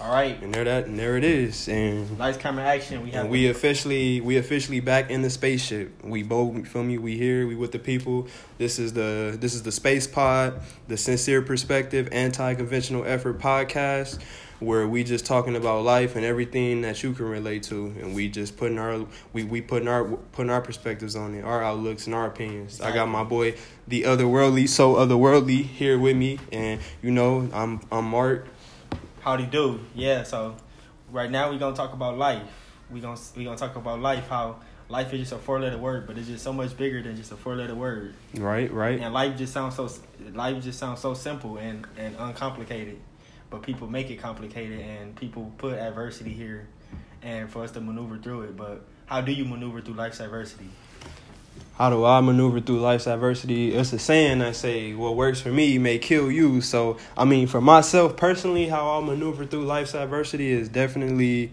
All 0.00 0.12
right. 0.12 0.40
And 0.42 0.52
there 0.52 0.64
that 0.64 0.86
and 0.86 0.98
there 0.98 1.16
it 1.16 1.24
is. 1.24 1.68
And 1.68 2.18
Lights, 2.18 2.36
camera, 2.36 2.64
action. 2.64 3.02
We 3.02 3.10
have 3.12 3.22
and 3.22 3.30
we 3.30 3.48
officially 3.48 4.20
we 4.20 4.36
officially 4.36 4.80
back 4.80 5.10
in 5.10 5.22
the 5.22 5.30
spaceship. 5.30 5.92
We 6.02 6.22
both 6.22 6.54
you 6.54 6.64
feel 6.64 6.82
me. 6.82 6.98
We 6.98 7.16
here. 7.16 7.46
We 7.46 7.54
with 7.54 7.72
the 7.72 7.78
people. 7.78 8.26
This 8.58 8.78
is 8.78 8.92
the 8.92 9.36
this 9.40 9.54
is 9.54 9.62
the 9.62 9.72
space 9.72 10.06
pod, 10.06 10.60
the 10.88 10.96
sincere 10.96 11.42
perspective, 11.42 12.08
anti 12.10 12.54
conventional 12.54 13.04
effort 13.04 13.38
podcast, 13.38 14.20
where 14.58 14.86
we 14.88 15.04
just 15.04 15.26
talking 15.26 15.54
about 15.54 15.84
life 15.84 16.16
and 16.16 16.24
everything 16.24 16.82
that 16.82 17.02
you 17.04 17.12
can 17.12 17.26
relate 17.26 17.62
to, 17.64 17.94
and 18.00 18.14
we 18.14 18.28
just 18.28 18.56
putting 18.56 18.78
our 18.78 19.06
we 19.32 19.44
we 19.44 19.60
putting 19.60 19.88
our 19.88 20.04
putting 20.04 20.50
our 20.50 20.60
perspectives 20.60 21.14
on 21.14 21.34
it, 21.34 21.44
our 21.44 21.62
outlooks 21.62 22.06
and 22.06 22.14
our 22.14 22.26
opinions. 22.26 22.80
I 22.80 22.92
got 22.92 23.08
my 23.08 23.22
boy, 23.22 23.54
the 23.86 24.02
otherworldly, 24.02 24.68
so 24.68 24.94
otherworldly, 24.94 25.62
here 25.62 25.98
with 25.98 26.16
me, 26.16 26.40
and 26.50 26.80
you 27.00 27.12
know 27.12 27.48
I'm 27.52 27.80
I'm 27.92 28.06
Mark. 28.06 28.48
Howdy 29.24 29.46
do. 29.46 29.80
Yeah, 29.94 30.22
so 30.22 30.54
right 31.10 31.30
now 31.30 31.50
we're 31.50 31.58
gonna 31.58 31.74
talk 31.74 31.94
about 31.94 32.18
life. 32.18 32.42
We 32.90 33.00
gonna 33.00 33.18
we 33.34 33.44
gonna 33.44 33.56
talk 33.56 33.74
about 33.74 33.98
life, 34.00 34.28
how 34.28 34.56
life 34.90 35.14
is 35.14 35.20
just 35.20 35.32
a 35.32 35.38
four 35.38 35.58
letter 35.60 35.78
word, 35.78 36.06
but 36.06 36.18
it's 36.18 36.28
just 36.28 36.44
so 36.44 36.52
much 36.52 36.76
bigger 36.76 37.00
than 37.02 37.16
just 37.16 37.32
a 37.32 37.36
four 37.38 37.56
letter 37.56 37.74
word. 37.74 38.12
Right, 38.34 38.70
right. 38.70 39.00
And 39.00 39.14
life 39.14 39.38
just 39.38 39.54
sounds 39.54 39.76
so 39.76 39.88
life 40.34 40.62
just 40.62 40.78
sounds 40.78 41.00
so 41.00 41.14
simple 41.14 41.56
and, 41.56 41.86
and 41.96 42.14
uncomplicated. 42.18 43.00
But 43.48 43.62
people 43.62 43.88
make 43.88 44.10
it 44.10 44.16
complicated 44.16 44.80
and 44.80 45.16
people 45.16 45.50
put 45.56 45.78
adversity 45.78 46.34
here 46.34 46.68
and 47.22 47.50
for 47.50 47.64
us 47.64 47.70
to 47.70 47.80
maneuver 47.80 48.18
through 48.18 48.42
it. 48.42 48.58
But 48.58 48.84
how 49.06 49.22
do 49.22 49.32
you 49.32 49.46
maneuver 49.46 49.80
through 49.80 49.94
life's 49.94 50.20
adversity? 50.20 50.68
How 51.76 51.90
do 51.90 52.04
I 52.04 52.20
maneuver 52.20 52.60
through 52.60 52.80
life's 52.80 53.06
adversity? 53.08 53.74
It's 53.74 53.92
a 53.92 53.98
saying 53.98 54.42
I 54.42 54.52
say, 54.52 54.94
what 54.94 55.16
works 55.16 55.40
for 55.40 55.50
me 55.50 55.76
may 55.78 55.98
kill 55.98 56.30
you. 56.30 56.60
So, 56.60 56.98
I 57.16 57.24
mean, 57.24 57.48
for 57.48 57.60
myself 57.60 58.16
personally, 58.16 58.68
how 58.68 58.88
I'll 58.88 59.02
maneuver 59.02 59.44
through 59.44 59.64
life's 59.64 59.94
adversity 59.94 60.50
is 60.50 60.68
definitely 60.68 61.52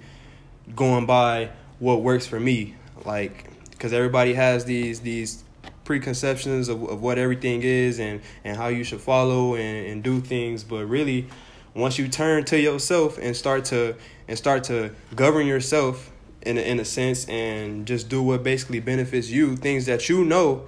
going 0.76 1.08
by 1.08 1.50
what 1.80 2.04
works 2.04 2.28
for 2.28 2.40
me. 2.40 2.76
Like, 3.04 3.50
because 3.72 3.94
everybody 3.94 4.36
has 4.36 4.64
these 4.66 5.00
these 5.00 5.44
preconceptions 5.86 6.70
of, 6.70 6.84
of 6.88 7.02
what 7.02 7.18
everything 7.18 7.64
is 7.64 8.00
and, 8.00 8.22
and 8.44 8.56
how 8.56 8.68
you 8.68 8.84
should 8.84 9.02
follow 9.02 9.56
and, 9.56 9.88
and 9.88 10.04
do 10.04 10.22
things. 10.22 10.64
But 10.64 10.86
really, 10.86 11.28
once 11.74 11.98
you 11.98 12.08
turn 12.08 12.46
to 12.46 12.60
yourself 12.60 13.18
and 13.18 13.36
start 13.36 13.66
to 13.66 13.96
and 14.28 14.38
start 14.38 14.66
to 14.66 14.92
govern 15.16 15.48
yourself 15.48 16.11
in 16.44 16.58
a, 16.58 16.62
in 16.62 16.80
a 16.80 16.86
sense 16.86 17.28
and 17.28 17.86
just 17.86 18.10
do 18.10 18.22
what 18.22 18.44
basically 18.44 18.80
benefits 18.80 19.30
you 19.30 19.56
things 19.56 19.86
that 19.86 20.10
you 20.10 20.26
know 20.26 20.66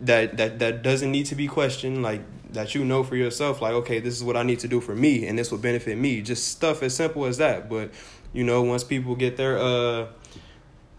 that 0.00 0.36
that 0.36 0.58
that 0.58 0.82
doesn't 0.82 1.10
need 1.10 1.26
to 1.26 1.34
be 1.34 1.46
questioned 1.46 2.02
like 2.02 2.22
that 2.52 2.74
you 2.74 2.84
know 2.84 3.02
for 3.02 3.16
yourself 3.16 3.60
like 3.60 3.72
okay 3.72 4.00
this 4.00 4.14
is 4.14 4.24
what 4.24 4.36
I 4.36 4.42
need 4.42 4.58
to 4.60 4.68
do 4.68 4.80
for 4.80 4.94
me 4.94 5.26
and 5.26 5.38
this 5.38 5.50
will 5.50 5.58
benefit 5.58 5.96
me. 5.96 6.22
Just 6.22 6.48
stuff 6.48 6.82
as 6.82 6.94
simple 6.94 7.24
as 7.26 7.38
that. 7.38 7.68
But 7.68 7.92
you 8.32 8.44
know 8.44 8.62
once 8.62 8.84
people 8.84 9.14
get 9.14 9.36
their 9.36 9.58
uh 9.58 10.06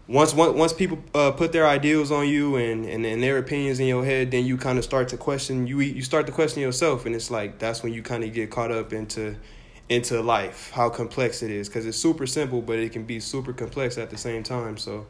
once 0.08 0.34
once 0.34 0.56
once 0.56 0.72
people 0.72 0.98
uh, 1.14 1.30
put 1.30 1.52
their 1.52 1.66
ideals 1.66 2.10
on 2.10 2.28
you 2.28 2.56
and, 2.56 2.84
and, 2.86 3.06
and 3.06 3.22
their 3.22 3.38
opinions 3.38 3.80
in 3.80 3.86
your 3.86 4.04
head, 4.04 4.30
then 4.30 4.44
you 4.44 4.56
kind 4.56 4.78
of 4.78 4.84
start 4.84 5.08
to 5.08 5.16
question 5.16 5.66
you 5.66 5.80
you 5.80 6.02
start 6.02 6.26
to 6.26 6.32
question 6.32 6.60
yourself, 6.60 7.06
and 7.06 7.14
it's 7.14 7.30
like 7.30 7.58
that's 7.58 7.82
when 7.82 7.92
you 7.92 8.02
kind 8.02 8.24
of 8.24 8.32
get 8.32 8.50
caught 8.50 8.72
up 8.72 8.92
into 8.92 9.36
into 9.88 10.20
life, 10.22 10.70
how 10.72 10.88
complex 10.88 11.42
it 11.42 11.50
is, 11.50 11.68
because 11.68 11.86
it's 11.86 11.98
super 11.98 12.26
simple, 12.26 12.62
but 12.62 12.78
it 12.78 12.92
can 12.92 13.04
be 13.04 13.20
super 13.20 13.52
complex 13.52 13.98
at 13.98 14.10
the 14.10 14.16
same 14.16 14.42
time. 14.42 14.76
So, 14.76 15.06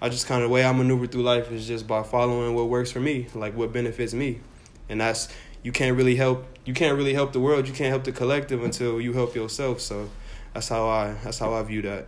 I 0.00 0.08
just 0.08 0.26
kind 0.26 0.42
of 0.42 0.50
the 0.50 0.54
way 0.54 0.64
I 0.64 0.72
maneuver 0.72 1.06
through 1.06 1.22
life 1.22 1.50
is 1.52 1.66
just 1.66 1.86
by 1.86 2.02
following 2.02 2.54
what 2.54 2.68
works 2.68 2.90
for 2.90 3.00
me, 3.00 3.28
like 3.34 3.56
what 3.56 3.72
benefits 3.72 4.12
me, 4.12 4.40
and 4.88 5.00
that's 5.00 5.28
you 5.62 5.72
can't 5.72 5.96
really 5.96 6.16
help 6.16 6.46
you 6.64 6.74
can't 6.74 6.96
really 6.96 7.14
help 7.14 7.32
the 7.32 7.40
world, 7.40 7.68
you 7.68 7.74
can't 7.74 7.90
help 7.90 8.04
the 8.04 8.12
collective 8.12 8.62
until 8.62 9.00
you 9.00 9.12
help 9.12 9.34
yourself. 9.34 9.80
So, 9.80 10.10
that's 10.52 10.68
how 10.68 10.88
I 10.88 11.14
that's 11.22 11.38
how 11.38 11.54
I 11.54 11.62
view 11.62 11.82
that. 11.82 12.06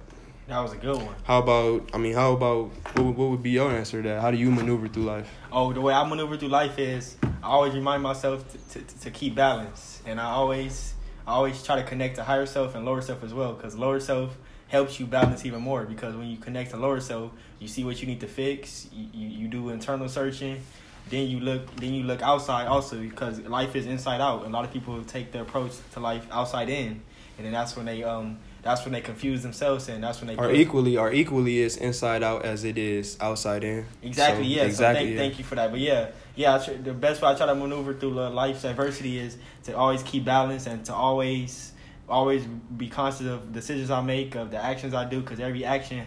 That 0.49 0.61
was 0.61 0.73
a 0.73 0.77
good 0.77 0.97
one. 0.97 1.15
How 1.25 1.41
about 1.41 1.91
I 1.93 1.99
mean, 1.99 2.15
how 2.15 2.33
about 2.33 2.71
what 2.95 3.05
would, 3.05 3.17
what 3.17 3.31
would 3.31 3.43
be 3.43 3.51
your 3.51 3.71
answer 3.71 4.03
to 4.03 4.09
that? 4.09 4.23
How 4.23 4.31
do 4.31 4.37
you 4.37 4.51
maneuver 4.51 4.89
through 4.89 5.05
life? 5.05 5.29
Oh, 5.53 5.73
the 5.73 5.81
way 5.81 5.93
I 5.93 6.07
maneuver 6.09 6.37
through 6.37 6.49
life 6.49 6.79
is 6.79 7.17
I 7.43 7.49
always 7.49 7.75
remind 7.75 8.03
myself 8.03 8.45
to, 8.71 8.81
to, 8.81 8.99
to 9.01 9.11
keep 9.11 9.35
balance, 9.35 10.03
and 10.07 10.21
I 10.21 10.27
always 10.27 10.95
I 11.27 11.33
always 11.33 11.63
try 11.63 11.77
to 11.77 11.83
connect 11.83 12.17
to 12.17 12.25
higher 12.25 12.47
self 12.47 12.75
and 12.75 12.85
lower 12.85 13.03
self 13.03 13.25
as 13.25 13.35
well, 13.35 13.55
because 13.55 13.77
lower 13.77 13.99
self 13.99 14.37
helps 14.69 15.01
you 15.01 15.07
balance 15.07 15.45
even 15.45 15.61
more. 15.61 15.85
Because 15.85 16.15
when 16.15 16.29
you 16.29 16.37
connect 16.37 16.71
to 16.71 16.77
lower 16.77 17.01
self, 17.01 17.33
you 17.59 17.69
see 17.69 17.85
what 17.85 18.01
you 18.01 18.07
need 18.07 18.21
to 18.21 18.29
fix. 18.29 18.89
You, 18.93 19.09
you, 19.13 19.29
you 19.29 19.49
do 19.49 19.71
internal 19.71 20.09
searching. 20.09 20.63
Then 21.09 21.29
you 21.29 21.41
look. 21.41 21.75
Then 21.77 21.95
you 21.95 22.05
look 22.05 22.23
outside 22.23 22.67
also, 22.67 22.99
because 22.99 23.41
life 23.41 23.75
is 23.75 23.87
inside 23.87 24.21
out. 24.21 24.45
A 24.45 24.49
lot 24.49 24.65
of 24.65 24.73
people 24.73 25.03
take 25.05 25.33
their 25.33 25.43
approach 25.43 25.73
to 25.93 26.01
life 26.01 26.27
outside 26.31 26.69
in, 26.69 27.03
and 27.39 27.47
then 27.47 27.53
that's 27.53 27.77
when 27.77 27.87
they 27.87 28.03
um 28.05 28.39
that's 28.67 28.85
when 28.85 28.93
they 28.93 29.01
confuse 29.01 29.43
themselves 29.43 29.89
and 29.89 30.03
that's 30.03 30.21
when 30.21 30.27
they 30.27 30.37
are 30.37 30.51
equally 30.51 30.97
are 30.97 31.13
equally 31.13 31.63
as 31.63 31.77
inside 31.77 32.23
out 32.23 32.45
as 32.45 32.65
it 32.65 32.77
is 32.77 33.17
outside 33.21 33.63
in. 33.63 33.87
Exactly. 34.03 34.45
So, 34.45 34.51
yeah. 34.51 34.65
Exactly. 34.65 34.73
So 34.73 34.83
thank, 34.83 35.11
yeah. 35.11 35.17
thank 35.17 35.39
you 35.39 35.45
for 35.45 35.55
that. 35.55 35.71
But 35.71 35.81
yeah, 35.81 36.11
yeah. 36.37 36.59
The 36.59 36.95
best 36.95 37.23
way 37.23 37.31
I 37.31 37.35
try 37.35 37.47
to 37.47 37.55
maneuver 37.55 37.95
through 37.95 38.11
life's 38.11 38.65
adversity 38.65 39.19
is 39.19 39.37
to 39.65 39.77
always 39.77 40.03
keep 40.03 40.25
balance 40.25 40.67
and 40.67 40.85
to 40.85 40.95
always 40.95 41.73
always 42.09 42.45
be 42.45 42.89
conscious 42.89 43.27
of 43.27 43.53
decisions 43.53 43.91
I 43.91 44.01
make, 44.01 44.37
of 44.37 44.53
the 44.53 44.63
actions 44.63 44.95
I 44.95 45.09
do, 45.09 45.21
because 45.21 45.41
every 45.41 45.65
action 45.65 46.07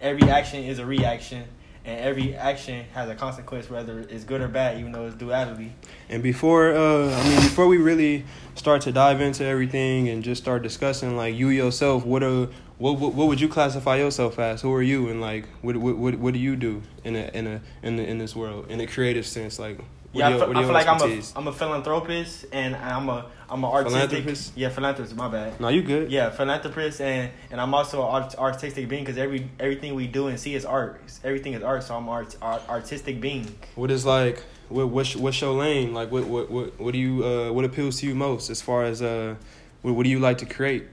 every 0.00 0.28
action 0.30 0.64
is 0.64 0.78
a 0.78 0.84
reaction 0.84 1.44
and 1.84 2.00
every 2.00 2.34
action 2.36 2.84
has 2.92 3.08
a 3.08 3.14
consequence, 3.14 3.70
whether 3.70 4.00
it's 4.00 4.24
good 4.24 4.42
or 4.42 4.48
bad, 4.48 4.78
even 4.78 4.92
though 4.92 5.06
it's 5.06 5.16
duality. 5.16 5.72
And 6.10 6.22
before, 6.22 6.74
uh, 6.74 7.16
I 7.16 7.28
mean, 7.28 7.40
before 7.40 7.66
we 7.66 7.78
really 7.78 8.26
start 8.56 8.82
to 8.82 8.92
dive 8.92 9.22
into 9.22 9.44
everything 9.44 10.10
and 10.10 10.22
just 10.22 10.42
start 10.42 10.62
discussing, 10.62 11.16
like 11.16 11.34
you 11.34 11.48
yourself, 11.48 12.04
what 12.04 12.22
a 12.22 12.50
what, 12.78 12.98
what 12.98 13.14
what 13.14 13.28
would 13.28 13.40
you 13.40 13.48
classify 13.48 13.96
yourself 13.96 14.38
as? 14.38 14.62
Who 14.62 14.72
are 14.72 14.82
you, 14.82 15.08
and 15.08 15.20
like 15.20 15.46
what 15.62 15.76
what 15.76 15.96
what, 15.96 16.14
what 16.16 16.34
do 16.34 16.40
you 16.40 16.56
do 16.56 16.82
in 17.04 17.16
a 17.16 17.30
in 17.34 17.46
a 17.46 17.60
in 17.82 17.96
the, 17.96 18.06
in 18.06 18.18
this 18.18 18.34
world 18.36 18.70
in 18.70 18.80
a 18.80 18.86
creative 18.86 19.26
sense? 19.26 19.58
Like 19.58 19.80
yeah, 20.12 20.28
I 20.28 20.32
feel, 20.32 20.56
I 20.56 20.62
feel 20.62 20.72
like 20.72 20.86
I'm 20.86 21.02
a 21.02 21.22
I'm 21.36 21.48
a 21.48 21.52
philanthropist 21.52 22.46
and 22.52 22.76
I'm 22.76 23.08
a 23.08 23.26
I'm 23.50 23.64
an 23.64 23.70
artistic 23.70 24.08
philanthropist. 24.08 24.52
Yeah, 24.56 24.68
philanthropist. 24.70 25.16
My 25.16 25.28
bad. 25.28 25.60
No, 25.60 25.68
you 25.68 25.82
good. 25.82 26.10
Yeah, 26.10 26.30
philanthropist 26.30 27.00
and 27.00 27.30
and 27.50 27.60
I'm 27.60 27.74
also 27.74 28.00
an 28.02 28.22
art, 28.22 28.34
artistic 28.36 28.88
being 28.88 29.04
because 29.04 29.18
every 29.18 29.50
everything 29.58 29.94
we 29.94 30.06
do 30.06 30.28
and 30.28 30.38
see 30.38 30.54
is 30.54 30.64
art. 30.64 31.00
Everything 31.24 31.54
is 31.54 31.62
art, 31.62 31.82
so 31.82 31.96
I'm 31.96 32.08
art, 32.08 32.36
art 32.40 32.62
artistic 32.68 33.20
being. 33.20 33.54
What 33.74 33.90
is 33.90 34.06
like? 34.06 34.44
What 34.68 34.88
what's, 34.88 35.16
what's 35.16 35.40
your 35.40 35.52
lane? 35.52 35.94
Like 35.94 36.10
what 36.10 36.24
what 36.24 36.50
what 36.50 36.78
what 36.78 36.92
do 36.92 36.98
you 36.98 37.24
uh 37.24 37.52
what 37.52 37.64
appeals 37.64 38.00
to 38.00 38.06
you 38.06 38.14
most 38.14 38.50
as 38.50 38.62
far 38.62 38.84
as 38.84 39.02
uh 39.02 39.34
what, 39.82 39.94
what 39.94 40.04
do 40.04 40.10
you 40.10 40.20
like 40.20 40.38
to 40.38 40.46
create? 40.46 40.86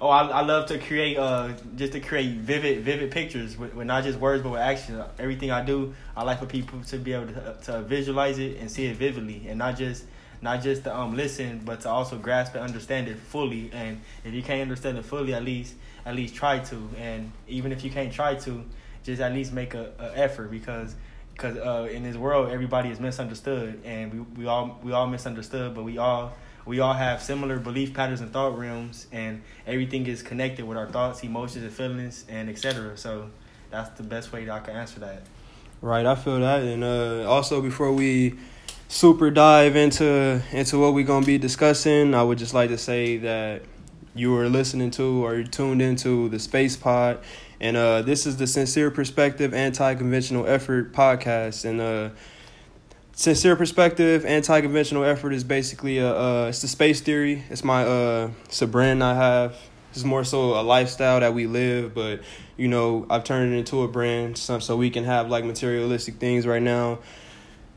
Oh, 0.00 0.08
I, 0.08 0.28
I 0.28 0.40
love 0.42 0.66
to 0.66 0.78
create 0.78 1.18
uh 1.18 1.52
just 1.74 1.92
to 1.92 2.00
create 2.00 2.36
vivid 2.36 2.84
vivid 2.84 3.10
pictures 3.10 3.58
with, 3.58 3.74
with 3.74 3.86
not 3.86 4.04
just 4.04 4.18
words 4.18 4.42
but 4.44 4.50
with 4.50 4.60
action. 4.60 5.02
Everything 5.18 5.50
I 5.50 5.64
do, 5.64 5.94
I 6.16 6.22
like 6.22 6.38
for 6.38 6.46
people 6.46 6.80
to 6.84 6.98
be 6.98 7.12
able 7.12 7.26
to 7.32 7.56
to 7.64 7.82
visualize 7.82 8.38
it 8.38 8.58
and 8.58 8.70
see 8.70 8.86
it 8.86 8.96
vividly, 8.96 9.46
and 9.48 9.58
not 9.58 9.76
just 9.76 10.04
not 10.40 10.62
just 10.62 10.84
to 10.84 10.96
um 10.96 11.16
listen, 11.16 11.62
but 11.64 11.80
to 11.80 11.88
also 11.88 12.16
grasp 12.16 12.54
and 12.54 12.62
understand 12.62 13.08
it 13.08 13.16
fully. 13.16 13.70
And 13.72 14.00
if 14.24 14.34
you 14.34 14.42
can't 14.42 14.62
understand 14.62 14.98
it 14.98 15.04
fully, 15.04 15.34
at 15.34 15.42
least 15.42 15.74
at 16.06 16.14
least 16.14 16.36
try 16.36 16.60
to. 16.60 16.88
And 16.96 17.32
even 17.48 17.72
if 17.72 17.82
you 17.82 17.90
can't 17.90 18.12
try 18.12 18.36
to, 18.36 18.64
just 19.02 19.20
at 19.20 19.32
least 19.32 19.52
make 19.52 19.74
a, 19.74 19.90
a 19.98 20.16
effort 20.16 20.52
because 20.52 20.94
because 21.32 21.56
uh, 21.56 21.88
in 21.90 22.04
this 22.04 22.16
world 22.16 22.50
everybody 22.50 22.90
is 22.90 23.00
misunderstood, 23.00 23.80
and 23.84 24.12
we, 24.12 24.20
we 24.42 24.46
all 24.46 24.78
we 24.84 24.92
all 24.92 25.08
misunderstood, 25.08 25.74
but 25.74 25.82
we 25.82 25.98
all 25.98 26.34
we 26.68 26.80
all 26.80 26.92
have 26.92 27.22
similar 27.22 27.58
belief 27.58 27.94
patterns 27.94 28.20
and 28.20 28.30
thought 28.30 28.56
realms, 28.58 29.06
and 29.10 29.42
everything 29.66 30.06
is 30.06 30.22
connected 30.22 30.66
with 30.66 30.76
our 30.76 30.86
thoughts, 30.86 31.24
emotions, 31.24 31.64
and 31.64 31.72
feelings, 31.72 32.26
and 32.28 32.50
etc. 32.50 32.94
So 32.98 33.30
that's 33.70 33.88
the 33.96 34.02
best 34.02 34.32
way 34.32 34.44
that 34.44 34.52
I 34.52 34.60
can 34.60 34.76
answer 34.76 35.00
that. 35.00 35.22
Right, 35.80 36.04
I 36.04 36.14
feel 36.14 36.40
that, 36.40 36.62
and 36.62 36.84
uh, 36.84 37.26
also 37.26 37.62
before 37.62 37.90
we 37.90 38.38
super 38.88 39.30
dive 39.30 39.76
into 39.76 40.42
into 40.52 40.78
what 40.78 40.92
we're 40.92 41.06
gonna 41.06 41.24
be 41.24 41.38
discussing, 41.38 42.14
I 42.14 42.22
would 42.22 42.36
just 42.36 42.52
like 42.52 42.68
to 42.68 42.78
say 42.78 43.16
that 43.16 43.62
you 44.14 44.36
are 44.36 44.48
listening 44.50 44.90
to 44.92 45.24
or 45.24 45.42
tuned 45.44 45.80
into 45.80 46.28
the 46.28 46.38
Space 46.38 46.76
Pod, 46.76 47.20
and 47.60 47.78
uh, 47.78 48.02
this 48.02 48.26
is 48.26 48.36
the 48.36 48.46
Sincere 48.46 48.90
Perspective 48.90 49.54
Anti 49.54 49.94
Conventional 49.94 50.46
Effort 50.46 50.92
podcast, 50.92 51.64
and 51.64 51.80
uh 51.80 52.10
sincere 53.18 53.56
perspective 53.56 54.24
anti-conventional 54.24 55.02
effort 55.02 55.32
is 55.32 55.42
basically 55.42 55.98
a 55.98 56.46
it's 56.46 56.62
the 56.62 56.68
space 56.68 57.00
theory. 57.00 57.42
It's 57.50 57.64
my 57.64 57.82
uh 57.82 58.30
it's 58.44 58.62
a 58.62 58.66
brand 58.68 59.02
i 59.02 59.12
have. 59.14 59.56
It's 59.90 60.04
more 60.04 60.22
so 60.22 60.60
a 60.60 60.62
lifestyle 60.62 61.18
that 61.18 61.34
we 61.34 61.48
live 61.48 61.94
but 61.94 62.20
you 62.56 62.68
know 62.68 63.06
i've 63.10 63.24
turned 63.24 63.52
it 63.52 63.56
into 63.56 63.82
a 63.82 63.88
brand 63.88 64.38
so, 64.38 64.60
so 64.60 64.76
we 64.76 64.90
can 64.90 65.02
have 65.02 65.28
like 65.28 65.44
materialistic 65.44 66.14
things 66.16 66.46
right 66.46 66.62
now. 66.62 67.00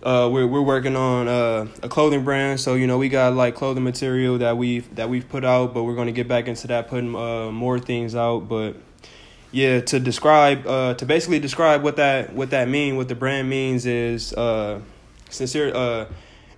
Uh 0.03 0.29
we're 0.31 0.45
we're 0.45 0.61
working 0.61 0.95
on 0.95 1.27
uh, 1.27 1.67
a 1.81 1.89
clothing 1.89 2.23
brand 2.23 2.59
so 2.59 2.75
you 2.75 2.85
know 2.85 2.99
we 2.99 3.09
got 3.09 3.33
like 3.33 3.55
clothing 3.55 3.83
material 3.83 4.37
that 4.37 4.57
we've 4.57 4.93
that 4.93 5.09
we've 5.09 5.27
put 5.27 5.43
out 5.43 5.73
but 5.73 5.85
we're 5.85 5.95
going 5.95 6.05
to 6.05 6.13
get 6.13 6.27
back 6.27 6.47
into 6.47 6.67
that 6.67 6.87
putting 6.87 7.15
uh 7.15 7.49
more 7.49 7.79
things 7.79 8.13
out. 8.13 8.41
But 8.47 8.75
yeah 9.51 9.81
to 9.81 9.99
describe 9.99 10.67
uh 10.67 10.93
to 10.93 11.05
basically 11.07 11.39
describe 11.39 11.81
what 11.81 11.95
that 11.95 12.31
what 12.33 12.51
that 12.51 12.69
mean 12.69 12.95
what 12.95 13.07
the 13.07 13.15
brand 13.15 13.49
means 13.49 13.87
is 13.87 14.33
uh 14.33 14.79
sincere 15.31 15.73
uh 15.73 16.05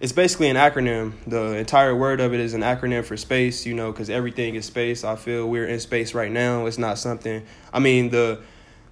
it's 0.03 0.11
basically 0.11 0.49
an 0.49 0.57
acronym. 0.57 1.13
The 1.27 1.55
entire 1.55 1.95
word 1.95 2.19
of 2.19 2.33
it 2.33 2.41
is 2.41 2.53
an 2.53 2.59
acronym 2.59 3.05
for 3.05 3.15
space, 3.15 3.65
you 3.65 3.73
know, 3.73 3.89
because 3.89 4.09
everything 4.09 4.55
is 4.55 4.65
space. 4.65 5.05
I 5.05 5.15
feel 5.15 5.47
we're 5.49 5.65
in 5.65 5.79
space 5.79 6.13
right 6.13 6.29
now. 6.29 6.65
It's 6.65 6.77
not 6.77 6.97
something. 6.97 7.45
I 7.71 7.79
mean, 7.79 8.09
the 8.09 8.41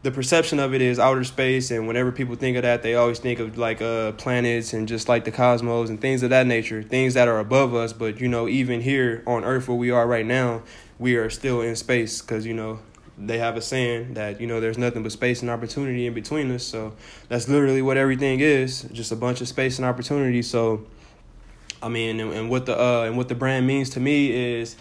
the 0.04 0.12
perception 0.12 0.58
of 0.58 0.74
it 0.74 0.82
is 0.82 1.00
outer 1.00 1.26
space, 1.26 1.70
and 1.70 1.86
whenever 1.86 2.14
people 2.14 2.36
think 2.36 2.56
of 2.56 2.64
that, 2.64 2.82
they 2.82 2.96
always 2.96 3.20
think 3.20 3.40
of 3.40 3.58
like 3.58 3.82
uh 3.82 4.14
planets 4.14 4.72
and 4.72 4.88
just 4.88 5.10
like 5.10 5.26
the 5.26 5.32
cosmos 5.32 5.90
and 5.90 6.00
things 6.00 6.24
of 6.24 6.30
that 6.30 6.48
nature, 6.48 6.82
things 6.82 7.14
that 7.16 7.28
are 7.28 7.40
above 7.40 7.76
us. 7.76 7.92
But 7.92 8.22
you 8.22 8.30
know, 8.30 8.48
even 8.48 8.80
here 8.80 9.22
on 9.28 9.44
Earth, 9.44 9.68
where 9.68 9.78
we 9.78 9.92
are 9.92 10.08
right 10.08 10.26
now, 10.26 10.64
we 10.98 11.18
are 11.18 11.30
still 11.30 11.60
in 11.60 11.76
space 11.76 12.22
because 12.22 12.46
you 12.46 12.54
know 12.54 12.80
they 13.28 13.38
have 13.38 13.56
a 13.58 13.62
saying 13.62 14.16
that 14.16 14.42
you 14.42 14.48
know 14.48 14.60
there's 14.60 14.78
nothing 14.78 15.04
but 15.04 15.12
space 15.12 15.42
and 15.42 15.50
opportunity 15.50 16.08
in 16.08 16.14
between 16.14 16.52
us. 16.52 16.64
So 16.64 16.94
that's 17.30 17.48
literally 17.48 17.82
what 17.82 17.98
everything 17.98 18.40
is, 18.40 18.84
just 18.92 19.12
a 19.12 19.16
bunch 19.16 19.42
of 19.42 19.48
space 19.48 19.78
and 19.78 19.86
opportunity. 19.86 20.42
So 20.42 20.86
I 21.82 21.90
mean, 21.90 22.20
and, 22.20 22.32
and 22.34 22.50
what 22.50 22.66
the 22.66 22.80
uh, 22.80 23.04
and 23.04 23.18
what 23.18 23.28
the 23.28 23.36
brand 23.36 23.68
means 23.68 23.90
to 23.92 24.00
me 24.00 24.32
is 24.32 24.76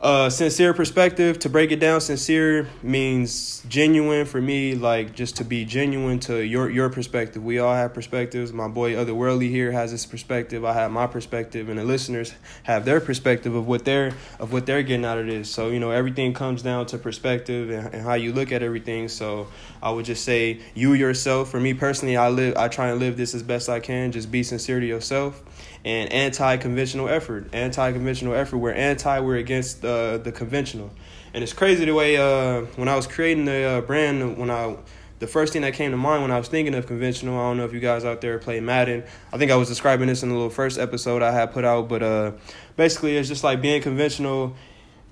uh, 0.00 0.30
sincere 0.30 0.72
perspective. 0.72 1.40
To 1.40 1.48
break 1.48 1.72
it 1.72 1.80
down, 1.80 2.00
sincere 2.00 2.68
means 2.84 3.64
genuine 3.68 4.26
for 4.26 4.40
me. 4.40 4.76
Like 4.76 5.14
just 5.14 5.36
to 5.36 5.44
be 5.44 5.64
genuine 5.64 6.20
to 6.20 6.44
your 6.44 6.70
your 6.70 6.88
perspective. 6.88 7.42
We 7.42 7.58
all 7.58 7.74
have 7.74 7.94
perspectives. 7.94 8.52
My 8.52 8.68
boy 8.68 8.92
Otherworldly 8.92 9.50
here 9.50 9.72
has 9.72 9.90
his 9.90 10.06
perspective. 10.06 10.64
I 10.64 10.72
have 10.74 10.92
my 10.92 11.08
perspective, 11.08 11.68
and 11.68 11.78
the 11.78 11.84
listeners 11.84 12.32
have 12.62 12.84
their 12.84 13.00
perspective 13.00 13.56
of 13.56 13.66
what 13.66 13.84
they're 13.84 14.12
of 14.38 14.52
what 14.52 14.66
they're 14.66 14.84
getting 14.84 15.04
out 15.04 15.18
of 15.18 15.26
this. 15.26 15.50
So 15.50 15.70
you 15.70 15.80
know, 15.80 15.90
everything 15.90 16.32
comes 16.32 16.62
down 16.62 16.86
to 16.86 16.98
perspective 16.98 17.70
and, 17.70 17.92
and 17.92 18.02
how 18.04 18.14
you 18.14 18.32
look 18.32 18.52
at 18.52 18.62
everything. 18.62 19.08
So 19.08 19.48
I 19.82 19.90
would 19.90 20.04
just 20.04 20.24
say 20.24 20.60
you 20.74 20.92
yourself. 20.92 21.50
For 21.50 21.58
me 21.58 21.74
personally, 21.74 22.16
I 22.16 22.28
live. 22.28 22.56
I 22.56 22.68
try 22.68 22.90
and 22.90 23.00
live 23.00 23.16
this 23.16 23.34
as 23.34 23.42
best 23.42 23.68
I 23.68 23.80
can. 23.80 24.12
Just 24.12 24.30
be 24.30 24.44
sincere 24.44 24.78
to 24.78 24.86
yourself 24.86 25.42
and 25.84 26.12
anti-conventional 26.12 27.08
effort. 27.08 27.48
Anti-conventional 27.52 28.34
effort. 28.34 28.58
We're 28.58 28.72
anti. 28.72 29.20
We're 29.20 29.36
against 29.36 29.84
uh, 29.84 30.18
the 30.18 30.32
conventional. 30.32 30.90
And 31.34 31.42
it's 31.42 31.52
crazy 31.52 31.84
the 31.84 31.94
way 31.94 32.16
uh, 32.16 32.62
when 32.76 32.88
I 32.88 32.96
was 32.96 33.06
creating 33.06 33.44
the 33.44 33.62
uh, 33.62 33.80
brand, 33.82 34.38
when 34.38 34.50
I 34.50 34.76
the 35.18 35.26
first 35.26 35.52
thing 35.52 35.62
that 35.62 35.74
came 35.74 35.90
to 35.90 35.96
mind 35.96 36.22
when 36.22 36.30
I 36.30 36.38
was 36.38 36.48
thinking 36.48 36.74
of 36.74 36.86
conventional. 36.86 37.38
I 37.38 37.42
don't 37.42 37.56
know 37.56 37.64
if 37.64 37.72
you 37.72 37.80
guys 37.80 38.04
out 38.04 38.20
there 38.20 38.38
play 38.38 38.60
Madden. 38.60 39.04
I 39.32 39.38
think 39.38 39.50
I 39.50 39.56
was 39.56 39.68
describing 39.68 40.08
this 40.08 40.22
in 40.22 40.28
the 40.28 40.34
little 40.34 40.50
first 40.50 40.78
episode 40.78 41.22
I 41.22 41.32
had 41.32 41.52
put 41.52 41.64
out, 41.64 41.88
but 41.88 42.02
uh, 42.02 42.32
basically 42.76 43.16
it's 43.16 43.28
just 43.28 43.44
like 43.44 43.60
being 43.60 43.82
conventional. 43.82 44.54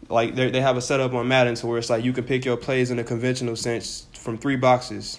Like 0.08 0.36
they 0.36 0.50
they 0.50 0.60
have 0.60 0.76
a 0.76 0.80
setup 0.80 1.12
on 1.14 1.26
Madden 1.26 1.56
to 1.56 1.66
where 1.66 1.78
it's 1.78 1.90
like 1.90 2.04
you 2.04 2.12
can 2.12 2.24
pick 2.24 2.44
your 2.44 2.56
plays 2.56 2.90
in 2.90 2.98
a 2.98 3.04
conventional 3.04 3.56
sense 3.56 4.06
from 4.12 4.38
three 4.38 4.56
boxes, 4.56 5.18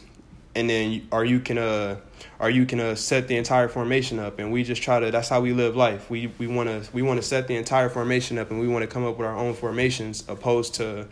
and 0.57 0.69
then 0.69 1.07
or 1.11 1.23
you 1.23 1.39
can 1.39 1.57
uh 1.57 1.97
or 2.39 2.49
you 2.49 2.65
can 2.65 2.79
uh, 2.79 2.95
set 2.95 3.27
the 3.27 3.35
entire 3.35 3.67
formation 3.67 4.19
up 4.19 4.39
and 4.39 4.51
we 4.51 4.63
just 4.63 4.81
try 4.81 4.99
to 4.99 5.11
that's 5.11 5.29
how 5.29 5.39
we 5.39 5.53
live 5.53 5.75
life. 5.75 6.09
We 6.09 6.27
we 6.37 6.47
want 6.47 6.69
to 6.69 6.91
we 6.93 7.01
want 7.01 7.21
to 7.21 7.25
set 7.25 7.47
the 7.47 7.55
entire 7.55 7.89
formation 7.89 8.37
up 8.37 8.51
and 8.51 8.59
we 8.59 8.67
want 8.67 8.83
to 8.83 8.87
come 8.87 9.05
up 9.05 9.17
with 9.17 9.27
our 9.27 9.35
own 9.35 9.53
formations 9.53 10.23
opposed 10.27 10.75
to 10.75 11.07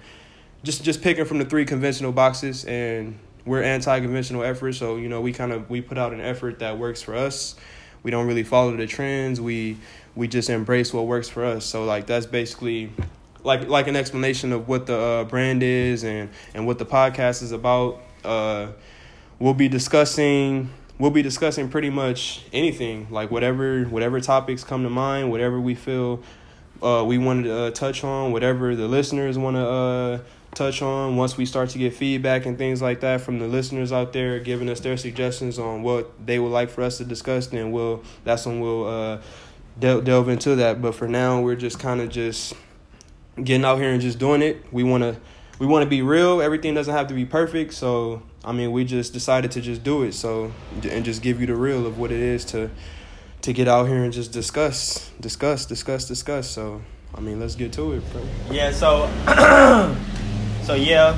just 0.64 0.84
just 0.84 1.02
picking 1.02 1.26
from 1.26 1.38
the 1.38 1.46
three 1.46 1.66
conventional 1.66 2.12
boxes 2.12 2.66
and 2.66 3.18
we're 3.46 3.62
anti-conventional 3.62 4.44
efforts 4.44 4.80
so 4.80 4.96
you 4.96 5.08
know 5.08 5.22
we 5.22 5.32
kind 5.32 5.52
of 5.52 5.70
we 5.70 5.80
put 5.80 5.98
out 5.98 6.12
an 6.14 6.22
effort 6.22 6.60
that 6.60 6.78
works 6.78 7.02
for 7.02 7.16
us. 7.16 7.56
We 8.04 8.12
don't 8.12 8.28
really 8.28 8.44
follow 8.44 8.76
the 8.76 8.88
trends. 8.88 9.40
We 9.40 9.78
we 10.16 10.28
just 10.28 10.50
embrace 10.50 10.94
what 10.94 11.06
works 11.06 11.30
for 11.30 11.46
us. 11.46 11.66
So 11.66 11.86
like 11.86 12.08
that's 12.08 12.26
basically 12.26 12.92
like 13.44 13.68
like 13.68 13.88
an 13.88 13.96
explanation 13.96 14.52
of 14.54 14.68
what 14.68 14.86
the 14.88 14.98
uh, 14.98 15.24
brand 15.24 15.64
is 15.64 16.04
and 16.04 16.30
and 16.54 16.66
what 16.66 16.80
the 16.80 16.86
podcast 16.86 17.44
is 17.44 17.52
about. 17.52 18.02
Uh, 18.24 18.68
we'll 19.40 19.54
be 19.54 19.68
discussing 19.68 20.70
we'll 20.98 21.12
be 21.12 21.22
discussing 21.22 21.70
pretty 21.70 21.90
much 21.90 22.44
anything, 22.54 23.08
like 23.10 23.32
whatever 23.32 23.84
whatever 23.86 24.20
topics 24.20 24.64
come 24.64 24.84
to 24.84 24.90
mind, 24.90 25.30
whatever 25.30 25.60
we 25.60 25.76
feel 25.76 26.24
uh, 26.82 27.04
we 27.06 27.18
want 27.18 27.44
to 27.44 27.54
uh, 27.54 27.72
touch 27.72 28.04
on, 28.04 28.32
whatever 28.32 28.76
the 28.76 28.88
listeners 28.88 29.38
want 29.38 29.56
to 29.56 29.68
uh, 29.68 30.20
touch 30.54 30.82
on. 30.82 31.16
Once 31.16 31.38
we 31.38 31.46
start 31.46 31.70
to 31.70 31.78
get 31.78 31.94
feedback 31.94 32.46
and 32.46 32.58
things 32.58 32.82
like 32.82 33.02
that 33.02 33.22
from 33.22 33.40
the 33.40 33.48
listeners 33.48 33.92
out 33.92 34.14
there, 34.14 34.40
giving 34.40 34.70
us 34.70 34.80
their 34.80 34.98
suggestions 34.98 35.60
on 35.60 35.84
what 35.84 36.12
they 36.26 36.40
would 36.40 36.52
like 36.52 36.70
for 36.70 36.82
us 36.82 36.98
to 36.98 37.06
discuss, 37.06 37.48
then 37.48 37.72
we'll 37.72 38.04
that's 38.24 38.46
when 38.46 38.60
we'll 38.60 38.88
uh, 38.88 39.22
del- 39.80 40.02
delve 40.02 40.30
into 40.30 40.56
that. 40.56 40.82
But 40.82 40.96
for 40.96 41.08
now, 41.08 41.42
we're 41.42 41.56
just 41.56 41.80
kind 41.80 42.02
of 42.02 42.10
just 42.10 42.54
getting 43.42 43.66
out 43.66 43.78
here 43.78 43.92
and 43.92 44.02
just 44.02 44.20
doing 44.20 44.42
it. 44.42 44.66
We 44.72 44.84
want 44.84 45.04
to 45.04 45.18
we 45.60 45.66
want 45.66 45.84
to 45.84 45.90
be 45.90 46.02
real. 46.02 46.42
Everything 46.42 46.74
doesn't 46.74 46.94
have 46.94 47.08
to 47.08 47.14
be 47.14 47.26
perfect, 47.26 47.74
so 47.74 48.22
I 48.44 48.52
mean, 48.52 48.72
we 48.72 48.86
just 48.86 49.14
decided 49.14 49.52
to 49.52 49.62
just 49.62 49.84
do 49.84 50.04
it. 50.04 50.14
So 50.14 50.52
and 50.84 51.06
just 51.06 51.22
give 51.22 51.40
you 51.40 51.48
the 51.48 51.56
real 51.56 51.86
of 51.86 51.98
what 51.98 52.12
it 52.12 52.20
is 52.20 52.46
to 52.46 52.70
to 53.42 53.54
get 53.54 53.68
out 53.68 53.88
here 53.88 54.04
and 54.04 54.12
just 54.12 54.32
discuss, 54.32 55.12
discuss, 55.20 55.66
discuss, 55.66 56.08
discuss. 56.08 56.50
So 56.50 56.82
I 57.14 57.22
mean, 57.22 57.40
let's 57.40 57.56
get 57.56 57.74
to 57.74 57.94
it, 57.94 58.12
bro. 58.12 58.26
Yeah. 58.52 58.72
So 58.72 59.08
so 60.64 60.76
yeah. 60.76 61.18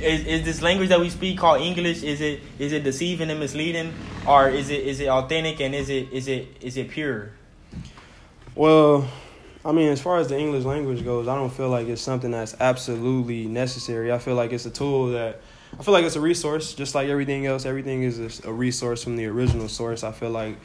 Is, 0.00 0.24
is 0.26 0.44
this 0.44 0.62
language 0.62 0.90
that 0.90 1.00
we 1.00 1.10
speak 1.10 1.38
called 1.38 1.60
English? 1.60 2.04
Is 2.04 2.20
it 2.20 2.40
is 2.60 2.72
it 2.72 2.84
deceiving 2.84 3.30
and 3.30 3.40
misleading, 3.40 3.92
or 4.28 4.48
is 4.48 4.70
it 4.70 4.86
is 4.86 5.00
it 5.00 5.08
authentic 5.08 5.60
and 5.60 5.74
is 5.74 5.88
it 5.88 6.12
is 6.12 6.28
it 6.28 6.46
is 6.60 6.76
it 6.76 6.88
pure? 6.88 7.32
Well, 8.54 9.08
I 9.64 9.72
mean, 9.72 9.88
as 9.90 10.00
far 10.00 10.18
as 10.18 10.28
the 10.28 10.38
English 10.38 10.64
language 10.64 11.04
goes, 11.04 11.28
I 11.28 11.34
don't 11.34 11.52
feel 11.52 11.68
like 11.68 11.88
it's 11.88 12.02
something 12.02 12.30
that's 12.30 12.54
absolutely 12.60 13.46
necessary. 13.46 14.12
I 14.12 14.18
feel 14.18 14.34
like 14.34 14.52
it's 14.52 14.66
a 14.66 14.70
tool 14.70 15.08
that 15.12 15.40
I 15.78 15.82
feel 15.82 15.92
like 15.92 16.04
it's 16.04 16.16
a 16.16 16.20
resource, 16.20 16.74
just 16.74 16.94
like 16.94 17.08
everything 17.08 17.46
else. 17.46 17.66
Everything 17.66 18.02
is 18.02 18.44
a 18.44 18.52
resource 18.52 19.02
from 19.04 19.16
the 19.16 19.26
original 19.26 19.68
source. 19.68 20.04
I 20.04 20.12
feel 20.12 20.30
like 20.30 20.56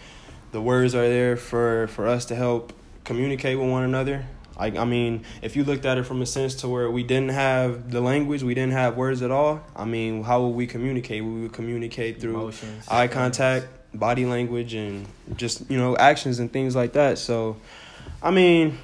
the 0.51 0.61
words 0.61 0.95
are 0.95 1.07
there 1.07 1.35
for 1.35 1.87
for 1.87 2.07
us 2.07 2.25
to 2.25 2.35
help 2.35 2.73
communicate 3.03 3.59
with 3.59 3.69
one 3.69 3.83
another. 3.83 4.25
Like 4.57 4.77
I 4.77 4.85
mean, 4.85 5.25
if 5.41 5.55
you 5.55 5.63
looked 5.63 5.85
at 5.85 5.97
it 5.97 6.03
from 6.03 6.21
a 6.21 6.25
sense 6.25 6.55
to 6.55 6.69
where 6.69 6.89
we 6.89 7.03
didn't 7.03 7.29
have 7.31 7.91
the 7.91 8.01
language, 8.01 8.43
we 8.43 8.53
didn't 8.53 8.73
have 8.73 8.95
words 8.95 9.21
at 9.21 9.31
all. 9.31 9.61
I 9.75 9.85
mean, 9.85 10.23
how 10.23 10.43
would 10.43 10.55
we 10.55 10.67
communicate? 10.67 11.23
We 11.23 11.41
would 11.41 11.53
communicate 11.53 12.21
through 12.21 12.35
Emotions, 12.35 12.87
eye 12.87 13.07
contact, 13.07 13.67
body 13.93 14.25
language, 14.25 14.73
and 14.73 15.07
just 15.35 15.69
you 15.69 15.77
know 15.77 15.97
actions 15.97 16.39
and 16.39 16.53
things 16.53 16.75
like 16.75 16.93
that. 16.93 17.17
So, 17.17 17.57
I 18.23 18.31
mean, 18.31 18.77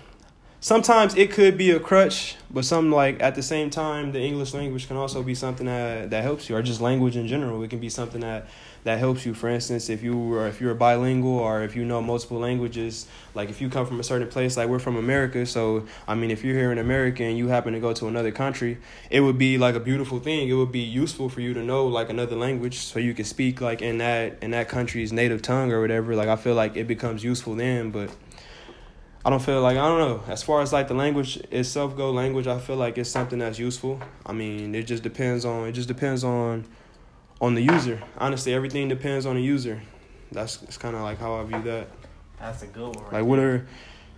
sometimes 0.60 1.16
it 1.16 1.32
could 1.32 1.58
be 1.58 1.72
a 1.72 1.80
crutch, 1.80 2.36
but 2.52 2.66
some 2.66 2.92
like 2.92 3.24
at 3.24 3.36
the 3.36 3.42
same 3.42 3.70
time, 3.70 4.12
the 4.12 4.20
English 4.20 4.54
language 4.54 4.86
can 4.90 4.98
also 4.98 5.24
be 5.24 5.34
something 5.34 5.66
that 5.66 6.10
that 6.10 6.24
helps 6.24 6.50
you, 6.50 6.58
or 6.58 6.62
just 6.62 6.82
language 6.82 7.16
in 7.16 7.26
general. 7.26 7.64
It 7.64 7.70
can 7.70 7.80
be 7.80 7.88
something 7.88 8.20
that 8.20 8.50
that 8.84 9.00
helps 9.00 9.26
you. 9.26 9.34
For 9.34 9.48
instance, 9.48 9.90
if 9.90 10.04
you 10.04 10.34
are 10.34 10.46
if 10.48 10.60
you're 10.60 10.74
bilingual 10.74 11.40
or 11.40 11.64
if 11.64 11.74
you 11.74 11.86
know 11.86 12.02
multiple 12.02 12.38
languages, 12.38 13.08
like 13.34 13.50
if 13.50 13.62
you 13.62 13.70
come 13.70 13.86
from 13.86 14.02
a 14.02 14.04
certain 14.04 14.28
place, 14.28 14.58
like 14.58 14.68
we're 14.68 14.78
from 14.78 14.98
America, 14.98 15.46
so 15.46 15.86
I 16.06 16.16
mean, 16.16 16.32
if 16.32 16.44
you're 16.44 16.56
here 16.56 16.74
in 16.74 16.78
America 16.78 17.24
and 17.24 17.38
you 17.38 17.48
happen 17.48 17.72
to 17.72 17.80
go 17.80 17.94
to 17.94 18.10
another 18.10 18.32
country, 18.32 18.78
it 19.10 19.22
would 19.22 19.38
be 19.38 19.58
like 19.58 19.76
a 19.76 19.80
beautiful 19.80 20.20
thing. 20.20 20.50
It 20.50 20.54
would 20.54 20.74
be 20.74 20.82
useful 20.82 21.30
for 21.30 21.40
you 21.40 21.54
to 21.54 21.64
know 21.64 21.88
like 21.88 22.10
another 22.10 22.36
language, 22.36 22.80
so 22.80 23.00
you 23.00 23.14
can 23.14 23.24
speak 23.24 23.62
like 23.62 23.82
in 23.82 24.00
that 24.00 24.40
in 24.42 24.52
that 24.52 24.68
country's 24.68 25.14
native 25.14 25.42
tongue 25.42 25.72
or 25.72 25.80
whatever. 25.80 26.14
Like 26.14 26.28
I 26.28 26.36
feel 26.36 26.56
like 26.56 26.76
it 26.76 26.88
becomes 26.88 27.24
useful 27.24 27.56
then, 27.56 27.92
but 27.92 28.10
I 29.30 29.32
don't 29.32 29.44
feel 29.44 29.62
like 29.62 29.78
I 29.78 29.88
don't 29.88 30.00
know. 30.00 30.24
As 30.28 30.42
far 30.42 30.64
as 30.64 30.74
like 30.74 30.88
the 30.88 30.96
language 30.96 31.38
itself 31.52 31.96
go, 31.96 32.10
language 32.10 32.48
I 32.48 32.58
feel 32.58 32.78
like 32.78 32.98
it's 32.98 33.12
something 33.12 33.38
that's 33.38 33.60
useful. 33.60 34.02
I 34.26 34.34
mean, 34.34 34.74
it 34.74 34.88
just 34.88 35.04
depends 35.04 35.46
on 35.46 35.68
it 35.68 35.74
just 35.74 35.88
depends 35.88 36.24
on 36.24 36.66
on 37.40 37.54
the 37.54 37.62
user. 37.62 38.02
Honestly, 38.18 38.56
everything 38.56 38.88
depends 38.88 39.28
on 39.28 39.36
the 39.36 39.42
user. 39.44 39.84
That's 40.32 40.64
it's 40.64 40.78
kind 40.78 40.96
of 40.96 41.04
like 41.04 41.20
how 41.20 41.36
I 41.36 41.44
view 41.44 41.62
that. 41.62 41.90
That's 42.40 42.64
a 42.64 42.66
good 42.66 42.96
one. 42.96 43.06
Like 43.12 43.24
what 43.24 43.38
are, 43.38 43.68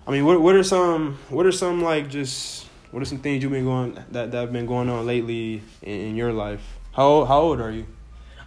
I 0.07 0.11
mean, 0.11 0.23
what 0.23 0.39
what 0.39 0.55
are 0.55 0.63
some 0.63 1.17
what 1.27 1.45
are 1.45 1.51
some 1.51 1.83
like 1.83 2.09
just 2.09 2.67
what 2.91 3.01
are 3.01 3.05
some 3.05 3.17
things 3.17 3.43
you've 3.43 3.51
been 3.51 3.65
going 3.65 3.95
that 4.11 4.31
that 4.31 4.33
have 4.33 4.53
been 4.53 4.65
going 4.65 4.89
on 4.89 5.05
lately 5.05 5.61
in, 5.81 5.99
in 5.99 6.15
your 6.15 6.31
life? 6.31 6.65
How 6.93 7.25
how 7.25 7.41
old 7.41 7.59
are 7.59 7.71
you? 7.71 7.85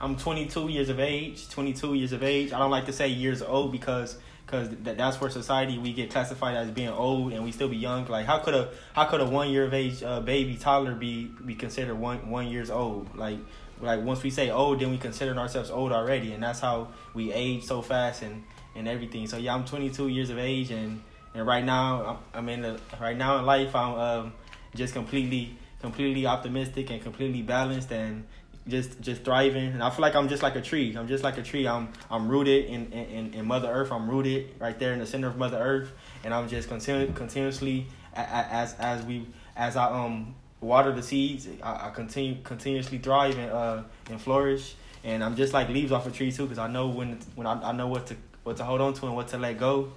I'm 0.00 0.16
22 0.16 0.68
years 0.68 0.88
of 0.88 1.00
age. 1.00 1.48
22 1.48 1.94
years 1.94 2.12
of 2.12 2.22
age. 2.22 2.52
I 2.52 2.58
don't 2.58 2.70
like 2.70 2.86
to 2.86 2.92
say 2.92 3.08
years 3.08 3.42
old 3.42 3.72
because 3.72 4.16
because 4.46 4.68
th- 4.68 4.96
that's 4.96 5.20
where 5.20 5.30
society 5.30 5.78
we 5.78 5.92
get 5.92 6.10
classified 6.10 6.56
as 6.56 6.70
being 6.70 6.90
old 6.90 7.32
and 7.32 7.44
we 7.44 7.52
still 7.52 7.68
be 7.68 7.76
young. 7.76 8.06
Like 8.06 8.26
how 8.26 8.38
could 8.38 8.54
a 8.54 8.70
how 8.92 9.04
could 9.04 9.20
a 9.20 9.24
one 9.24 9.50
year 9.50 9.64
of 9.64 9.74
age 9.74 10.02
uh, 10.02 10.20
baby 10.20 10.56
toddler 10.56 10.94
be 10.94 11.30
be 11.44 11.54
considered 11.54 11.94
one 11.94 12.28
one 12.30 12.48
years 12.48 12.70
old? 12.70 13.16
Like 13.16 13.38
like 13.80 14.02
once 14.02 14.22
we 14.22 14.30
say 14.30 14.50
old, 14.50 14.80
then 14.80 14.90
we 14.90 14.98
consider 14.98 15.36
ourselves 15.38 15.70
old 15.70 15.92
already, 15.92 16.32
and 16.32 16.42
that's 16.42 16.60
how 16.60 16.88
we 17.14 17.32
age 17.32 17.64
so 17.64 17.82
fast 17.82 18.22
and 18.22 18.44
and 18.74 18.88
everything. 18.88 19.26
So 19.26 19.36
yeah, 19.36 19.54
I'm 19.54 19.64
22 19.64 20.08
years 20.08 20.30
of 20.30 20.38
age 20.38 20.70
and 20.70 21.00
and 21.34 21.46
right 21.46 21.64
now 21.64 22.18
I'm, 22.34 22.38
I'm 22.38 22.48
in 22.48 22.62
the 22.62 22.80
right 23.00 23.16
now 23.16 23.38
in 23.38 23.46
life 23.46 23.74
I'm 23.74 23.94
um, 23.94 24.32
just 24.74 24.94
completely 24.94 25.56
completely 25.80 26.26
optimistic 26.26 26.90
and 26.90 27.02
completely 27.02 27.42
balanced 27.42 27.92
and 27.92 28.24
just 28.66 29.00
just 29.00 29.24
thriving. 29.24 29.72
And 29.72 29.82
i 29.82 29.90
feel 29.90 30.00
like 30.02 30.14
i'm 30.14 30.28
just 30.28 30.42
like 30.42 30.56
a 30.56 30.60
tree. 30.62 30.96
I'm 30.96 31.08
just 31.08 31.22
like 31.24 31.38
a 31.38 31.42
tree. 31.42 31.66
I'm 31.68 31.88
i'm 32.10 32.28
rooted 32.28 32.66
in 32.66 32.92
in, 32.92 33.34
in 33.34 33.46
mother 33.46 33.68
earth. 33.68 33.92
I'm 33.92 34.08
rooted 34.08 34.54
right 34.58 34.78
there 34.78 34.92
in 34.92 34.98
the 35.00 35.06
center 35.06 35.28
of 35.28 35.36
mother 35.36 35.58
earth. 35.58 35.92
And 36.24 36.32
i'm 36.32 36.48
just 36.48 36.68
continu- 36.68 37.14
continuously 37.14 37.86
as 38.14 38.74
as 38.78 39.04
we 39.04 39.26
as 39.56 39.76
i 39.76 39.84
um 39.84 40.34
water 40.60 40.92
the 40.92 41.02
seeds 41.02 41.46
i, 41.62 41.88
I 41.88 41.90
continue 41.90 42.36
continuously 42.42 42.98
thrive 42.98 43.36
and 43.38 43.50
uh 43.50 43.82
and 44.10 44.20
flourish. 44.20 44.74
And 45.04 45.22
i'm 45.22 45.36
just 45.36 45.52
like 45.52 45.68
leaves 45.68 45.92
off 45.92 46.06
a 46.06 46.10
tree 46.10 46.32
too 46.32 46.44
because 46.44 46.58
i 46.58 46.66
know 46.68 46.88
when 46.88 47.18
when 47.34 47.46
I, 47.46 47.70
I 47.70 47.72
know 47.72 47.88
what 47.88 48.06
to 48.06 48.16
what 48.44 48.56
to 48.58 48.64
hold 48.64 48.80
on 48.80 48.94
to 48.94 49.06
and 49.06 49.14
what 49.16 49.28
to 49.28 49.38
let 49.38 49.58
go, 49.58 49.92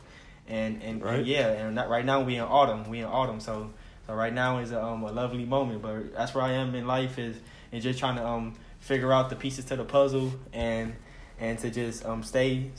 and 0.47 0.81
and, 0.81 1.01
Right. 1.03 1.19
and 1.19 1.27
yeah, 1.27 1.47
and 1.49 1.77
that, 1.77 1.89
right 1.89 2.05
now 2.05 2.21
we 2.21 2.35
in 2.37 2.43
autumn, 2.43 2.89
we 2.89 2.99
in 2.99 3.05
autumn, 3.05 3.39
so 3.41 3.71
so 4.07 4.13
right 4.13 4.31
now 4.33 4.59
is 4.59 4.71
a, 4.71 4.81
um, 4.81 5.03
a 5.03 5.11
lovely 5.11 5.43
moment. 5.43 5.81
But 5.81 6.13
that's 6.13 6.33
where 6.33 6.45
I 6.45 6.53
am 6.53 6.73
in 6.73 6.87
life 6.87 7.19
is 7.19 7.35
and 7.71 7.81
just 7.81 7.99
trying 7.99 8.15
to 8.15 8.25
um 8.25 8.55
figure 8.79 9.11
out 9.11 9.29
the 9.29 9.35
pieces 9.35 9.65
to 9.65 9.75
the 9.75 9.83
puzzle 9.83 10.31
and 10.53 10.95
and 11.39 11.59
to 11.59 11.69
just 11.69 12.05
um 12.05 12.23
stay 12.23 12.71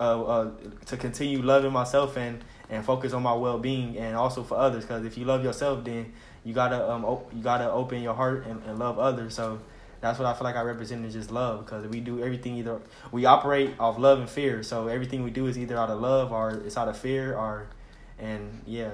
uh, 0.00 0.22
uh 0.22 0.50
to 0.86 0.96
continue 0.96 1.40
loving 1.40 1.72
myself 1.72 2.16
and 2.16 2.44
and 2.70 2.84
focus 2.84 3.12
on 3.12 3.22
my 3.22 3.32
well 3.32 3.58
being 3.58 3.96
and 3.96 4.16
also 4.16 4.42
for 4.42 4.56
others. 4.56 4.84
Because 4.84 5.04
if 5.04 5.16
you 5.16 5.24
love 5.24 5.44
yourself 5.44 5.84
then 5.84 6.12
you 6.44 6.54
gotta 6.54 6.90
um 6.90 7.04
op- 7.04 7.32
you 7.34 7.42
gotta 7.42 7.70
open 7.70 8.02
your 8.02 8.14
heart 8.14 8.46
and, 8.46 8.62
and 8.64 8.78
love 8.78 8.98
others. 8.98 9.34
So 9.34 9.60
that's 10.00 10.18
what 10.18 10.26
I 10.26 10.34
feel 10.34 10.44
like 10.44 10.56
I 10.56 10.62
represent 10.62 11.04
is 11.04 11.12
just 11.12 11.30
love 11.30 11.64
because 11.64 11.86
we 11.86 12.00
do 12.00 12.22
everything 12.22 12.56
either 12.56 12.80
we 13.10 13.24
operate 13.24 13.74
off 13.78 13.98
love 13.98 14.20
and 14.20 14.28
fear. 14.28 14.62
So 14.62 14.88
everything 14.88 15.24
we 15.24 15.30
do 15.30 15.46
is 15.46 15.58
either 15.58 15.76
out 15.76 15.90
of 15.90 16.00
love 16.00 16.32
or 16.32 16.50
it's 16.50 16.76
out 16.76 16.88
of 16.88 16.96
fear 16.96 17.36
or 17.36 17.68
and 18.18 18.62
yeah 18.66 18.90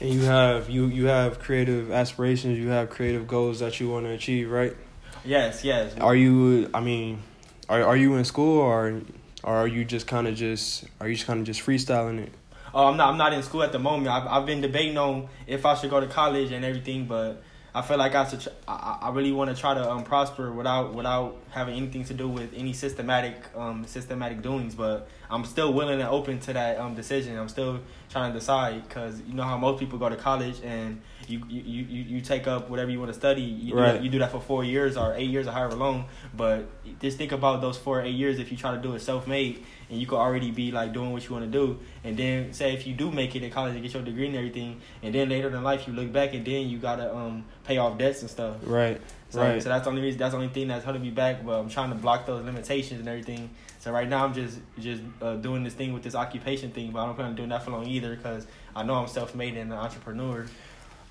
And 0.00 0.10
you 0.10 0.22
have 0.22 0.70
you 0.70 0.86
you 0.86 1.06
have 1.06 1.38
creative 1.38 1.90
aspirations, 1.90 2.58
you 2.58 2.68
have 2.68 2.90
creative 2.90 3.26
goals 3.26 3.60
that 3.60 3.80
you 3.80 3.88
want 3.88 4.06
to 4.06 4.12
achieve, 4.12 4.50
right? 4.50 4.76
yes 5.22 5.64
yes 5.64 5.94
Are 5.98 6.14
you? 6.16 6.70
I 6.72 6.80
mean, 6.80 7.22
are 7.68 7.82
are 7.82 7.96
you 7.96 8.14
in 8.16 8.24
school 8.24 8.58
or 8.58 9.02
or 9.42 9.54
are 9.54 9.66
you 9.68 9.84
just 9.84 10.06
kind 10.06 10.26
of 10.26 10.34
just 10.34 10.84
are 11.00 11.08
you 11.08 11.14
just 11.14 11.26
kind 11.26 11.40
of 11.40 11.46
just 11.46 11.60
freestyling 11.60 12.18
it? 12.20 12.32
Oh, 12.72 12.86
I'm 12.86 12.96
not. 12.96 13.08
I'm 13.10 13.18
not 13.18 13.32
in 13.32 13.42
school 13.42 13.62
at 13.62 13.72
the 13.72 13.78
moment. 13.78 14.08
I've 14.08 14.26
I've 14.26 14.46
been 14.46 14.60
debating 14.60 14.96
on 14.96 15.28
if 15.46 15.66
I 15.66 15.74
should 15.74 15.90
go 15.90 16.00
to 16.00 16.06
college 16.06 16.52
and 16.52 16.64
everything, 16.64 17.06
but 17.06 17.42
I 17.74 17.82
feel 17.82 17.98
like 17.98 18.14
I 18.14 18.26
should. 18.28 18.46
I 18.66 18.98
I 19.02 19.10
really 19.10 19.32
want 19.32 19.54
to 19.54 19.60
try 19.60 19.74
to 19.74 19.90
um 19.90 20.02
prosper 20.02 20.50
without 20.52 20.94
without 20.94 21.36
having 21.50 21.76
anything 21.76 22.04
to 22.04 22.14
do 22.14 22.28
with 22.28 22.52
any 22.54 22.72
systematic 22.72 23.36
um 23.54 23.86
systematic 23.86 24.42
doings. 24.42 24.74
But 24.74 25.08
I'm 25.30 25.44
still 25.44 25.72
willing 25.72 26.00
and 26.00 26.08
open 26.08 26.40
to 26.40 26.52
that 26.52 26.78
um 26.78 26.94
decision. 26.94 27.38
I'm 27.38 27.48
still 27.48 27.80
trying 28.08 28.32
to 28.32 28.38
decide 28.38 28.88
because 28.88 29.20
you 29.22 29.34
know 29.34 29.44
how 29.44 29.56
most 29.56 29.78
people 29.78 29.98
go 29.98 30.08
to 30.08 30.16
college 30.16 30.60
and 30.64 31.00
you 31.30 31.42
you 31.48 31.60
you, 31.84 32.02
you 32.16 32.20
take 32.20 32.46
up 32.46 32.68
whatever 32.68 32.90
you 32.90 32.98
want 32.98 33.10
to 33.12 33.18
study. 33.18 33.42
You 33.42 33.72
do 33.72 33.78
Right. 33.78 33.92
that, 33.94 34.02
you 34.02 34.10
do 34.10 34.18
that 34.18 34.30
for 34.32 34.40
four 34.40 34.64
years 34.64 34.96
or 34.96 35.14
eight 35.14 35.30
years 35.30 35.46
or 35.46 35.52
however 35.52 35.76
long. 35.76 36.06
But 36.36 36.66
just 37.00 37.18
think 37.18 37.32
about 37.32 37.60
those 37.60 37.78
four 37.78 38.00
or 38.00 38.02
eight 38.02 38.14
years 38.14 38.38
if 38.38 38.50
you 38.50 38.56
try 38.56 38.74
to 38.74 38.82
do 38.82 38.94
it 38.94 39.00
self 39.00 39.26
made 39.26 39.64
and 39.88 39.98
you 40.00 40.06
could 40.06 40.18
already 40.18 40.50
be 40.50 40.70
like 40.72 40.92
doing 40.92 41.12
what 41.12 41.24
you 41.28 41.34
want 41.34 41.44
to 41.44 41.50
do. 41.50 41.78
And 42.04 42.16
then 42.16 42.52
say 42.52 42.74
if 42.74 42.86
you 42.86 42.94
do 42.94 43.10
make 43.10 43.34
it 43.36 43.42
in 43.42 43.50
college 43.50 43.74
and 43.74 43.82
get 43.82 43.94
your 43.94 44.02
degree 44.02 44.26
and 44.26 44.36
everything, 44.36 44.80
and 45.02 45.14
then 45.14 45.28
later 45.28 45.48
in 45.48 45.62
life 45.62 45.86
you 45.86 45.92
look 45.92 46.12
back 46.12 46.34
and 46.34 46.44
then 46.44 46.68
you 46.68 46.78
gotta 46.78 47.14
um 47.14 47.44
pay 47.64 47.78
off 47.78 47.96
debts 47.98 48.22
and 48.22 48.30
stuff. 48.30 48.56
Right. 48.64 49.00
So, 49.30 49.40
Right. 49.40 49.62
so 49.62 49.68
that's 49.68 49.84
the 49.84 49.90
only 49.90 50.02
reason. 50.02 50.18
That's 50.18 50.32
the 50.32 50.38
only 50.38 50.48
thing 50.52 50.66
that's 50.66 50.84
holding 50.84 51.02
me 51.02 51.10
back. 51.10 51.44
But 51.46 51.60
I'm 51.60 51.68
trying 51.68 51.90
to 51.90 51.94
block 51.94 52.26
those 52.26 52.44
limitations 52.44 52.98
and 52.98 53.08
everything. 53.08 53.50
So 53.78 53.92
right 53.92 54.08
now 54.08 54.24
I'm 54.24 54.34
just 54.34 54.58
just 54.78 55.02
uh, 55.22 55.36
doing 55.36 55.62
this 55.62 55.74
thing 55.74 55.92
with 55.92 56.02
this 56.02 56.14
occupation 56.16 56.70
thing, 56.72 56.90
but 56.90 57.00
I 57.00 57.06
don't 57.06 57.14
plan 57.14 57.28
on 57.28 57.34
doing 57.36 57.48
that 57.50 57.62
for 57.62 57.70
long 57.70 57.86
either 57.86 58.14
because 58.16 58.46
I 58.74 58.82
know 58.82 58.94
I'm 58.94 59.06
self 59.08 59.34
made 59.34 59.56
and 59.56 59.72
an 59.72 59.78
entrepreneur. 59.78 60.46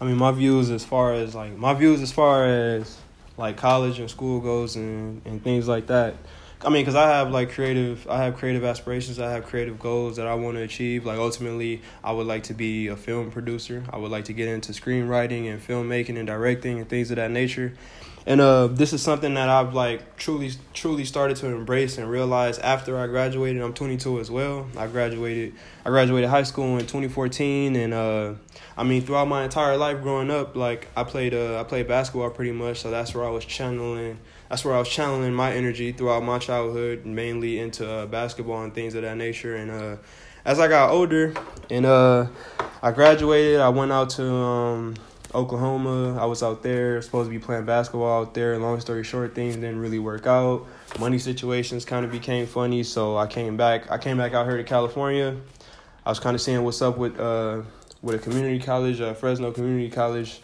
I 0.01 0.05
mean, 0.05 0.17
my 0.17 0.31
views 0.31 0.69
as 0.69 0.85
far 0.85 1.13
as 1.13 1.35
like 1.35 1.55
my 1.57 1.73
views 1.73 2.01
as 2.01 2.11
far 2.11 2.45
as 2.45 2.97
like 3.37 3.57
college 3.57 3.99
and 3.99 4.09
school 4.09 4.39
goes 4.39 4.75
and 4.75 5.21
and 5.25 5.43
things 5.43 5.67
like 5.67 5.87
that. 5.87 6.15
I 6.61 6.67
mean, 6.67 6.81
because 6.81 6.95
I 6.95 7.07
have 7.07 7.31
like 7.31 7.51
creative, 7.51 8.05
I 8.09 8.23
have 8.23 8.35
creative 8.35 8.65
aspirations. 8.65 9.17
I 9.17 9.31
have 9.31 9.45
creative 9.45 9.79
goals 9.79 10.17
that 10.17 10.27
I 10.27 10.33
want 10.35 10.57
to 10.57 10.63
achieve. 10.63 11.05
Like 11.05 11.17
ultimately, 11.17 11.81
I 12.03 12.11
would 12.11 12.27
like 12.27 12.43
to 12.43 12.53
be 12.53 12.87
a 12.87 12.97
film 12.97 13.31
producer. 13.31 13.83
I 13.89 13.97
would 13.97 14.11
like 14.11 14.25
to 14.25 14.33
get 14.33 14.49
into 14.49 14.73
screenwriting 14.73 15.49
and 15.49 15.61
filmmaking 15.61 16.17
and 16.17 16.27
directing 16.27 16.79
and 16.79 16.89
things 16.89 17.11
of 17.11 17.15
that 17.15 17.31
nature. 17.31 17.73
And 18.25 18.41
uh, 18.41 18.67
this 18.67 18.93
is 18.93 19.01
something 19.01 19.33
that 19.35 19.49
I've 19.49 19.73
like 19.73 20.17
truly, 20.17 20.51
truly 20.73 21.05
started 21.05 21.37
to 21.37 21.47
embrace 21.47 21.97
and 21.97 22.09
realize 22.09 22.59
after 22.59 22.97
I 22.97 23.07
graduated. 23.07 23.61
I'm 23.61 23.73
22 23.73 24.19
as 24.19 24.29
well. 24.29 24.67
I 24.77 24.87
graduated, 24.87 25.55
I 25.85 25.89
graduated 25.89 26.29
high 26.29 26.43
school 26.43 26.77
in 26.77 26.81
2014, 26.81 27.75
and 27.75 27.93
uh, 27.93 28.33
I 28.77 28.83
mean 28.83 29.01
throughout 29.01 29.27
my 29.27 29.43
entire 29.43 29.77
life 29.77 30.01
growing 30.01 30.29
up, 30.29 30.55
like 30.55 30.89
I 30.95 31.03
played, 31.03 31.33
uh, 31.33 31.59
I 31.59 31.63
played 31.63 31.87
basketball 31.87 32.29
pretty 32.29 32.51
much. 32.51 32.81
So 32.81 32.91
that's 32.91 33.15
where 33.15 33.25
I 33.25 33.29
was 33.29 33.45
channeling. 33.45 34.19
That's 34.49 34.65
where 34.65 34.75
I 34.75 34.79
was 34.79 34.89
channeling 34.89 35.33
my 35.33 35.53
energy 35.53 35.91
throughout 35.91 36.23
my 36.23 36.39
childhood, 36.39 37.05
mainly 37.05 37.59
into 37.59 37.89
uh, 37.89 38.05
basketball 38.05 38.63
and 38.63 38.73
things 38.73 38.95
of 38.95 39.03
that 39.03 39.15
nature. 39.15 39.55
And 39.55 39.71
uh, 39.71 39.97
as 40.43 40.59
I 40.59 40.67
got 40.67 40.89
older, 40.89 41.33
and 41.69 41.85
uh, 41.85 42.27
I 42.81 42.91
graduated, 42.91 43.59
I 43.59 43.69
went 43.69 43.91
out 43.91 44.09
to 44.11 44.25
um, 44.25 44.95
Oklahoma. 45.33 46.17
I 46.17 46.25
was 46.25 46.41
out 46.41 46.63
there, 46.63 47.01
supposed 47.01 47.29
to 47.29 47.31
be 47.31 47.39
playing 47.39 47.65
basketball 47.65 48.21
out 48.21 48.33
there. 48.33 48.57
Long 48.57 48.79
story 48.79 49.03
short, 49.03 49.35
things 49.35 49.55
didn't 49.55 49.79
really 49.79 49.99
work 49.99 50.25
out. 50.25 50.65
Money 50.99 51.19
situations 51.19 51.85
kind 51.85 52.05
of 52.05 52.11
became 52.11 52.47
funny, 52.47 52.83
so 52.83 53.17
I 53.17 53.27
came 53.27 53.57
back. 53.57 53.91
I 53.91 53.97
came 53.97 54.17
back 54.17 54.33
out 54.33 54.45
here 54.45 54.57
to 54.57 54.63
California. 54.63 55.37
I 56.05 56.09
was 56.09 56.19
kind 56.19 56.35
of 56.35 56.41
seeing 56.41 56.63
what's 56.63 56.81
up 56.81 56.97
with 56.97 57.19
uh, 57.19 57.61
with 58.01 58.15
a 58.15 58.19
community 58.19 58.59
college, 58.59 59.01
uh, 59.01 59.13
Fresno 59.13 59.51
Community 59.51 59.89
College, 59.89 60.41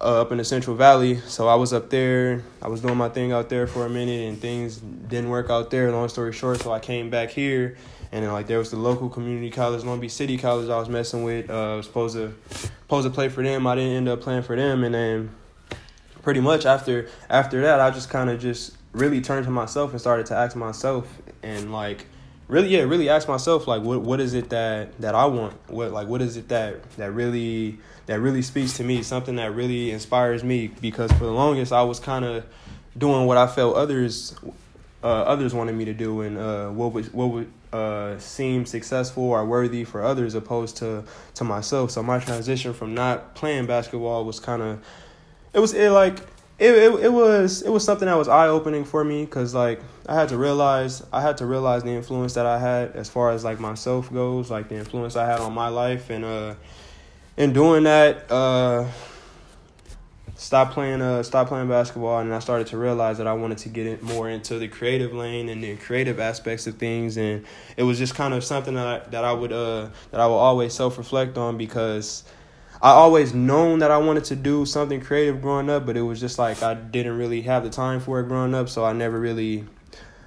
uh, 0.00 0.20
up 0.20 0.30
in 0.30 0.38
the 0.38 0.44
Central 0.44 0.76
Valley. 0.76 1.16
So 1.26 1.48
I 1.48 1.54
was 1.54 1.72
up 1.72 1.90
there. 1.90 2.42
I 2.62 2.68
was 2.68 2.80
doing 2.80 2.96
my 2.96 3.08
thing 3.08 3.32
out 3.32 3.48
there 3.48 3.66
for 3.66 3.86
a 3.86 3.90
minute, 3.90 4.28
and 4.28 4.38
things 4.38 4.76
didn't 4.76 5.30
work 5.30 5.50
out 5.50 5.70
there. 5.70 5.90
Long 5.90 6.08
story 6.08 6.32
short, 6.32 6.60
so 6.60 6.72
I 6.72 6.78
came 6.78 7.10
back 7.10 7.30
here, 7.30 7.76
and 8.12 8.24
then 8.24 8.32
like 8.32 8.46
there 8.46 8.58
was 8.58 8.70
the 8.70 8.76
local 8.76 9.08
community 9.08 9.50
college, 9.50 9.84
Long 9.84 10.00
Beach 10.00 10.12
City 10.12 10.38
College. 10.38 10.68
I 10.68 10.78
was 10.78 10.88
messing 10.88 11.24
with. 11.24 11.50
Uh, 11.50 11.74
I 11.74 11.76
was 11.76 11.86
supposed 11.86 12.16
to 12.16 12.34
supposed 12.50 13.06
to 13.06 13.12
play 13.12 13.28
for 13.28 13.42
them. 13.42 13.66
I 13.66 13.74
didn't 13.74 13.96
end 13.96 14.08
up 14.08 14.20
playing 14.20 14.42
for 14.42 14.56
them, 14.56 14.84
and 14.84 14.94
then 14.94 15.30
pretty 16.22 16.40
much 16.40 16.66
after 16.66 17.08
after 17.30 17.60
that, 17.62 17.80
I 17.80 17.90
just 17.90 18.10
kind 18.10 18.30
of 18.30 18.40
just 18.40 18.76
really 18.92 19.20
turned 19.20 19.44
to 19.44 19.50
myself 19.50 19.92
and 19.92 20.00
started 20.00 20.26
to 20.26 20.34
ask 20.34 20.56
myself 20.56 21.06
and 21.42 21.70
like 21.72 22.06
really 22.48 22.68
yeah 22.68 22.80
really 22.80 23.08
ask 23.08 23.28
myself 23.28 23.66
like 23.66 23.82
what 23.82 24.00
what 24.00 24.20
is 24.20 24.32
it 24.34 24.48
that 24.50 24.98
that 25.00 25.14
I 25.14 25.26
want 25.26 25.54
what 25.68 25.92
like 25.92 26.08
what 26.08 26.22
is 26.22 26.36
it 26.36 26.48
that 26.48 26.90
that 26.92 27.12
really 27.12 27.78
that 28.06 28.20
really 28.20 28.42
speaks 28.42 28.74
to 28.74 28.84
me 28.84 29.02
something 29.02 29.36
that 29.36 29.54
really 29.54 29.90
inspires 29.90 30.42
me 30.44 30.68
because 30.80 31.10
for 31.12 31.24
the 31.24 31.32
longest 31.32 31.72
I 31.72 31.82
was 31.82 32.00
kind 32.00 32.24
of 32.24 32.44
doing 32.96 33.26
what 33.26 33.36
I 33.36 33.46
felt 33.46 33.76
others 33.76 34.34
uh, 35.02 35.06
others 35.06 35.54
wanted 35.54 35.74
me 35.74 35.84
to 35.84 35.94
do 35.94 36.22
and 36.22 36.38
uh, 36.38 36.68
what 36.70 36.92
was 36.92 37.12
what 37.12 37.26
would 37.26 37.52
uh, 37.72 38.18
seem 38.18 38.66
successful 38.66 39.24
or 39.24 39.44
worthy 39.44 39.84
for 39.84 40.02
others 40.02 40.34
opposed 40.34 40.76
to 40.78 41.04
to 41.34 41.44
myself. 41.44 41.90
So 41.90 42.02
my 42.02 42.18
transition 42.18 42.72
from 42.72 42.94
not 42.94 43.34
playing 43.34 43.66
basketball 43.66 44.24
was 44.24 44.40
kind 44.40 44.62
of 44.62 44.84
it 45.52 45.60
was 45.60 45.74
it 45.74 45.90
like 45.90 46.20
it, 46.58 46.70
it 46.70 47.04
it 47.04 47.12
was 47.12 47.62
it 47.62 47.70
was 47.70 47.84
something 47.84 48.06
that 48.06 48.16
was 48.16 48.28
eye 48.28 48.48
opening 48.48 48.84
for 48.84 49.04
me 49.04 49.24
because 49.24 49.54
like 49.54 49.80
I 50.08 50.14
had 50.14 50.28
to 50.30 50.38
realize 50.38 51.04
I 51.12 51.20
had 51.20 51.36
to 51.38 51.46
realize 51.46 51.82
the 51.82 51.90
influence 51.90 52.34
that 52.34 52.46
I 52.46 52.58
had 52.58 52.92
as 52.92 53.08
far 53.08 53.30
as 53.30 53.44
like 53.44 53.60
myself 53.60 54.12
goes, 54.12 54.50
like 54.50 54.68
the 54.68 54.76
influence 54.76 55.16
I 55.16 55.26
had 55.26 55.40
on 55.40 55.52
my 55.52 55.68
life, 55.68 56.10
and 56.10 56.24
uh, 56.24 56.54
in 57.36 57.52
doing 57.52 57.84
that, 57.84 58.30
uh, 58.30 58.86
stop 60.36 60.72
playing 60.72 61.02
uh 61.02 61.22
stop 61.22 61.48
playing 61.48 61.68
basketball, 61.68 62.20
and 62.20 62.32
I 62.32 62.38
started 62.38 62.68
to 62.68 62.78
realize 62.78 63.18
that 63.18 63.26
I 63.26 63.32
wanted 63.32 63.58
to 63.58 63.68
get 63.68 63.86
it 63.86 64.02
more 64.02 64.28
into 64.28 64.58
the 64.58 64.68
creative 64.68 65.12
lane 65.12 65.48
and 65.48 65.64
the 65.64 65.76
creative 65.76 66.20
aspects 66.20 66.66
of 66.66 66.76
things, 66.76 67.16
and 67.16 67.44
it 67.76 67.82
was 67.82 67.98
just 67.98 68.14
kind 68.14 68.34
of 68.34 68.44
something 68.44 68.74
that 68.74 68.86
I, 68.86 69.08
that 69.10 69.24
I 69.24 69.32
would 69.32 69.52
uh 69.52 69.88
that 70.10 70.20
I 70.20 70.26
would 70.26 70.34
always 70.34 70.72
self 70.74 70.98
reflect 70.98 71.36
on 71.36 71.56
because. 71.56 72.24
I 72.82 72.90
always 72.90 73.32
known 73.32 73.78
that 73.78 73.90
I 73.90 73.96
wanted 73.96 74.24
to 74.24 74.36
do 74.36 74.66
something 74.66 75.00
creative 75.00 75.40
growing 75.40 75.70
up, 75.70 75.86
but 75.86 75.96
it 75.96 76.02
was 76.02 76.20
just 76.20 76.38
like 76.38 76.62
I 76.62 76.74
didn't 76.74 77.16
really 77.16 77.40
have 77.40 77.64
the 77.64 77.70
time 77.70 78.00
for 78.00 78.20
it 78.20 78.28
growing 78.28 78.54
up, 78.54 78.68
so 78.68 78.84
I 78.84 78.92
never 78.92 79.18
really 79.18 79.64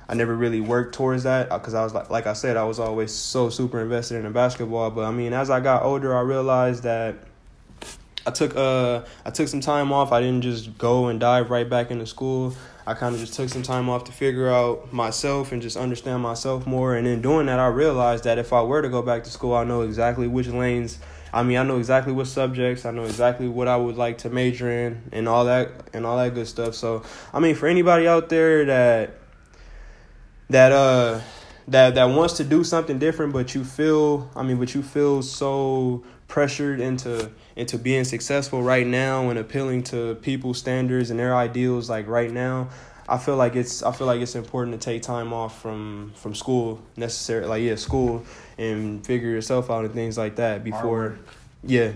I 0.10 0.16
never 0.16 0.36
really 0.36 0.60
worked 0.60 0.96
towards 0.96 1.24
that 1.24 1.50
because 1.50 1.76
I 1.76 1.84
was 1.84 1.94
like 1.94 2.10
like 2.10 2.26
I 2.26 2.34
said 2.34 2.58
I 2.58 2.64
was 2.64 2.80
always 2.80 3.14
so 3.14 3.52
super 3.52 3.80
invested 3.80 4.16
in 4.16 4.24
the 4.24 4.32
basketball, 4.32 4.90
but 4.90 5.06
I 5.06 5.12
mean 5.12 5.32
as 5.32 5.52
I 5.52 5.60
got 5.60 5.84
older 5.84 6.18
I 6.18 6.22
realized 6.22 6.82
that 6.84 7.18
I 8.30 8.32
took 8.32 8.56
uh 8.56 9.04
I 9.26 9.32
took 9.32 9.48
some 9.48 9.60
time 9.60 9.92
off. 9.92 10.12
I 10.12 10.22
didn't 10.22 10.44
just 10.44 10.78
go 10.78 11.08
and 11.08 11.20
dive 11.20 11.50
right 11.50 11.68
back 11.68 11.90
into 11.90 12.06
school. 12.06 12.54
I 12.86 12.94
kind 12.94 13.16
of 13.16 13.22
just 13.22 13.34
took 13.34 13.50
some 13.50 13.64
time 13.64 13.90
off 13.90 14.04
to 14.04 14.12
figure 14.12 14.50
out 14.50 14.94
myself 14.94 15.52
and 15.52 15.64
just 15.64 15.76
understand 15.76 16.22
myself 16.22 16.68
more. 16.68 16.96
And 16.96 17.08
in 17.08 17.24
doing 17.24 17.48
that, 17.48 17.58
I 17.58 17.68
realized 17.68 18.26
that 18.26 18.38
if 18.38 18.54
I 18.54 18.62
were 18.62 18.84
to 18.84 18.90
go 18.90 19.02
back 19.02 19.24
to 19.24 19.32
school, 19.32 19.56
I 19.56 19.64
know 19.64 19.82
exactly 19.82 20.28
which 20.28 20.48
lanes. 20.48 21.00
I 21.34 21.42
mean, 21.42 21.58
I 21.58 21.64
know 21.64 21.78
exactly 21.78 22.14
what 22.14 22.28
subjects. 22.28 22.86
I 22.86 22.92
know 22.92 23.04
exactly 23.04 23.48
what 23.48 23.68
I 23.68 23.78
would 23.78 23.98
like 23.98 24.20
to 24.20 24.30
major 24.30 24.70
in, 24.70 25.02
and 25.12 25.28
all 25.28 25.46
that, 25.46 25.72
and 25.94 26.06
all 26.06 26.18
that 26.18 26.36
good 26.36 26.48
stuff. 26.48 26.76
So, 26.76 27.02
I 27.34 27.40
mean, 27.40 27.56
for 27.56 27.68
anybody 27.68 28.08
out 28.08 28.30
there 28.30 28.66
that 28.66 29.18
that 30.52 30.72
uh 30.72 31.22
that 31.68 31.96
that 31.96 32.06
wants 32.06 32.34
to 32.38 32.44
do 32.44 32.64
something 32.64 33.00
different, 33.00 33.34
but 33.34 33.56
you 33.56 33.64
feel, 33.64 34.30
I 34.36 34.44
mean, 34.44 34.58
but 34.58 34.76
you 34.76 34.84
feel 34.84 35.24
so 35.24 36.04
pressured 36.28 36.80
into 36.80 37.32
into 37.60 37.78
being 37.78 38.04
successful 38.04 38.64
right 38.64 38.88
now 38.88 39.30
and 39.30 39.38
appealing 39.38 39.84
to 39.84 40.16
people's 40.16 40.58
standards 40.58 41.10
and 41.12 41.20
their 41.20 41.36
ideals 41.36 41.90
like 41.90 42.08
right 42.08 42.32
now 42.32 42.70
i 43.08 43.18
feel 43.18 43.36
like 43.36 43.56
it's 43.56 43.84
i 43.84 43.92
feel 43.92 44.08
like 44.08 44.22
it's 44.22 44.36
important 44.36 44.80
to 44.80 44.84
take 44.84 45.02
time 45.02 45.34
off 45.34 45.62
from 45.62 46.12
from 46.16 46.34
school 46.34 46.82
necessary 46.96 47.46
like 47.46 47.62
yeah 47.62 47.76
school 47.76 48.24
and 48.58 49.06
figure 49.06 49.30
yourself 49.30 49.70
out 49.70 49.84
and 49.84 49.94
things 49.94 50.18
like 50.18 50.38
that 50.38 50.64
before 50.64 51.18
yeah 51.64 51.92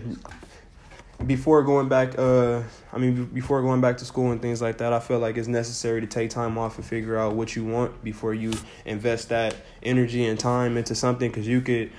before 1.25 1.63
going 1.63 1.87
back, 1.87 2.17
uh, 2.17 2.61
I 2.91 2.97
mean, 2.97 3.25
before 3.25 3.61
going 3.61 3.81
back 3.81 3.97
to 3.97 4.05
school 4.05 4.31
and 4.31 4.41
things 4.41 4.61
like 4.61 4.77
that, 4.79 4.93
I 4.93 4.99
feel 4.99 5.19
like 5.19 5.37
it's 5.37 5.47
necessary 5.47 6.01
to 6.01 6.07
take 6.07 6.29
time 6.29 6.57
off 6.57 6.77
and 6.77 6.85
figure 6.85 7.17
out 7.17 7.33
what 7.35 7.55
you 7.55 7.63
want 7.63 8.03
before 8.03 8.33
you 8.33 8.51
invest 8.85 9.29
that 9.29 9.55
energy 9.81 10.25
and 10.25 10.37
time 10.37 10.77
into 10.77 10.95
something. 10.95 11.29
Because 11.29 11.47
you 11.47 11.61
could, 11.61 11.91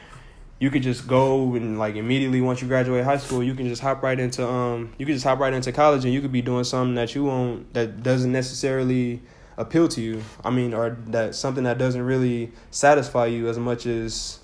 you 0.64 0.70
could 0.70 0.82
just 0.82 1.06
go 1.06 1.54
and 1.56 1.78
like 1.78 1.94
immediately 1.94 2.40
once 2.40 2.62
you 2.62 2.68
graduate 2.68 3.04
high 3.04 3.18
school, 3.18 3.42
you 3.42 3.54
can 3.54 3.68
just 3.68 3.82
hop 3.82 4.02
right 4.02 4.18
into 4.18 4.48
um, 4.48 4.90
you 4.96 5.04
can 5.04 5.14
just 5.14 5.26
hop 5.26 5.38
right 5.38 5.52
into 5.52 5.70
college 5.72 6.06
and 6.06 6.14
you 6.14 6.22
could 6.22 6.32
be 6.32 6.40
doing 6.40 6.64
something 6.64 6.94
that 6.94 7.14
you 7.14 7.22
won't 7.22 7.70
that 7.74 8.02
doesn't 8.02 8.32
necessarily 8.32 9.20
appeal 9.58 9.88
to 9.88 10.00
you. 10.00 10.22
I 10.42 10.48
mean, 10.48 10.72
or 10.72 10.96
that 11.08 11.34
something 11.34 11.64
that 11.64 11.76
doesn't 11.76 12.00
really 12.00 12.50
satisfy 12.70 13.26
you 13.26 13.46
as 13.50 13.58
much 13.58 13.84
as 13.84 14.38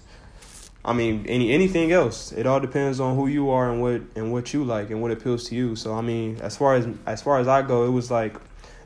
I 0.85 0.93
mean, 0.93 1.25
any 1.27 1.53
anything 1.53 1.91
else. 1.91 2.33
It 2.33 2.47
all 2.47 2.61
depends 2.61 3.01
on 3.01 3.17
who 3.17 3.27
you 3.27 3.49
are 3.49 3.73
and 3.73 3.81
what 3.81 4.03
and 4.15 4.31
what 4.31 4.53
you 4.53 4.63
like 4.63 4.91
and 4.91 5.01
what 5.01 5.13
appeals 5.13 5.49
to 5.49 5.55
you. 5.55 5.75
So 5.75 5.95
I 5.95 6.03
mean, 6.03 6.37
as 6.43 6.55
far 6.55 6.75
as 6.75 6.87
as 7.07 7.23
far 7.23 7.39
as 7.39 7.49
I 7.49 7.63
go, 7.63 7.87
it 7.87 7.93
was 7.93 8.11
like 8.11 8.37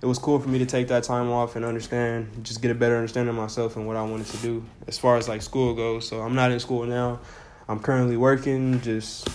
it 0.05 0.07
was 0.07 0.19
cool 0.19 0.39
for 0.39 0.51
me 0.51 0.59
to 0.59 0.67
take 0.67 0.89
that 0.89 1.03
time 1.03 1.31
off 1.31 1.57
and 1.57 1.65
understand, 1.65 2.29
just 2.43 2.61
get 2.61 2.71
a 2.71 2.75
better 2.75 2.95
understanding 2.95 3.31
of 3.31 3.41
myself 3.41 3.77
and 3.77 3.87
what 3.87 3.97
I 3.97 4.03
wanted 4.03 4.27
to 4.27 4.37
do 4.37 4.63
as 4.87 4.99
far 4.99 5.17
as 5.17 5.31
like 5.31 5.41
school 5.41 5.75
goes. 5.75 6.07
So 6.07 6.21
I'm 6.21 6.35
not 6.35 6.53
in 6.53 6.61
school 6.61 6.85
now. 6.85 7.21
I'm 7.69 7.81
currently 7.81 8.19
working, 8.19 8.83
just 8.83 9.27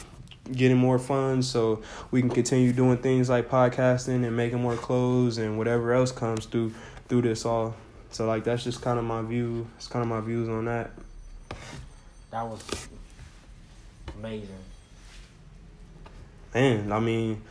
getting 0.52 0.78
more 0.78 1.00
funds 1.00 1.50
so 1.50 1.82
we 2.12 2.22
can 2.22 2.30
continue 2.30 2.72
doing 2.72 3.00
things 3.00 3.32
like 3.32 3.50
podcasting 3.50 4.24
and 4.24 4.38
making 4.38 4.62
more 4.62 4.76
clothes 4.76 5.40
and 5.40 5.58
whatever 5.58 5.92
else 5.92 6.12
comes 6.12 6.46
through 6.46 6.72
through 7.08 7.24
this 7.24 7.48
all. 7.48 7.74
So 8.12 8.28
like 8.28 8.44
that's 8.44 8.64
just 8.64 8.80
kind 8.84 9.00
of 9.00 9.06
my 9.06 9.24
view. 9.24 9.68
It's 9.78 9.88
kind 9.88 10.04
of 10.04 10.10
my 10.10 10.22
views 10.22 10.48
on 10.50 10.66
that. 10.66 10.92
That 12.30 12.46
was 12.46 12.64
amazing. 14.20 14.50
Man, 16.54 16.92
I 16.92 17.00
mean, 17.00 17.42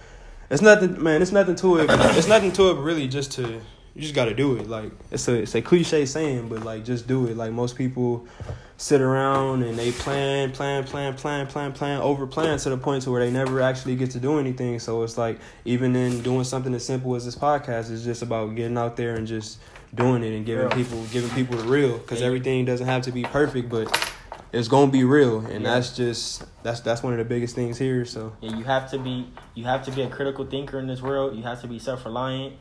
it's 0.51 0.63
nothing, 0.63 1.03
man. 1.03 1.23
It's 1.23 1.33
nothing 1.33 1.57
to 1.57 1.79
it. 1.79 1.91
It's 2.17 2.29
nothing 2.29 2.53
to 2.53 2.71
it, 2.71 2.79
really 2.79 3.09
just 3.09 3.33
to 3.33 3.61
you 3.99 4.03
just 4.03 4.15
got 4.15 4.27
to 4.27 4.35
do 4.35 4.57
it. 4.57 4.69
Like 4.69 4.93
it's 5.11 5.27
a 5.27 5.35
it's 5.35 5.55
a 5.57 5.63
cliche 5.63 6.07
saying, 6.07 6.49
but 6.49 6.65
like 6.65 6.85
just 6.85 7.09
do 7.09 7.27
it. 7.27 7.37
Like 7.37 7.51
most 7.53 7.77
people 7.77 8.27
sit 8.77 9.01
around 9.01 9.65
and 9.65 9.77
they 9.77 9.91
plan, 9.91 10.53
plan, 10.53 10.85
plan, 10.85 11.15
plan, 11.15 11.49
plan, 11.49 11.73
plan, 11.73 12.01
over 12.01 12.25
plan 12.29 12.59
to 12.59 12.71
the 12.71 12.77
point 12.77 13.03
to 13.03 13.11
where 13.11 13.25
they 13.25 13.31
never 13.33 13.61
actually 13.61 13.97
get 13.97 14.13
to 14.13 14.21
do 14.21 14.39
anything. 14.39 14.79
So 14.79 15.03
it's 15.03 15.19
like 15.19 15.41
even 15.65 15.97
in 15.97 16.23
doing 16.23 16.45
something 16.45 16.73
as 16.75 16.87
simple 16.87 17.17
as 17.17 17.25
this 17.25 17.35
podcast, 17.35 17.91
it's 17.91 18.05
just 18.05 18.23
about 18.23 18.55
getting 18.55 18.79
out 18.79 18.97
there 18.97 19.17
and 19.17 19.27
just 19.27 19.59
doing 19.97 20.23
it 20.23 20.33
and 20.37 20.47
giving 20.47 20.69
yeah. 20.69 20.77
people 20.77 21.03
giving 21.11 21.31
people 21.31 21.57
the 21.57 21.65
real 21.65 21.99
because 21.99 22.23
everything 22.23 22.65
doesn't 22.65 22.87
have 22.87 23.03
to 23.03 23.11
be 23.11 23.25
perfect, 23.25 23.69
but 23.69 23.89
it's 24.53 24.69
gonna 24.69 24.91
be 24.91 25.05
real, 25.05 25.41
and 25.41 25.63
yeah. 25.63 25.75
that's 25.75 25.97
just 25.97 26.45
that's 26.63 26.81
that's 26.81 27.03
one 27.03 27.13
of 27.13 27.19
the 27.19 27.25
biggest 27.25 27.55
things 27.55 27.79
here. 27.79 28.05
So 28.05 28.35
yeah, 28.41 28.57
you 28.57 28.65
have 28.65 28.91
to 28.91 28.99
be 28.99 29.29
you 29.55 29.65
have 29.65 29.85
to 29.85 29.91
be 29.91 30.03
a 30.03 30.09
critical 30.09 30.47
thinker 30.47 30.79
in 30.79 30.87
this 30.87 31.03
world. 31.03 31.37
You 31.37 31.43
have 31.43 31.61
to 31.63 31.69
be 31.69 31.79
self 31.79 32.05
reliant, 32.05 32.55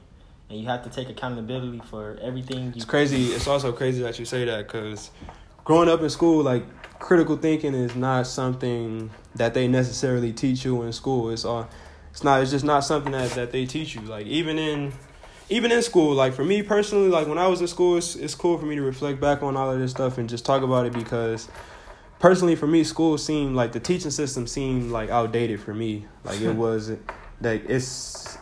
and 0.50 0.60
you 0.60 0.68
have 0.68 0.84
to 0.84 0.90
take 0.90 1.10
accountability 1.10 1.82
for 1.90 2.18
everything. 2.22 2.74
it's 2.76 2.86
crazy. 2.86 3.28
It's 3.28 3.48
also 3.48 3.72
crazy 3.72 4.02
that 4.04 4.20
you 4.20 4.26
say 4.26 4.46
that 4.46 4.68
because 4.68 5.12
growing 5.64 5.90
up 5.90 6.02
in 6.02 6.10
school, 6.10 6.44
like 6.44 6.66
critical 7.00 7.38
thinking 7.38 7.74
is 7.74 7.96
not 7.96 8.28
something 8.28 9.10
that 9.36 9.54
they 9.54 9.68
necessarily 9.68 10.34
teach 10.34 10.66
you 10.66 10.82
in 10.84 10.92
school. 10.92 11.30
It's 11.30 11.46
all 11.46 11.70
it's 12.12 12.24
not. 12.24 12.42
It's 12.42 12.52
just 12.52 12.66
not 12.66 12.82
something 12.82 13.12
that 13.14 13.32
that 13.32 13.52
they 13.52 13.66
teach 13.66 13.96
you. 13.96 14.02
Like 14.02 14.26
even 14.26 14.58
in 14.58 14.92
even 15.50 15.72
in 15.72 15.82
school, 15.82 16.14
like 16.16 16.34
for 16.34 16.44
me 16.44 16.64
personally, 16.64 17.10
like 17.10 17.28
when 17.28 17.38
I 17.38 17.48
was 17.48 17.62
in 17.62 17.68
school, 17.68 17.98
it's, 17.98 18.16
it's 18.16 18.36
cool 18.36 18.58
for 18.58 18.66
me 18.66 18.76
to 18.76 18.82
reflect 18.82 19.22
back 19.22 19.42
on 19.42 19.56
all 19.56 19.72
of 19.72 19.80
this 19.80 19.92
stuff 19.92 20.18
and 20.18 20.28
just 20.28 20.46
talk 20.46 20.64
about 20.64 20.86
it 20.86 20.94
because 20.94 21.48
personally 22.20 22.56
for 22.56 22.68
me 22.68 22.84
school 22.84 23.18
seemed 23.18 23.56
like 23.56 23.72
the 23.72 23.80
teaching 23.80 24.12
system 24.12 24.48
seemed 24.48 24.92
like 24.92 25.10
outdated 25.10 25.60
for 25.60 25.74
me. 25.74 26.06
Like 26.24 26.42
it 26.42 26.52
was 26.56 26.92
like 27.42 27.70
it's 27.70 28.38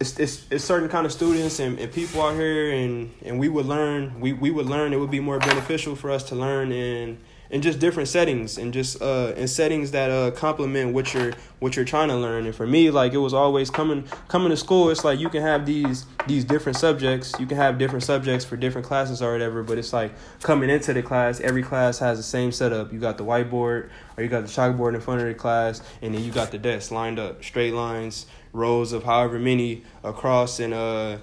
it's, 0.00 0.18
it's, 0.18 0.46
it's 0.50 0.64
certain 0.64 0.88
kind 0.88 1.04
of 1.04 1.12
students 1.12 1.60
and, 1.60 1.78
and 1.78 1.92
people 1.92 2.22
out 2.22 2.34
here 2.34 2.72
and, 2.72 3.12
and 3.22 3.38
we 3.38 3.50
would 3.50 3.66
learn 3.66 4.18
we, 4.18 4.32
we 4.32 4.50
would 4.50 4.64
learn 4.66 4.94
it 4.94 4.96
would 4.96 5.10
be 5.10 5.20
more 5.20 5.38
beneficial 5.38 5.94
for 5.94 6.10
us 6.10 6.24
to 6.24 6.34
learn 6.34 6.72
in 6.72 7.18
in 7.50 7.62
just 7.62 7.78
different 7.78 8.08
settings 8.08 8.58
and 8.58 8.72
just 8.72 9.00
uh 9.02 9.32
in 9.36 9.48
settings 9.48 9.90
that 9.90 10.10
uh 10.10 10.30
complement 10.30 10.94
what 10.94 11.12
you're 11.12 11.32
what 11.58 11.76
you're 11.76 11.84
trying 11.84 12.08
to 12.08 12.16
learn. 12.16 12.46
And 12.46 12.54
for 12.54 12.66
me 12.66 12.90
like 12.90 13.12
it 13.12 13.18
was 13.18 13.34
always 13.34 13.70
coming 13.70 14.04
coming 14.28 14.50
to 14.50 14.56
school 14.56 14.90
it's 14.90 15.04
like 15.04 15.18
you 15.18 15.28
can 15.28 15.42
have 15.42 15.66
these 15.66 16.06
these 16.26 16.44
different 16.44 16.78
subjects 16.78 17.34
you 17.38 17.46
can 17.46 17.56
have 17.56 17.78
different 17.78 18.04
subjects 18.04 18.44
for 18.44 18.56
different 18.56 18.86
classes 18.86 19.20
or 19.20 19.32
whatever 19.32 19.62
but 19.62 19.78
it's 19.78 19.92
like 19.92 20.12
coming 20.42 20.70
into 20.70 20.92
the 20.92 21.02
class 21.02 21.40
every 21.40 21.62
class 21.62 21.98
has 21.98 22.18
the 22.18 22.22
same 22.22 22.52
setup. 22.52 22.92
You 22.92 22.98
got 22.98 23.18
the 23.18 23.24
whiteboard 23.24 23.90
or 24.16 24.22
you 24.22 24.28
got 24.28 24.42
the 24.42 24.48
chalkboard 24.48 24.94
in 24.94 25.00
front 25.00 25.20
of 25.20 25.26
the 25.26 25.34
class 25.34 25.82
and 26.02 26.14
then 26.14 26.22
you 26.22 26.30
got 26.30 26.50
the 26.50 26.58
desk 26.58 26.90
lined 26.90 27.18
up 27.18 27.42
straight 27.42 27.74
lines 27.74 28.26
rows 28.52 28.92
of 28.92 29.04
however 29.04 29.38
many 29.38 29.82
across 30.02 30.60
and 30.60 30.74
uh 30.74 31.18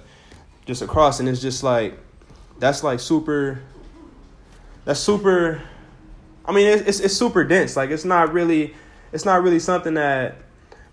just 0.66 0.82
across. 0.82 1.18
And 1.18 1.28
it's 1.28 1.40
just 1.40 1.62
like 1.62 1.98
that's 2.58 2.84
like 2.84 3.00
super 3.00 3.62
that's 4.84 5.00
super 5.00 5.62
I 6.48 6.52
mean, 6.52 6.66
it's, 6.66 6.82
it's, 6.82 7.00
it's 7.00 7.16
super 7.16 7.44
dense. 7.44 7.76
Like 7.76 7.90
it's 7.90 8.04
not 8.04 8.32
really 8.32 8.74
it's 9.12 9.24
not 9.24 9.42
really 9.42 9.60
something 9.60 9.94
that 9.94 10.36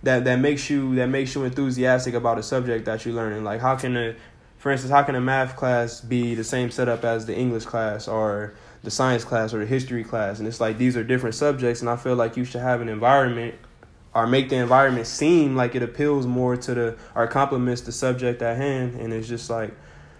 that 0.03 0.25
that 0.25 0.35
makes 0.39 0.69
you 0.69 0.95
that 0.95 1.07
makes 1.07 1.33
you 1.33 1.43
enthusiastic 1.45 2.13
about 2.13 2.37
a 2.37 2.43
subject 2.43 2.85
that 2.85 3.05
you're 3.05 3.15
learning. 3.15 3.43
Like 3.43 3.61
how 3.61 3.75
can 3.75 3.95
a 3.97 4.15
for 4.65 4.71
instance, 4.71 4.91
how 4.91 5.03
can 5.03 5.13
a 5.13 5.21
math 5.21 5.55
class 5.55 6.01
be 6.01 6.33
the 6.33 6.43
same 6.43 6.71
setup 6.71 7.05
as 7.05 7.27
the 7.27 7.35
English 7.35 7.65
class 7.65 8.07
or 8.07 8.55
the 8.81 8.89
science 8.89 9.23
class 9.23 9.53
or 9.53 9.59
the 9.59 9.65
history 9.67 10.03
class? 10.03 10.39
And 10.39 10.47
it's 10.47 10.59
like 10.59 10.79
these 10.79 10.97
are 10.97 11.03
different 11.03 11.35
subjects, 11.35 11.81
and 11.81 11.89
I 11.89 11.95
feel 11.95 12.15
like 12.15 12.35
you 12.35 12.43
should 12.45 12.61
have 12.61 12.81
an 12.81 12.89
environment 12.89 13.53
or 14.15 14.25
make 14.25 14.49
the 14.49 14.55
environment 14.55 15.05
seem 15.05 15.55
like 15.55 15.75
it 15.75 15.83
appeals 15.83 16.25
more 16.25 16.57
to 16.57 16.73
the 16.73 16.97
or 17.13 17.27
complements 17.27 17.81
the 17.81 17.91
subject 17.91 18.41
at 18.41 18.57
hand. 18.57 18.99
And 18.99 19.13
it's 19.13 19.27
just 19.27 19.51
like 19.51 19.71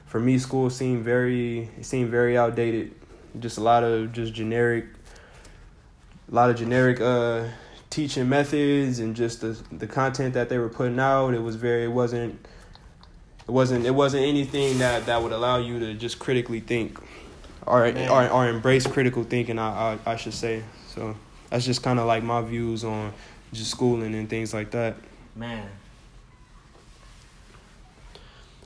for 0.05 0.19
me, 0.19 0.37
school 0.37 0.69
seemed 0.69 1.03
very 1.03 1.69
it 1.79 1.85
seemed 1.85 2.11
very 2.11 2.37
outdated. 2.37 2.93
Just 3.39 3.57
a 3.57 3.61
lot 3.61 3.83
of 3.83 4.13
just 4.13 4.33
generic 4.33 4.85
a 6.31 6.35
lot 6.35 6.49
of 6.49 6.55
generic 6.55 6.99
uh, 7.01 7.45
teaching 7.89 8.27
methods 8.27 8.99
and 8.99 9.15
just 9.15 9.41
the 9.41 9.57
the 9.71 9.87
content 9.87 10.33
that 10.33 10.49
they 10.49 10.57
were 10.57 10.69
putting 10.69 10.99
out. 10.99 11.33
It 11.33 11.41
was 11.41 11.55
very 11.55 11.85
it 11.85 11.91
wasn't 11.91 12.45
it 13.47 13.51
wasn't 13.51 13.85
it 13.85 13.91
wasn't 13.91 14.25
anything 14.25 14.79
that 14.79 15.05
that 15.05 15.21
would 15.21 15.31
allow 15.31 15.57
you 15.57 15.79
to 15.79 15.93
just 15.93 16.19
critically 16.19 16.59
think 16.59 16.99
or 17.65 17.87
or, 17.87 18.29
or 18.29 18.49
embrace 18.49 18.87
critical 18.87 19.23
thinking. 19.23 19.59
I 19.59 19.93
I, 19.93 20.13
I 20.13 20.15
should 20.15 20.33
say 20.33 20.63
so. 20.87 21.15
That's 21.49 21.65
just 21.65 21.83
kind 21.83 21.99
of 21.99 22.05
like 22.05 22.23
my 22.23 22.41
views 22.41 22.83
on 22.83 23.13
just 23.53 23.71
schooling 23.71 24.15
and 24.15 24.29
things 24.29 24.53
like 24.53 24.71
that. 24.71 24.97
Man. 25.35 25.69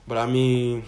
But 0.07 0.17
I 0.17 0.25
mean, 0.25 0.83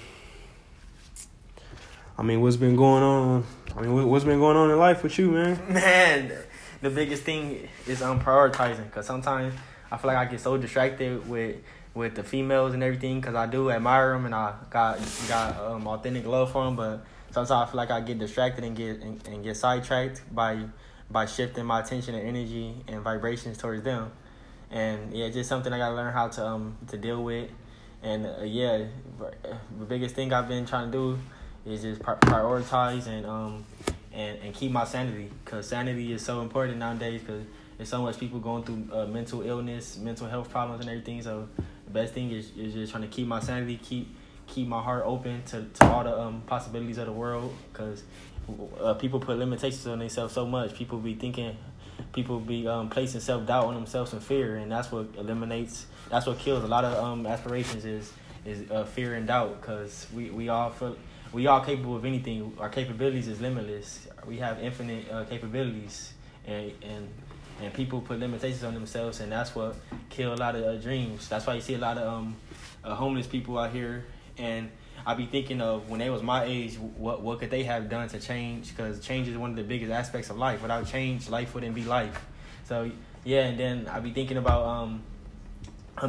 I 2.18 2.24
mean, 2.24 2.42
what's 2.42 2.56
been 2.56 2.76
going 2.76 3.04
on? 3.04 3.44
I 3.76 3.82
mean, 3.82 4.10
what's 4.10 4.26
been 4.26 4.40
going 4.40 4.58
on 4.58 4.72
in 4.72 4.80
life 4.80 5.04
with 5.04 5.18
you, 5.20 5.32
man? 5.32 5.60
Man, 5.70 6.34
the 6.82 6.90
biggest 6.90 7.24
thing 7.24 7.68
is 7.88 8.02
um 8.02 8.20
prioritizing 8.20 8.86
because 8.86 9.06
sometimes 9.06 9.54
I 9.92 9.98
feel 9.98 10.08
like 10.08 10.18
I 10.18 10.26
get 10.26 10.40
so 10.40 10.58
distracted 10.58 11.28
with 11.28 11.58
with 11.94 12.16
the 12.16 12.24
females 12.24 12.74
and 12.74 12.82
everything 12.84 13.20
because 13.20 13.36
I 13.36 13.46
do 13.46 13.70
admire 13.70 14.14
them 14.14 14.26
and 14.26 14.34
I 14.34 14.54
got 14.70 15.00
got 15.28 15.58
um 15.60 15.88
authentic 15.88 16.26
love 16.26 16.52
for 16.52 16.66
them, 16.66 16.76
but 16.76 17.06
sometimes 17.30 17.52
I 17.52 17.66
feel 17.66 17.78
like 17.78 17.92
I 17.92 18.02
get 18.02 18.20
distracted 18.20 18.64
and 18.64 18.76
get 18.76 19.02
and, 19.02 19.26
and 19.28 19.44
get 19.44 19.58
sidetracked 19.58 20.24
by 20.34 20.66
by 21.10 21.26
shifting 21.26 21.66
my 21.66 21.82
attention 21.82 22.16
and 22.16 22.28
energy 22.28 22.74
and 22.88 23.02
vibrations 23.02 23.58
towards 23.58 23.84
them, 23.84 24.12
and 24.72 25.14
yeah, 25.14 25.30
just 25.30 25.50
something 25.50 25.72
I 25.72 25.78
gotta 25.78 25.96
learn 25.96 26.14
how 26.14 26.30
to 26.30 26.46
um 26.48 26.78
to 26.88 26.98
deal 26.98 27.24
with, 27.24 27.50
and 28.02 28.26
uh, 28.26 28.44
yeah, 28.44 28.86
the 29.78 29.86
biggest 29.86 30.16
thing 30.16 30.34
I've 30.34 30.48
been 30.48 30.66
trying 30.66 30.92
to 30.92 30.98
do 30.98 31.20
is 31.66 31.82
just 31.82 32.02
prioritize 32.02 33.06
and 33.08 33.26
um 33.26 33.66
and, 34.14 34.40
and 34.40 34.54
keep 34.54 34.72
my 34.72 34.84
sanity 34.84 35.30
because 35.44 35.68
sanity 35.68 36.14
is 36.14 36.24
so 36.24 36.42
important 36.42 36.78
nowadays 36.78 37.22
because 37.22 37.46
there's 37.78 37.90
so 37.90 38.02
much 38.02 38.20
people 38.20 38.40
going 38.40 38.64
through 38.64 38.88
uh, 38.94 39.06
mental 39.08 39.42
illness, 39.42 39.98
mental 39.98 40.28
health 40.28 40.50
problems, 40.50 40.82
and 40.82 40.90
everything. 40.90 41.22
So 41.22 41.48
the 41.86 41.92
best 41.92 42.14
thing 42.14 42.32
is, 42.32 42.52
is 42.58 42.74
just 42.74 42.92
trying 42.92 43.04
to 43.04 43.10
keep 43.10 43.28
my 43.28 43.40
sanity, 43.40 43.80
keep 43.82 44.16
keep 44.48 44.68
my 44.68 44.82
heart 44.82 45.04
open 45.06 45.42
to, 45.44 45.64
to 45.64 45.86
all 45.86 46.04
the 46.04 46.20
um, 46.20 46.42
possibilities 46.46 46.98
of 46.98 47.06
the 47.06 47.12
world 47.12 47.56
because 47.72 48.04
uh, 48.82 48.94
people 48.96 49.20
put 49.20 49.38
limitations 49.38 49.88
on 49.88 50.00
themselves 50.00 50.34
so 50.34 50.46
much. 50.46 50.74
People 50.76 51.00
be 51.00 51.16
thinking, 51.16 51.56
people 52.12 52.40
be 52.40 52.68
um, 52.68 52.90
placing 52.90 53.22
self 53.22 53.46
doubt 53.46 53.66
on 53.66 53.76
themselves 53.76 54.14
and 54.14 54.22
fear, 54.22 54.58
and 54.58 54.72
that's 54.72 54.92
what 54.92 55.08
eliminates. 55.18 55.86
That's 56.10 56.26
what 56.26 56.40
kills 56.40 56.64
a 56.64 56.68
lot 56.68 56.84
of 56.84 57.02
um, 57.04 57.26
aspirations 57.26 57.86
is 57.86 58.12
is 58.46 58.70
uh, 58.72 58.84
fear 58.84 59.14
and 59.16 59.28
doubt 59.28 59.62
because 59.62 60.08
we, 60.14 60.32
we 60.32 60.50
all 60.50 60.72
feel 60.72 60.98
we 61.34 61.48
are 61.48 61.64
capable 61.64 61.96
of 61.96 62.06
anything. 62.06 62.54
Our 62.60 62.70
capabilities 62.70 63.28
is 63.28 63.40
limitless. 63.40 64.08
We 64.26 64.38
have 64.38 64.60
infinite 64.60 65.10
uh, 65.12 65.26
capabilities, 65.26 66.14
and 66.46 66.72
and 66.84 67.10
and 67.62 67.74
people 67.74 68.02
put 68.02 68.20
limitations 68.20 68.64
on 68.64 68.74
themselves, 68.74 69.20
and 69.20 69.32
that's 69.32 69.56
what 69.56 69.76
kill 70.10 70.34
a 70.34 70.36
lot 70.36 70.56
of 70.56 70.64
uh, 70.64 70.76
dreams. 70.76 71.30
That's 71.30 71.46
why 71.46 71.56
you 71.56 71.62
see 71.62 71.76
a 71.76 71.80
lot 71.80 71.98
of 71.98 72.08
um, 72.08 72.36
uh, 72.84 72.96
homeless 72.96 73.28
people 73.28 73.58
out 73.58 73.72
here, 73.72 74.06
and 74.38 74.70
I 75.06 75.14
be 75.14 75.26
thinking 75.26 75.62
of 75.62 75.90
when 75.90 76.00
they 76.00 76.10
was 76.10 76.22
my 76.22 76.44
age, 76.44 76.76
what 76.78 77.22
what 77.22 77.40
could 77.40 77.50
they 77.50 77.64
have 77.64 77.90
done 77.90 78.10
to 78.10 78.20
change? 78.20 78.70
Because 78.70 79.00
change 79.00 79.28
is 79.28 79.38
one 79.38 79.52
of 79.52 79.56
the 79.56 79.64
biggest 79.64 79.92
aspects 79.92 80.30
of 80.30 80.38
life. 80.38 80.62
Without 80.62 80.86
change, 80.88 81.30
life 81.30 81.54
wouldn't 81.54 81.76
be 81.76 81.84
life. 81.84 82.26
So 82.66 82.92
yeah, 83.24 83.46
and 83.46 83.60
then 83.60 83.88
I 83.88 84.00
be 84.00 84.12
thinking 84.12 84.38
about 84.38 84.66
um, 84.66 85.04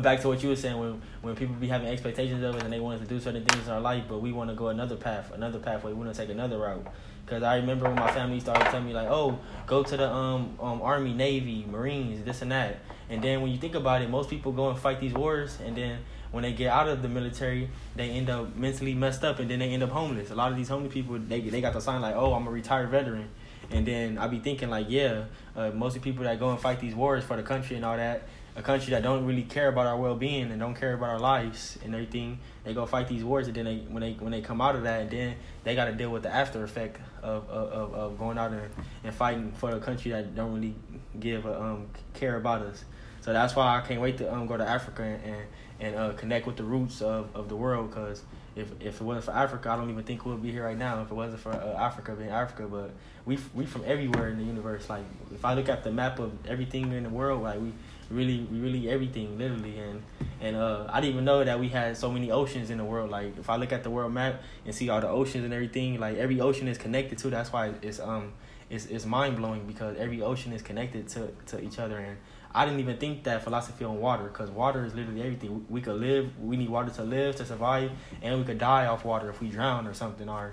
back 0.01 0.21
to 0.21 0.29
what 0.29 0.42
you 0.42 0.49
were 0.49 0.57
saying 0.57 0.79
when 0.79 1.03
when 1.21 1.37
people 1.37 1.55
be 1.57 1.68
having 1.68 1.88
expectations 1.88 2.42
of 2.42 2.55
us 2.55 2.62
and 2.62 2.73
they 2.73 2.81
want 2.81 3.01
us 3.01 3.07
to 3.07 3.14
do 3.14 3.21
certain 3.21 3.45
things 3.45 3.66
in 3.66 3.73
our 3.73 3.81
life, 3.81 4.05
but 4.09 4.21
we 4.21 4.33
want 4.33 4.51
to 4.51 4.57
go 4.57 4.68
another 4.68 4.97
path, 4.97 5.33
another 5.33 5.59
pathway. 5.59 5.92
We 5.92 5.99
want 5.99 6.14
to 6.14 6.21
take 6.21 6.31
another 6.31 6.59
route. 6.59 6.87
Because 7.25 7.42
I 7.42 7.57
remember 7.57 7.87
when 7.87 7.95
my 7.95 8.11
family 8.11 8.40
started 8.40 8.64
telling 8.64 8.87
me 8.87 8.92
like, 8.92 9.09
"Oh, 9.09 9.38
go 9.66 9.83
to 9.83 9.97
the 9.97 10.09
um 10.11 10.57
um 10.61 10.83
army, 10.83 11.12
navy, 11.12 11.64
marines, 11.71 12.25
this 12.25 12.42
and 12.42 12.51
that." 12.51 12.81
And 13.09 13.23
then 13.23 13.42
when 13.42 13.51
you 13.51 13.59
think 13.59 13.75
about 13.75 14.03
it, 14.03 14.11
most 14.11 14.31
people 14.31 14.53
go 14.53 14.71
and 14.71 14.79
fight 14.79 15.01
these 15.01 15.12
wars, 15.14 15.59
and 15.64 15.77
then 15.77 15.99
when 16.31 16.42
they 16.42 16.53
get 16.53 16.68
out 16.68 16.88
of 16.88 17.03
the 17.03 17.09
military, 17.09 17.68
they 17.95 18.11
end 18.11 18.31
up 18.31 18.57
mentally 18.57 18.95
messed 18.95 19.23
up, 19.23 19.38
and 19.38 19.51
then 19.51 19.59
they 19.59 19.71
end 19.71 19.83
up 19.83 19.90
homeless. 19.90 20.31
A 20.31 20.35
lot 20.35 20.51
of 20.51 20.57
these 20.57 20.68
homeless 20.68 20.92
people, 20.92 21.18
they 21.18 21.40
they 21.40 21.61
got 21.61 21.75
the 21.75 21.81
sign 21.81 22.01
like, 22.01 22.16
"Oh, 22.16 22.33
I'm 22.33 22.47
a 22.47 22.51
retired 22.51 22.90
veteran," 22.90 23.29
and 23.71 23.87
then 23.87 24.18
I 24.18 24.27
be 24.27 24.38
thinking 24.38 24.71
like, 24.71 24.87
yeah, 24.88 25.25
uh, 25.57 25.71
most 25.71 25.97
of 25.97 26.03
people 26.03 26.25
that 26.25 26.38
go 26.38 26.51
and 26.51 26.59
fight 26.59 26.81
these 26.81 26.95
wars 26.95 27.25
for 27.25 27.37
the 27.37 27.42
country 27.42 27.77
and 27.77 27.85
all 27.85 27.97
that, 27.97 28.23
a 28.55 28.62
country 28.62 28.91
that 28.91 29.03
don't 29.03 29.25
really 29.25 29.43
care 29.43 29.69
about 29.69 29.87
our 29.87 29.97
well 29.97 30.15
being 30.15 30.51
and 30.51 30.61
don't 30.61 30.75
care 30.75 30.95
about 30.95 31.11
our 31.11 31.19
lives 31.19 31.79
and 31.83 31.95
everything, 31.95 32.38
they 32.65 32.75
go 32.75 32.85
fight 32.85 33.09
these 33.09 33.25
wars 33.25 33.47
and 33.47 33.57
then 33.57 33.65
they 33.65 33.79
when 33.88 34.03
they 34.03 34.12
when 34.15 34.31
they 34.33 34.43
come 34.43 34.61
out 34.61 34.77
of 34.77 34.83
that 34.83 35.03
and 35.03 35.11
then 35.11 35.37
they 35.65 35.75
got 35.75 35.87
to 35.87 35.93
deal 35.93 36.11
with 36.11 36.23
the 36.23 36.35
after 36.35 36.62
effect 36.62 36.99
of, 37.23 37.49
of, 37.49 37.95
of 37.95 38.19
going 38.19 38.37
out 38.37 38.53
and, 38.53 38.71
and 39.05 39.15
fighting 39.15 39.53
for 39.53 39.71
a 39.71 39.81
country 39.81 40.11
that 40.11 40.35
don't 40.35 40.53
really 40.53 40.75
give 41.19 41.47
a, 41.47 41.61
um 41.61 41.87
care 42.15 42.37
about 42.37 42.62
us. 42.62 42.85
So 43.23 43.33
that's 43.33 43.55
why 43.55 43.79
I 43.79 43.87
can't 43.87 44.01
wait 44.01 44.19
to 44.19 44.33
um 44.33 44.47
go 44.47 44.57
to 44.57 44.69
Africa 44.69 45.03
and 45.03 45.47
and, 45.81 45.97
uh, 45.97 46.12
connect 46.12 46.47
with 46.47 46.57
the 46.57 46.62
roots 46.62 47.03
of, 47.03 47.35
of 47.35 47.49
the 47.49 47.57
world 47.57 47.91
because 47.91 48.23
if 48.55 48.71
if 48.81 49.01
it 49.01 49.03
wasn't 49.03 49.25
for 49.25 49.33
Africa, 49.33 49.71
I 49.71 49.77
don't 49.77 49.91
even 49.91 50.05
think 50.05 50.27
we'll 50.27 50.37
be 50.37 50.53
here 50.53 50.65
right 50.65 50.77
now. 50.77 51.01
If 51.03 51.11
it 51.11 51.15
wasn't 51.15 51.41
for 51.41 51.53
uh, 51.53 51.75
Africa 51.79 52.12
being 52.12 52.31
Africa, 52.31 52.69
but 52.69 52.91
we 53.25 53.38
we 53.55 53.65
from 53.65 53.83
everywhere 53.87 54.29
in 54.29 54.38
the 54.38 54.45
universe. 54.45 54.91
Like 54.91 55.05
if 55.35 55.45
I 55.45 55.55
look 55.55 55.69
at 55.69 55.85
the 55.85 55.91
map 55.91 56.19
of 56.19 56.33
everything 56.47 56.93
in 56.93 57.05
the 57.05 57.09
world, 57.09 57.43
like 57.43 57.61
we 57.61 57.73
really 58.12 58.46
really 58.51 58.90
everything 58.90 59.38
literally. 59.38 59.79
And 59.79 60.03
and 60.40 60.57
uh 60.57 60.87
I 60.88 61.01
didn't 61.01 61.14
even 61.14 61.25
know 61.25 61.44
that 61.44 61.59
we 61.59 61.68
had 61.68 61.96
so 61.96 62.11
many 62.11 62.31
oceans 62.31 62.70
in 62.70 62.79
the 62.79 62.85
world. 62.85 63.11
Like 63.11 63.38
if 63.38 63.48
I 63.48 63.57
look 63.57 63.72
at 63.72 63.83
the 63.83 63.90
world 63.90 64.12
map 64.12 64.42
and 64.64 64.75
see 64.75 64.88
all 64.88 65.01
the 65.01 65.09
oceans 65.09 65.44
and 65.44 65.53
everything 65.55 65.98
like 65.98 66.16
every 66.16 66.40
ocean 66.40 66.68
is 66.68 66.79
connected 66.79 67.18
to 67.18 67.31
that's 67.31 67.53
why 67.53 67.72
it's 67.83 68.01
um 68.01 68.33
it's 68.70 68.87
it's 68.87 69.05
mind 69.05 69.37
blowing 69.37 69.66
because 69.66 69.96
every 69.98 70.22
ocean 70.22 70.53
is 70.53 70.62
connected 70.62 71.09
to 71.09 71.29
to 71.46 71.61
each 71.62 71.79
other. 71.79 71.98
And 71.98 72.16
I 72.55 72.64
didn't 72.64 72.81
even 72.81 72.96
think 72.98 73.25
that 73.25 73.44
philosophy 73.44 73.85
on 73.85 73.98
water 73.98 74.25
because 74.25 74.51
water 74.51 74.85
is 74.85 74.94
literally 74.94 75.22
everything. 75.22 75.64
We 75.68 75.81
could 75.81 76.01
live 76.01 76.31
we 76.38 76.57
need 76.57 76.70
water 76.70 76.90
to 76.90 77.03
live 77.03 77.37
to 77.37 77.44
survive 77.44 77.90
and 78.22 78.38
we 78.38 78.44
could 78.44 78.59
die 78.59 78.87
off 78.87 79.05
water 79.05 79.31
if 79.31 79.40
we 79.40 79.48
drown 79.48 79.87
or 79.87 79.94
something 79.94 80.29
or 80.29 80.53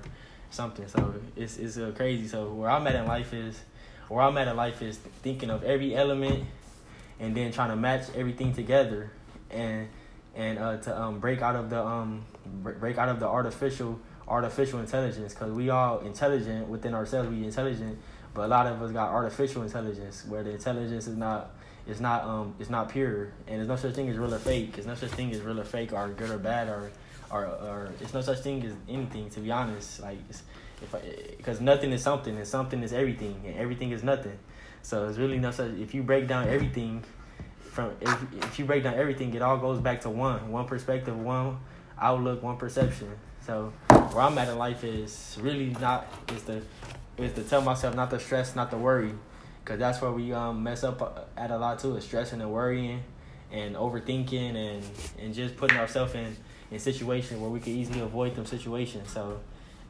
something. 0.50 0.88
So 0.88 1.14
it's 1.36 1.58
it's 1.58 1.78
uh, 1.78 1.92
crazy. 1.96 2.28
So 2.28 2.52
where 2.54 2.70
I'm 2.70 2.86
at 2.88 2.96
in 2.96 3.06
life 3.06 3.34
is 3.34 3.62
where 4.10 4.22
I'm 4.22 4.38
at 4.38 4.48
in 4.48 4.56
life 4.56 4.82
is 4.82 4.98
thinking 5.24 5.50
of 5.50 5.64
every 5.64 5.96
element 5.96 6.46
and 7.20 7.36
then 7.36 7.52
trying 7.52 7.70
to 7.70 7.76
match 7.76 8.04
everything 8.16 8.54
together 8.54 9.12
and 9.50 9.88
and 10.36 10.60
uh, 10.60 10.78
to 10.78 10.98
um, 11.00 11.20
break 11.20 11.42
out 11.42 11.56
of 11.56 11.70
the 11.70 11.84
um 11.84 12.26
break 12.46 12.98
out 12.98 13.10
of 13.10 13.20
the 13.20 13.28
artificial 13.28 14.00
artificial 14.28 14.80
intelligence 14.80 15.34
because 15.34 15.52
we 15.52 15.70
all 15.70 16.00
intelligent 16.00 16.68
within 16.68 16.94
ourselves 16.94 17.30
we 17.30 17.44
intelligent 17.44 17.98
but 18.34 18.46
a 18.46 18.48
lot 18.48 18.68
of 18.68 18.82
us 18.82 18.92
got 18.92 19.10
artificial 19.10 19.64
intelligence 19.64 20.24
where 20.28 20.44
the 20.44 20.52
intelligence 20.52 21.08
is 21.08 21.18
not 21.18 21.52
it's 21.88 22.00
not 22.00 22.24
um 22.24 22.54
it's 22.60 22.70
not 22.70 22.90
pure 22.90 23.34
and 23.48 23.58
there's 23.58 23.68
no 23.68 23.76
such 23.76 23.96
thing 23.96 24.08
as 24.10 24.18
real 24.18 24.34
or 24.34 24.40
fake 24.40 24.74
there's 24.74 24.86
no 24.86 24.96
such 24.96 25.10
thing 25.12 25.32
as 25.32 25.42
real 25.42 25.60
or 25.60 25.64
fake 25.64 25.92
or 25.92 26.10
good 26.10 26.30
or 26.30 26.38
bad 26.38 26.68
or 26.70 26.92
or 27.32 27.46
or 27.46 27.90
it's 28.00 28.14
no 28.14 28.22
such 28.22 28.40
thing 28.40 28.64
as 28.64 28.74
anything 28.88 29.30
to 29.30 29.40
be 29.40 29.52
honest 29.52 30.00
like 30.00 30.18
it's, 30.30 30.44
if 30.82 30.96
because 31.38 31.60
nothing 31.60 31.92
is 31.92 32.02
something 32.02 32.38
and 32.38 32.48
something 32.48 32.84
is 32.84 32.94
everything 32.94 33.42
and 33.46 33.56
everything 33.58 33.92
is 33.92 34.04
nothing 34.04 34.38
so 34.82 35.08
it's 35.08 35.18
really 35.18 35.40
no 35.40 35.52
such. 35.52 35.72
If 35.74 35.94
you 35.94 36.04
break 36.04 36.28
down 36.28 36.48
everything, 36.48 37.04
from 37.60 37.92
if 38.02 38.44
if 38.44 38.60
you 38.60 38.66
break 38.66 38.84
down 38.84 38.96
everything, 38.96 39.34
it 39.34 39.42
all 39.42 39.58
goes 39.58 39.80
back 39.80 40.02
to 40.02 40.10
one, 40.10 40.52
one 40.52 40.66
perspective, 40.66 41.18
one 41.18 41.58
outlook, 42.00 42.42
one 42.44 42.58
perception. 42.58 43.12
So 43.46 43.74
where 43.88 44.22
I'm 44.22 44.38
at 44.38 44.48
in 44.50 44.58
life 44.58 44.84
is 44.84 45.38
really 45.42 45.70
not 45.80 46.08
is 46.34 46.44
to 46.44 46.62
is 47.18 47.34
to 47.34 47.44
tell 47.44 47.62
myself 47.62 47.96
not 47.96 48.10
to 48.12 48.20
stress, 48.20 48.56
not 48.56 48.72
to 48.72 48.78
worry, 48.78 49.14
because 49.64 49.80
that's 49.80 50.02
where 50.02 50.12
we 50.12 50.34
um 50.34 50.64
mess 50.64 50.84
up 50.84 51.30
at 51.38 51.52
a 51.52 51.58
lot 51.58 51.80
too. 51.80 51.96
Is 51.96 52.04
stressing 52.04 52.42
and 52.42 52.52
worrying, 52.52 53.04
and 53.52 53.76
overthinking, 53.76 54.56
and 54.56 54.84
and 55.20 55.34
just 55.34 55.58
putting 55.58 55.78
ourselves 55.78 56.16
in 56.16 56.36
in 56.72 56.80
situations 56.80 57.40
where 57.40 57.50
we 57.50 57.60
could 57.60 57.74
easily 57.74 58.00
avoid 58.00 58.36
them 58.36 58.46
situations. 58.46 59.12
So 59.12 59.40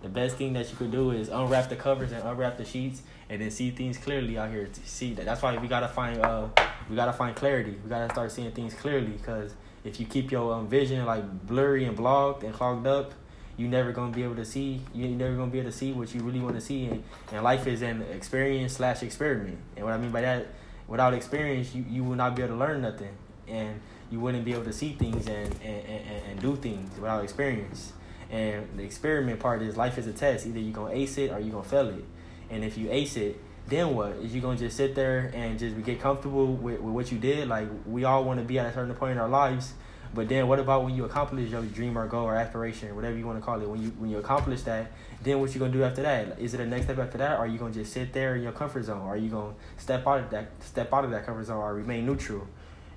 the 0.02 0.10
best 0.10 0.38
thing 0.38 0.54
that 0.54 0.70
you 0.70 0.78
could 0.78 0.92
do 0.92 1.12
is 1.12 1.30
unwrap 1.30 1.70
the 1.70 1.76
covers 1.76 2.12
and 2.12 2.24
unwrap 2.24 2.58
the 2.58 2.66
sheets 2.66 3.02
and 3.30 3.42
then 3.42 3.52
see 3.52 3.72
things 3.72 3.98
clearly 3.98 4.38
out 4.38 4.50
here. 4.50 4.68
To 4.68 4.88
see 4.88 5.14
that 5.16 5.26
that's 5.26 5.42
why 5.42 5.58
we 5.58 5.68
gotta 5.68 5.88
find 5.88 6.22
uh 6.22 6.48
we 6.90 6.96
gotta 6.96 7.14
find 7.14 7.36
clarity. 7.36 7.76
We 7.84 7.90
gotta 7.90 8.12
start 8.14 8.32
seeing 8.32 8.52
things 8.52 8.74
clearly 8.74 9.12
because 9.12 9.54
if 9.84 10.00
you 10.00 10.06
keep 10.06 10.32
your 10.32 10.54
um, 10.54 10.68
vision 10.68 11.06
like 11.06 11.24
blurry 11.46 11.86
and 11.86 11.96
blocked 11.96 12.44
and 12.44 12.54
clogged 12.54 12.88
up 12.88 13.14
you 13.58 13.68
never 13.68 13.92
gonna 13.92 14.12
be 14.12 14.24
able 14.24 14.36
to 14.36 14.46
see 14.46 14.82
you 14.94 15.08
never 15.10 15.36
gonna 15.36 15.52
be 15.52 15.60
able 15.60 15.70
to 15.70 15.78
see 15.78 15.92
what 15.92 16.14
you 16.16 16.22
really 16.22 16.40
want 16.40 16.56
to 16.56 16.62
see. 16.62 16.86
And, 16.86 17.04
and 17.34 17.44
life 17.44 17.68
is 17.68 17.82
an 17.82 18.02
experience 18.04 18.74
slash 18.74 19.04
experiment. 19.04 19.58
And 19.76 19.86
what 19.86 19.94
i 19.94 19.98
mean 19.98 20.12
by 20.12 20.22
that 20.22 20.48
without 20.88 21.14
experience 21.14 21.76
you, 21.76 21.86
you 21.88 22.04
will 22.04 22.16
not 22.16 22.36
be 22.36 22.42
able 22.42 22.56
to 22.56 22.60
learn 22.60 22.82
nothing. 22.82 23.16
And 23.50 23.82
you 24.10 24.20
wouldn't 24.20 24.46
be 24.46 24.54
able 24.54 24.64
to 24.64 24.74
see 24.74 24.94
things 24.94 25.28
and, 25.28 25.54
and, 25.62 25.86
and, 25.86 26.26
and 26.30 26.40
do 26.40 26.56
things 26.56 26.96
without 26.96 27.24
experience 27.24 27.94
and 28.30 28.68
the 28.78 28.84
experiment 28.84 29.40
part 29.40 29.62
is 29.62 29.78
life 29.78 29.98
is 29.98 30.08
a 30.08 30.14
test. 30.14 30.48
Either 30.48 30.60
you're 30.60 30.74
gonna 30.74 30.94
ace 30.94 31.18
it 31.18 31.32
or 31.32 31.40
you're 31.40 31.52
gonna 31.52 31.64
fail 31.64 31.90
it. 31.90 32.06
And 32.50 32.64
if 32.64 32.78
you 32.78 32.92
ace 32.92 33.18
it, 33.18 33.42
then 33.68 33.96
what? 33.96 34.14
Is 34.18 34.34
you 34.34 34.42
gonna 34.42 34.58
just 34.58 34.78
sit 34.78 34.96
there 34.96 35.32
and 35.34 35.58
just 35.60 35.82
get 35.84 36.00
comfortable 36.00 36.54
with, 36.54 36.80
with 36.80 36.94
what 36.94 37.12
you 37.12 37.18
did? 37.18 37.48
Like 37.48 37.68
we 37.86 38.04
all 38.04 38.24
wanna 38.24 38.44
be 38.44 38.60
at 38.60 38.66
a 38.66 38.74
certain 38.74 38.96
point 38.96 39.14
in 39.14 39.18
our 39.18 39.30
lives. 39.30 39.74
But 40.14 40.28
then 40.28 40.48
what 40.48 40.60
about 40.60 40.84
when 40.84 40.96
you 40.96 41.06
accomplish 41.06 41.52
your 41.52 41.62
dream 41.62 41.98
or 41.98 42.08
goal 42.08 42.26
or 42.26 42.36
aspiration, 42.36 42.96
whatever 42.96 43.16
you 43.16 43.28
want 43.28 43.40
to 43.40 43.46
call 43.46 43.62
it? 43.62 43.70
When 43.70 43.82
you 43.82 43.90
when 43.90 44.10
you 44.10 44.18
accomplish 44.18 44.64
that, 44.64 44.92
then 45.22 45.40
what 45.40 45.54
you 45.54 45.60
gonna 45.60 45.72
do 45.72 45.84
after 45.84 46.02
that? 46.02 46.40
Is 46.40 46.54
it 46.54 46.60
a 46.60 46.66
next 46.66 46.86
step 46.86 46.98
after 46.98 47.20
that, 47.20 47.34
or 47.34 47.44
are 47.44 47.48
you 47.48 47.60
gonna 47.60 47.74
just 47.74 47.94
sit 47.94 48.12
there 48.12 48.36
in 48.36 48.42
your 48.42 48.52
comfort 48.52 48.86
zone, 48.86 49.02
or 49.02 49.14
are 49.14 49.18
you 49.18 49.30
gonna 49.30 49.54
step 49.78 50.08
out 50.08 50.20
of 50.22 50.30
that 50.32 50.50
step 50.62 50.92
out 50.94 51.06
of 51.06 51.12
that 51.12 51.26
comfort 51.26 51.46
zone, 51.46 51.58
or 51.58 51.76
remain 51.76 52.08
neutral? 52.08 52.48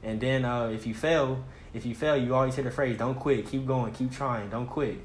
And 0.03 0.21
then 0.21 0.45
uh, 0.45 0.69
if 0.69 0.87
you 0.87 0.95
fail, 0.95 1.45
if 1.75 1.85
you 1.85 1.95
fail, 1.95 2.17
you 2.17 2.35
always 2.35 2.55
hear 2.55 2.65
the 2.65 2.71
phrase, 2.71 2.97
"Don't 2.97 3.19
quit, 3.19 3.47
keep 3.47 3.67
going, 3.67 3.93
keep 3.93 4.11
trying, 4.11 4.49
don't 4.49 4.67
quit." 4.67 4.99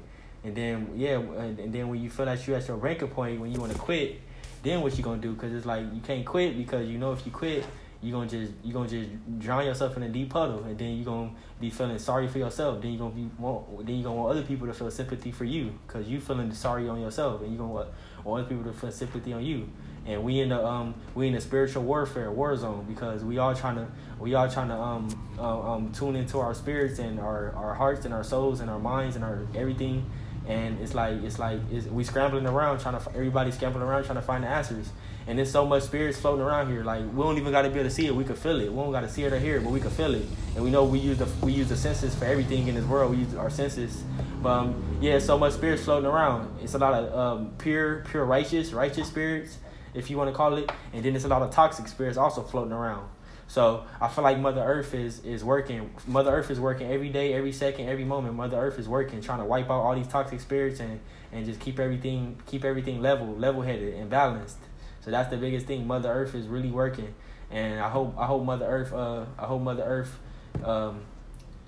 And 0.48 0.56
then 0.56 0.92
yeah, 0.96 1.18
and 1.18 1.70
then 1.72 1.88
when 1.88 2.00
you 2.00 2.08
feel 2.08 2.24
like 2.24 2.46
you're 2.46 2.56
at 2.56 2.66
your 2.66 2.78
breaking 2.78 3.08
point, 3.08 3.38
when 3.38 3.52
you 3.52 3.60
want 3.60 3.70
to 3.70 3.78
quit, 3.78 4.18
then 4.62 4.80
what 4.80 4.96
you 4.96 5.04
gonna 5.04 5.20
do? 5.20 5.32
Because 5.34 5.52
it's 5.52 5.66
like 5.66 5.84
you 5.92 6.00
can't 6.00 6.24
quit 6.24 6.56
because 6.56 6.88
you 6.88 6.96
know 6.96 7.12
if 7.12 7.26
you 7.26 7.32
quit, 7.32 7.66
you 8.00 8.12
gonna 8.12 8.30
just 8.30 8.52
you 8.64 8.72
gonna 8.72 8.88
just 8.88 9.10
drown 9.38 9.66
yourself 9.66 9.98
in 9.98 10.04
a 10.04 10.08
deep 10.08 10.30
puddle, 10.30 10.64
and 10.64 10.78
then 10.78 10.96
you 10.96 11.04
gonna 11.04 11.32
be 11.60 11.68
feeling 11.68 11.98
sorry 11.98 12.28
for 12.28 12.38
yourself. 12.38 12.80
Then 12.80 12.92
you 12.92 12.98
gonna 12.98 13.14
be 13.14 13.28
want, 13.38 13.84
then 13.84 13.96
you 13.96 14.02
gonna 14.02 14.16
want 14.16 14.30
other 14.30 14.42
people 14.42 14.66
to 14.68 14.72
feel 14.72 14.90
sympathy 14.90 15.32
for 15.32 15.44
you 15.44 15.78
because 15.86 16.08
you 16.08 16.18
feeling 16.18 16.50
sorry 16.54 16.88
on 16.88 16.98
yourself, 16.98 17.42
and 17.42 17.52
you 17.52 17.58
gonna 17.58 17.72
want, 17.72 17.88
other 18.26 18.44
people 18.44 18.64
to 18.64 18.72
feel 18.72 18.90
sympathy 18.90 19.34
on 19.34 19.44
you. 19.44 19.68
And 20.06 20.24
we 20.24 20.40
in 20.40 20.48
the 20.48 20.64
um 20.64 20.94
we 21.14 21.26
in 21.26 21.34
the 21.34 21.42
spiritual 21.42 21.82
warfare 21.82 22.32
war 22.32 22.56
zone 22.56 22.86
because 22.88 23.22
we 23.22 23.36
all 23.36 23.54
trying 23.54 23.76
to 23.76 23.86
we 24.18 24.32
all 24.32 24.48
trying 24.48 24.68
to 24.68 24.74
um, 24.74 25.08
um 25.38 25.60
um 25.60 25.92
tune 25.92 26.16
into 26.16 26.38
our 26.38 26.54
spirits 26.54 26.98
and 26.98 27.20
our 27.20 27.52
our 27.54 27.74
hearts 27.74 28.06
and 28.06 28.14
our 28.14 28.24
souls 28.24 28.60
and 28.60 28.70
our 28.70 28.78
minds 28.78 29.16
and 29.16 29.24
our 29.24 29.46
everything 29.54 30.08
and 30.48 30.80
it's 30.80 30.94
like 30.94 31.22
it's 31.22 31.38
like 31.38 31.60
it's, 31.70 31.86
we 31.86 32.02
scrambling 32.02 32.46
around 32.46 32.80
trying 32.80 32.98
to 32.98 33.10
everybody 33.10 33.52
scrambling 33.52 33.84
around 33.84 34.04
trying 34.04 34.16
to 34.16 34.22
find 34.22 34.42
the 34.42 34.48
answers. 34.48 34.90
And 35.26 35.38
there's 35.38 35.52
so 35.52 35.66
much 35.66 35.82
spirits 35.82 36.18
floating 36.18 36.40
around 36.40 36.70
here. 36.70 36.82
Like 36.82 37.04
we 37.12 37.22
don't 37.22 37.36
even 37.36 37.52
got 37.52 37.62
to 37.62 37.68
be 37.68 37.80
able 37.80 37.90
to 37.90 37.94
see 37.94 38.06
it. 38.06 38.14
We 38.14 38.24
can 38.24 38.34
feel 38.34 38.58
it. 38.60 38.72
We 38.72 38.76
don't 38.76 38.90
got 38.90 39.02
to 39.02 39.10
see 39.10 39.24
it 39.24 39.32
or 39.32 39.38
hear 39.38 39.58
it 39.58 39.64
but 39.64 39.70
we 39.70 39.80
can 39.80 39.90
feel 39.90 40.14
it. 40.14 40.24
And 40.54 40.64
we 40.64 40.70
know 40.70 40.84
we 40.84 40.98
use 40.98 41.18
the 41.18 41.28
we 41.42 41.52
use 41.52 41.68
the 41.68 41.76
senses 41.76 42.14
for 42.14 42.24
everything 42.24 42.66
in 42.66 42.74
this 42.76 42.84
world. 42.86 43.10
We 43.10 43.18
use 43.18 43.34
our 43.34 43.50
senses. 43.50 44.02
But 44.42 44.50
um, 44.50 44.98
yeah 45.02 45.18
so 45.18 45.36
much 45.36 45.52
spirits 45.52 45.84
floating 45.84 46.08
around. 46.08 46.58
It's 46.62 46.74
a 46.74 46.78
lot 46.78 46.94
of 46.94 47.14
um, 47.14 47.50
pure 47.58 48.06
pure 48.10 48.24
righteous 48.24 48.72
righteous 48.72 49.08
spirits 49.08 49.58
if 49.92 50.08
you 50.08 50.16
want 50.16 50.30
to 50.30 50.36
call 50.36 50.56
it. 50.56 50.72
And 50.94 51.04
then 51.04 51.12
there's 51.12 51.26
a 51.26 51.28
lot 51.28 51.42
of 51.42 51.50
toxic 51.50 51.88
spirits 51.88 52.16
also 52.16 52.42
floating 52.42 52.72
around 52.72 53.06
so 53.48 53.86
I 53.98 54.08
feel 54.08 54.24
like 54.24 54.38
Mother 54.38 54.60
Earth 54.60 54.94
is 54.94 55.24
is 55.24 55.42
working. 55.42 55.90
Mother 56.06 56.30
Earth 56.30 56.50
is 56.50 56.60
working 56.60 56.92
every 56.92 57.08
day, 57.08 57.32
every 57.32 57.52
second, 57.52 57.88
every 57.88 58.04
moment. 58.04 58.34
Mother 58.34 58.58
Earth 58.58 58.78
is 58.78 58.86
working, 58.86 59.22
trying 59.22 59.38
to 59.38 59.46
wipe 59.46 59.70
out 59.70 59.80
all 59.80 59.94
these 59.94 60.06
toxic 60.06 60.40
spirits 60.40 60.80
and 60.80 61.00
and 61.32 61.46
just 61.46 61.58
keep 61.58 61.80
everything 61.80 62.40
keep 62.46 62.62
everything 62.62 63.00
level, 63.00 63.34
level 63.36 63.62
headed 63.62 63.94
and 63.94 64.10
balanced. 64.10 64.58
So 65.00 65.10
that's 65.10 65.30
the 65.30 65.38
biggest 65.38 65.66
thing. 65.66 65.86
Mother 65.86 66.10
Earth 66.10 66.34
is 66.34 66.46
really 66.46 66.70
working, 66.70 67.14
and 67.50 67.80
I 67.80 67.88
hope 67.88 68.14
I 68.18 68.26
hope 68.26 68.44
Mother 68.44 68.66
Earth 68.66 68.92
uh 68.92 69.24
I 69.38 69.46
hope 69.46 69.62
Mother 69.62 69.82
Earth 69.82 70.18
um 70.62 71.00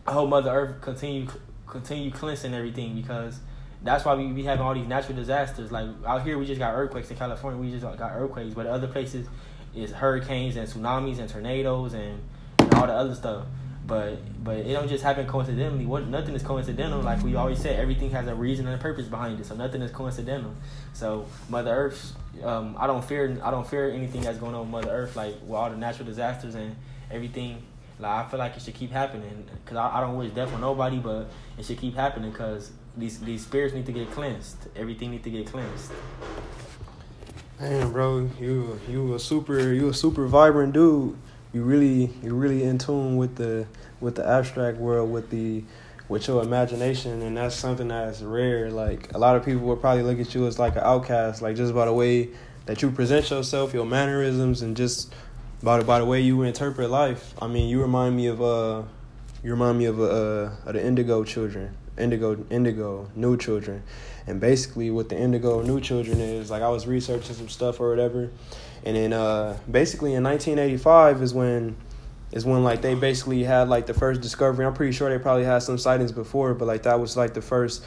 I 0.07 0.13
hope 0.13 0.29
Mother 0.29 0.51
Earth 0.51 0.83
continue 0.83 1.29
continue 1.67 2.11
cleansing 2.11 2.53
everything 2.53 2.95
because 2.95 3.41
that's 3.83 4.05
why 4.05 4.15
we 4.15 4.27
be 4.27 4.43
having 4.43 4.67
all 4.67 4.75
these 4.75 4.87
natural 4.87 5.17
disasters. 5.17 5.73
Like 5.73 5.89
out 6.07 6.25
here, 6.25 6.37
we 6.37 6.45
just 6.45 6.59
got 6.59 6.75
earthquakes 6.75 7.11
in 7.11 7.17
California. 7.17 7.59
We 7.59 7.71
just 7.71 7.83
got 7.83 8.13
earthquakes, 8.13 8.53
but 8.53 8.67
other 8.67 8.89
places 8.89 9.27
is 9.75 9.93
hurricanes 9.93 10.57
and 10.57 10.69
tsunamis 10.69 11.19
and 11.19 11.29
tornadoes 11.29 11.95
and, 11.95 12.21
and 12.59 12.75
all 12.75 12.87
the 12.87 12.93
other 12.93 13.15
stuff. 13.15 13.47
But 13.87 14.45
but 14.45 14.59
it 14.59 14.73
don't 14.73 14.89
just 14.89 15.03
happen 15.03 15.27
coincidentally. 15.27 15.85
What 15.87 16.07
nothing 16.07 16.35
is 16.35 16.43
coincidental. 16.43 17.01
Like 17.01 17.23
we 17.25 17.35
always 17.35 17.61
say, 17.61 17.75
everything 17.75 18.11
has 18.11 18.29
a 18.29 18.35
reason 18.35 18.67
and 18.67 18.77
a 18.77 18.79
purpose 18.79 19.09
behind 19.09 19.41
it. 19.41 19.47
So 19.47 19.57
nothing 19.57 19.83
is 19.83 19.91
coincidental. 19.91 20.55
So 20.93 21.27
Mother 21.49 21.71
Earth, 21.71 22.13
um, 22.45 22.77
I 22.79 22.87
don't 22.87 23.05
fear 23.05 23.41
I 23.43 23.51
don't 23.51 23.67
fear 23.67 23.91
anything 23.91 24.21
that's 24.21 24.39
going 24.39 24.55
on 24.55 24.71
with 24.71 24.85
Mother 24.85 24.97
Earth. 24.97 25.17
Like 25.17 25.35
with 25.43 25.53
all 25.53 25.71
the 25.71 25.77
natural 25.77 26.07
disasters 26.07 26.55
and 26.55 26.77
everything 27.11 27.63
Like 27.99 28.27
I 28.27 28.29
feel 28.29 28.39
like 28.39 28.57
it 28.57 28.63
should 28.63 28.75
keep 28.75 28.93
happening 28.93 29.49
because 29.65 29.77
I, 29.77 29.99
I 29.99 30.01
don't 30.01 30.17
wish 30.17 30.31
death 30.33 30.53
on 30.55 30.61
nobody, 30.61 30.99
but 30.99 31.29
it 31.59 31.65
should 31.65 31.79
keep 31.79 31.97
happening 31.97 32.31
because 32.31 32.71
these 32.97 33.19
these 33.21 33.43
spirits 33.43 33.75
need 33.75 33.87
to 33.87 33.93
get 33.93 34.11
cleansed. 34.13 34.69
Everything 34.77 35.11
need 35.11 35.25
to 35.25 35.31
get 35.31 35.47
cleansed. 35.47 35.91
Man, 37.61 37.93
bro, 37.93 38.31
you 38.41 38.81
you 38.89 39.15
a 39.15 39.19
super 39.19 39.59
you 39.75 39.91
a 39.91 39.93
super 39.93 40.27
vibrant 40.27 40.73
dude. 40.73 41.15
You 41.53 41.63
really 41.63 42.09
you 42.23 42.35
really 42.35 42.63
in 42.63 42.79
tune 42.79 43.19
with 43.19 43.37
the 43.37 43.67
with 44.01 44.15
the 44.15 44.27
abstract 44.27 44.79
world 44.79 45.13
with 45.13 45.29
the 45.29 45.63
with 46.09 46.27
your 46.27 46.43
imagination 46.43 47.21
and 47.21 47.37
that's 47.37 47.55
something 47.55 47.89
that's 47.89 48.23
rare. 48.23 48.71
Like 48.71 49.13
a 49.15 49.19
lot 49.19 49.37
of 49.37 49.45
people 49.45 49.61
would 49.67 49.83
probably 49.83 50.05
look 50.05 50.19
at 50.19 50.35
you 50.35 50.47
as 50.47 50.59
like 50.59 50.77
an 50.77 50.85
outcast, 50.85 51.43
like 51.43 51.55
just 51.55 51.75
by 51.75 51.85
the 51.85 51.93
way 51.93 52.31
that 52.65 52.81
you 52.81 52.91
present 52.91 53.29
yourself, 53.29 53.75
your 53.75 53.85
mannerisms 53.85 54.63
and 54.63 54.75
just 54.75 55.13
by 55.63 55.77
the 55.77 55.85
by 55.85 55.99
the 55.99 56.07
way 56.07 56.23
you 56.23 56.41
interpret 56.41 56.89
life. 56.89 57.35
I 57.43 57.47
mean, 57.47 57.69
you 57.69 57.83
remind 57.83 58.17
me 58.17 58.29
of 58.29 58.41
uh 58.41 58.85
you 59.45 59.51
remind 59.51 59.77
me 59.77 59.85
of 59.85 60.01
uh 60.01 60.49
of 60.65 60.73
the 60.73 60.83
Indigo 60.83 61.25
children. 61.25 61.77
Indigo 61.99 62.43
Indigo 62.49 63.11
New 63.15 63.37
Children. 63.37 63.83
And 64.27 64.41
basically, 64.41 64.91
what 64.91 65.09
the 65.09 65.19
Indigo 65.19 65.63
New 65.63 65.81
Children 65.81 66.21
is, 66.21 66.51
like 66.51 66.63
I 66.63 66.69
was 66.69 66.87
researching 66.87 67.35
some 67.35 67.49
stuff 67.49 67.81
or 67.81 67.91
whatever, 67.91 68.31
and 68.85 68.97
then 68.97 69.13
uh, 69.13 69.59
basically 69.71 70.15
in 70.15 70.23
1985 70.25 71.23
is 71.23 71.35
when 71.35 71.77
is 72.33 72.45
when 72.45 72.63
like 72.63 72.81
they 72.81 72.95
basically 72.95 73.43
had 73.43 73.69
like 73.69 73.87
the 73.87 73.95
first 73.95 74.21
discovery. 74.21 74.65
I'm 74.65 74.75
pretty 74.75 74.93
sure 74.93 75.11
they 75.11 75.21
probably 75.21 75.45
had 75.45 75.59
some 75.59 75.79
sightings 75.79 76.13
before, 76.13 76.55
but 76.55 76.67
like 76.67 76.85
that 76.85 77.01
was 77.01 77.17
like 77.17 77.35
the 77.35 77.43
first 77.43 77.85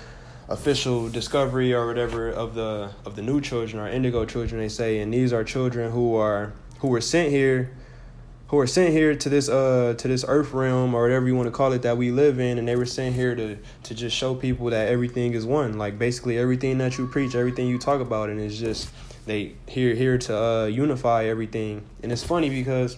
official 0.50 1.10
discovery 1.10 1.74
or 1.74 1.88
whatever 1.88 2.30
of 2.30 2.54
the 2.54 2.92
of 3.06 3.16
the 3.16 3.22
new 3.22 3.40
children 3.40 3.82
or 3.82 3.88
indigo 3.88 4.26
children 4.26 4.60
they 4.60 4.68
say 4.68 5.00
and 5.00 5.14
these 5.14 5.32
are 5.32 5.44
children 5.44 5.90
who 5.92 6.16
are 6.16 6.52
who 6.80 6.90
were 6.90 7.00
sent 7.00 7.32
here 7.32 7.72
who 8.54 8.60
are 8.60 8.68
sent 8.68 8.94
here 8.94 9.16
to 9.16 9.30
this 9.30 9.50
uh 9.50 9.96
to 9.98 10.08
this 10.08 10.24
earth 10.28 10.54
realm 10.54 10.94
or 10.94 11.02
whatever 11.02 11.26
you 11.26 11.36
want 11.36 11.48
to 11.48 11.52
call 11.52 11.74
it 11.74 11.82
that 11.82 11.98
we 11.98 12.12
live 12.12 12.40
in 12.40 12.60
and 12.60 12.68
they 12.68 12.76
were 12.76 12.86
sent 12.86 13.16
here 13.16 13.34
to 13.34 13.58
to 13.82 13.96
just 13.96 14.16
show 14.16 14.36
people 14.36 14.70
that 14.70 14.90
everything 14.90 15.34
is 15.34 15.44
one. 15.44 15.80
Like 15.80 15.98
basically 15.98 16.38
everything 16.38 16.78
that 16.78 16.96
you 17.00 17.08
preach 17.08 17.34
everything 17.34 17.68
you 17.68 17.80
talk 17.80 18.00
about 18.00 18.30
and 18.30 18.40
it's 18.40 18.60
just 18.60 18.92
they 19.26 19.56
here 19.68 19.96
here 19.96 20.20
to 20.20 20.38
uh 20.38 20.66
unify 20.66 21.26
everything. 21.26 21.84
And 22.04 22.12
it's 22.12 22.24
funny 22.24 22.52
because 22.52 22.96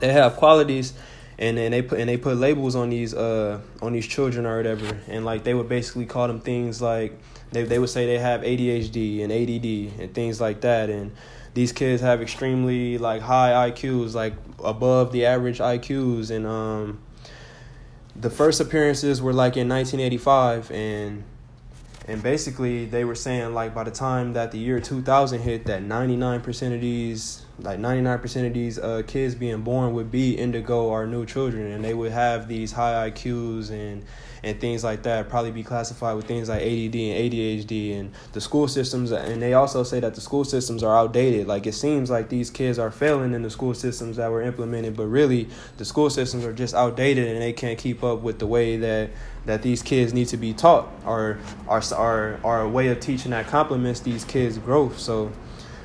they 0.00 0.12
have 0.12 0.34
qualities 0.34 0.94
and 1.38 1.56
then 1.56 1.70
they 1.70 1.82
put 1.82 2.00
and 2.00 2.08
they 2.08 2.16
put 2.16 2.36
labels 2.36 2.74
on 2.74 2.90
these 2.90 3.14
uh 3.14 3.60
on 3.80 3.92
these 3.92 4.08
children 4.08 4.46
or 4.46 4.56
whatever. 4.56 4.98
And 5.06 5.24
like 5.24 5.44
they 5.44 5.54
would 5.54 5.68
basically 5.68 6.06
call 6.06 6.26
them 6.26 6.40
things 6.40 6.82
like 6.82 7.16
they 7.52 7.62
they 7.62 7.78
would 7.78 7.90
say 7.90 8.04
they 8.04 8.18
have 8.18 8.40
ADHD 8.40 9.22
and 9.22 9.30
ADD 9.30 10.00
and 10.02 10.12
things 10.12 10.40
like 10.40 10.62
that. 10.62 10.90
And 10.90 11.12
these 11.54 11.72
kids 11.72 12.02
have 12.02 12.22
extremely 12.22 12.98
like 12.98 13.22
high 13.22 13.70
IQs, 13.70 14.14
like 14.14 14.34
above 14.64 15.12
the 15.12 15.26
average 15.26 15.58
IQs, 15.58 16.30
and 16.30 16.46
um, 16.46 17.00
the 18.14 18.30
first 18.30 18.60
appearances 18.60 19.20
were 19.20 19.32
like 19.32 19.56
in 19.56 19.68
1985, 19.68 20.70
and 20.70 21.24
and 22.06 22.22
basically 22.22 22.86
they 22.86 23.04
were 23.04 23.14
saying 23.14 23.54
like 23.54 23.74
by 23.74 23.84
the 23.84 23.90
time 23.90 24.32
that 24.32 24.52
the 24.52 24.58
year 24.58 24.80
2000 24.80 25.40
hit, 25.40 25.66
that 25.66 25.82
99% 25.82 26.74
of 26.74 26.80
these 26.80 27.42
like 27.58 27.78
99% 27.78 28.46
of 28.46 28.54
these 28.54 28.78
uh, 28.78 29.02
kids 29.06 29.34
being 29.34 29.62
born 29.62 29.92
would 29.94 30.10
be 30.10 30.34
indigo 30.36 30.84
or 30.84 31.06
new 31.06 31.26
children, 31.26 31.72
and 31.72 31.84
they 31.84 31.94
would 31.94 32.12
have 32.12 32.48
these 32.48 32.72
high 32.72 33.10
IQs 33.10 33.70
and 33.70 34.04
and 34.42 34.60
things 34.60 34.84
like 34.84 35.02
that 35.02 35.28
probably 35.28 35.50
be 35.50 35.62
classified 35.62 36.16
with 36.16 36.26
things 36.26 36.48
like 36.48 36.62
ADD 36.62 36.94
and 36.94 37.32
ADHD 37.32 37.98
and 37.98 38.12
the 38.32 38.40
school 38.40 38.68
systems 38.68 39.10
and 39.10 39.40
they 39.42 39.54
also 39.54 39.82
say 39.82 40.00
that 40.00 40.14
the 40.14 40.20
school 40.20 40.44
systems 40.44 40.82
are 40.82 40.96
outdated. 40.96 41.46
Like 41.46 41.66
it 41.66 41.74
seems 41.74 42.10
like 42.10 42.28
these 42.28 42.50
kids 42.50 42.78
are 42.78 42.90
failing 42.90 43.34
in 43.34 43.42
the 43.42 43.50
school 43.50 43.74
systems 43.74 44.16
that 44.16 44.30
were 44.30 44.42
implemented 44.42 44.96
but 44.96 45.06
really 45.06 45.48
the 45.76 45.84
school 45.84 46.10
systems 46.10 46.44
are 46.44 46.52
just 46.52 46.74
outdated 46.74 47.28
and 47.28 47.40
they 47.40 47.52
can't 47.52 47.78
keep 47.78 48.02
up 48.02 48.20
with 48.20 48.38
the 48.38 48.46
way 48.46 48.76
that 48.76 49.10
that 49.46 49.62
these 49.62 49.82
kids 49.82 50.12
need 50.12 50.28
to 50.28 50.36
be 50.36 50.52
taught 50.52 50.88
or 51.06 51.38
are 51.68 51.82
are 52.44 52.60
a 52.60 52.68
way 52.68 52.88
of 52.88 53.00
teaching 53.00 53.30
that 53.30 53.46
complements 53.46 54.00
these 54.00 54.24
kids 54.24 54.58
growth. 54.58 54.98
So 54.98 55.32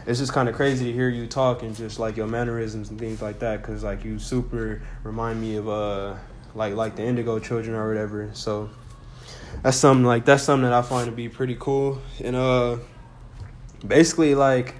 it's 0.05 0.19
just 0.19 0.33
kind 0.33 0.47
of 0.47 0.55
crazy 0.55 0.85
to 0.85 0.93
hear 0.93 1.09
you 1.09 1.25
talk 1.25 1.63
and 1.63 1.75
just 1.75 1.99
like 1.99 2.15
your 2.15 2.27
mannerisms 2.27 2.89
and 2.89 2.99
things 2.99 3.21
like 3.21 3.39
that 3.39 3.61
because 3.61 3.83
like 3.83 4.03
you 4.03 4.19
super 4.19 4.81
remind 5.03 5.41
me 5.41 5.55
of 5.55 5.67
uh 5.67 6.15
like 6.55 6.73
like 6.75 6.95
the 6.95 7.03
Indigo 7.03 7.39
Children 7.39 7.75
or 7.75 7.87
whatever. 7.87 8.29
So 8.33 8.69
that's 9.61 9.77
something 9.77 10.05
like 10.05 10.25
that's 10.25 10.43
something 10.43 10.63
that 10.63 10.73
I 10.73 10.81
find 10.81 11.05
to 11.05 11.11
be 11.11 11.29
pretty 11.29 11.57
cool. 11.59 12.01
And 12.23 12.35
uh, 12.35 12.77
basically 13.85 14.35
like 14.35 14.75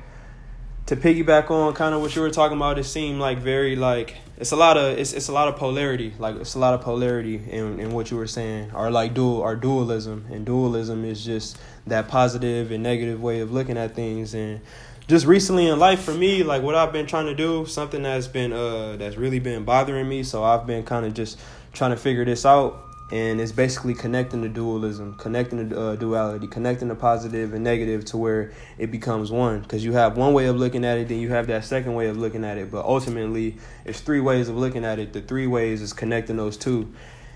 to 0.88 0.96
piggyback 0.96 1.50
on 1.50 1.74
kind 1.74 1.96
of 1.96 2.02
what 2.02 2.16
you 2.16 2.22
were 2.22 2.30
talking 2.30 2.58
about, 2.58 2.78
it 2.78 2.84
seemed 2.84 3.20
like 3.20 3.40
very 3.40 3.76
like 3.76 4.18
it's 4.38 4.52
a 4.52 4.56
lot 4.56 4.78
of 4.78 4.98
it's 4.98 5.14
it's 5.14 5.30
a 5.30 5.34
lot 5.34 5.48
of 5.48 5.56
polarity. 5.56 6.14
Like 6.20 6.36
it's 6.36 6.56
a 6.56 6.60
lot 6.60 6.74
of 6.74 6.82
polarity 6.82 7.36
in 7.36 7.80
in 7.80 7.92
what 7.92 8.12
you 8.12 8.18
were 8.18 8.28
saying, 8.28 8.72
or 8.74 8.92
like 8.92 9.14
dual 9.14 9.38
or 9.38 9.56
dualism. 9.56 10.26
And 10.32 10.46
dualism 10.46 11.06
is 11.06 11.24
just 11.24 11.58
that 11.88 12.08
positive 12.08 12.72
and 12.72 12.84
negative 12.84 13.22
way 13.22 13.40
of 13.40 13.52
looking 13.52 13.78
at 13.78 13.96
things 13.96 14.34
and 14.34 14.62
just 15.08 15.28
recently 15.28 15.68
in 15.68 15.78
life 15.78 16.02
for 16.02 16.14
me, 16.14 16.42
like 16.42 16.64
what 16.64 16.74
I've 16.74 16.92
been 16.92 17.06
trying 17.06 17.28
to 17.28 17.36
do, 17.36 17.66
something 17.66 18.04
that's 18.04 18.28
been 18.28 18.52
uh 18.54 18.96
that's 18.98 19.18
really 19.18 19.40
been 19.40 19.64
bothering 19.64 20.08
me. 20.08 20.24
So 20.24 20.44
I've 20.44 20.66
been 20.68 20.84
kind 20.84 21.06
of 21.06 21.14
just 21.14 21.40
trying 21.76 21.92
to 21.92 21.98
figure 21.98 22.26
this 22.26 22.46
out, 22.46 22.82
and 23.12 23.40
it's 23.40 23.52
basically 23.52 23.94
connecting 23.94 24.42
the 24.42 24.50
dualism, 24.50 25.14
connecting 25.16 25.70
the 25.70 25.80
uh, 25.80 25.96
duality, 25.96 26.48
connecting 26.48 26.88
the 26.88 26.96
positive 26.96 27.54
and 27.54 27.64
negative 27.64 28.04
to 28.06 28.18
where 28.18 28.52
it 28.80 28.90
becomes 28.90 29.32
one. 29.32 29.60
Because 29.60 29.86
you 29.86 29.94
have 29.94 30.18
one 30.18 30.34
way 30.34 30.48
of 30.48 30.56
looking 30.56 30.84
at 30.84 30.98
it, 30.98 31.08
then 31.08 31.20
you 31.20 31.30
have 31.30 31.48
that 31.48 31.66
second 31.66 31.94
way 31.94 32.08
of 32.08 32.18
looking 32.18 32.44
at 32.44 32.58
it. 32.58 32.72
But 32.72 32.86
ultimately, 32.86 33.58
it's 33.84 34.00
three 34.00 34.22
ways 34.22 34.50
of 34.50 34.56
looking 34.58 34.84
at 34.84 34.98
it. 34.98 35.14
The 35.14 35.22
three 35.22 35.48
ways 35.48 35.82
is 35.82 35.94
connecting 35.94 36.38
those 36.38 36.58
two, 36.58 36.92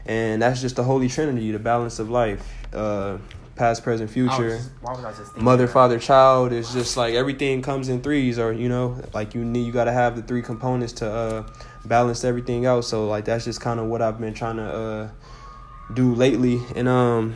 and 0.05 0.41
that's 0.41 0.61
just 0.61 0.77
the 0.77 0.83
holy 0.83 1.07
trinity, 1.07 1.51
the 1.51 1.59
balance 1.59 1.99
of 1.99 2.09
life. 2.09 2.43
Uh, 2.73 3.19
past, 3.55 3.83
present, 3.83 4.09
future. 4.09 4.61
Was, 4.81 5.35
mother, 5.35 5.65
that? 5.65 5.73
father, 5.73 5.99
child. 5.99 6.53
It's 6.53 6.73
just 6.73 6.95
like 6.95 7.13
everything 7.13 7.61
comes 7.61 7.89
in 7.89 8.01
threes, 8.01 8.39
or 8.39 8.53
you 8.53 8.69
know, 8.69 8.99
like 9.13 9.35
you 9.35 9.43
need 9.43 9.65
you 9.65 9.73
got 9.73 9.83
to 9.83 9.91
have 9.91 10.15
the 10.15 10.23
three 10.23 10.41
components 10.41 10.93
to 10.93 11.11
uh, 11.11 11.43
balance 11.85 12.23
everything 12.23 12.65
out. 12.65 12.85
So 12.85 13.07
like 13.07 13.25
that's 13.25 13.45
just 13.45 13.61
kind 13.61 13.79
of 13.79 13.87
what 13.87 14.01
I've 14.01 14.19
been 14.19 14.33
trying 14.33 14.57
to 14.57 14.63
uh, 14.63 15.09
do 15.93 16.13
lately, 16.13 16.61
and 16.75 16.87
um, 16.87 17.35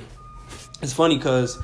it's 0.81 0.93
funny 0.93 1.17
because. 1.17 1.61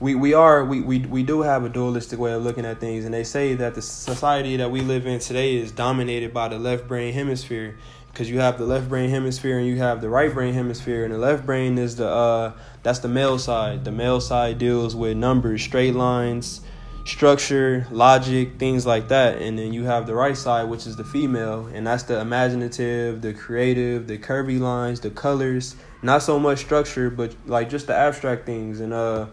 We, 0.00 0.16
we 0.16 0.34
are 0.34 0.64
we, 0.64 0.80
we 0.80 0.98
we 0.98 1.22
do 1.22 1.42
have 1.42 1.64
a 1.64 1.68
dualistic 1.68 2.18
way 2.18 2.32
of 2.32 2.42
looking 2.42 2.64
at 2.64 2.80
things 2.80 3.04
and 3.04 3.14
they 3.14 3.22
say 3.22 3.54
that 3.54 3.76
the 3.76 3.82
society 3.82 4.56
that 4.56 4.68
we 4.68 4.80
live 4.80 5.06
in 5.06 5.20
today 5.20 5.54
is 5.54 5.70
dominated 5.70 6.34
by 6.34 6.48
the 6.48 6.58
left 6.58 6.88
brain 6.88 7.14
hemisphere 7.14 7.76
because 8.12 8.28
you 8.28 8.40
have 8.40 8.58
the 8.58 8.66
left 8.66 8.88
brain 8.88 9.10
hemisphere 9.10 9.58
and 9.58 9.66
you 9.66 9.78
have 9.78 10.00
the 10.00 10.08
right 10.08 10.32
brain 10.34 10.54
hemisphere 10.54 11.04
and 11.04 11.14
the 11.14 11.18
left 11.18 11.46
brain 11.46 11.78
is 11.78 11.96
the 11.96 12.08
uh 12.08 12.52
that's 12.82 12.98
the 12.98 13.08
male 13.08 13.38
side 13.38 13.84
the 13.84 13.92
male 13.92 14.20
side 14.20 14.58
deals 14.58 14.94
with 14.94 15.16
numbers 15.16 15.62
straight 15.62 15.94
lines 15.94 16.60
structure 17.04 17.86
logic 17.90 18.58
things 18.58 18.86
like 18.86 19.08
that. 19.08 19.40
And 19.40 19.58
then 19.58 19.72
you 19.72 19.84
have 19.84 20.06
the 20.06 20.14
right 20.14 20.36
side 20.36 20.64
which 20.64 20.86
is 20.86 20.96
the 20.96 21.04
female. 21.04 21.66
And 21.66 21.86
that's 21.86 22.04
the 22.04 22.20
imaginative 22.20 23.22
the 23.22 23.32
creative 23.34 24.06
the 24.06 24.18
curvy 24.18 24.60
lines 24.60 25.00
the 25.00 25.10
colors. 25.10 25.76
Not 26.02 26.22
so 26.22 26.38
much 26.38 26.60
structure 26.60 27.10
but 27.10 27.34
like 27.46 27.70
just 27.70 27.86
the 27.86 27.94
abstract 27.94 28.46
things. 28.46 28.80
And 28.80 28.92
uh 28.92 29.26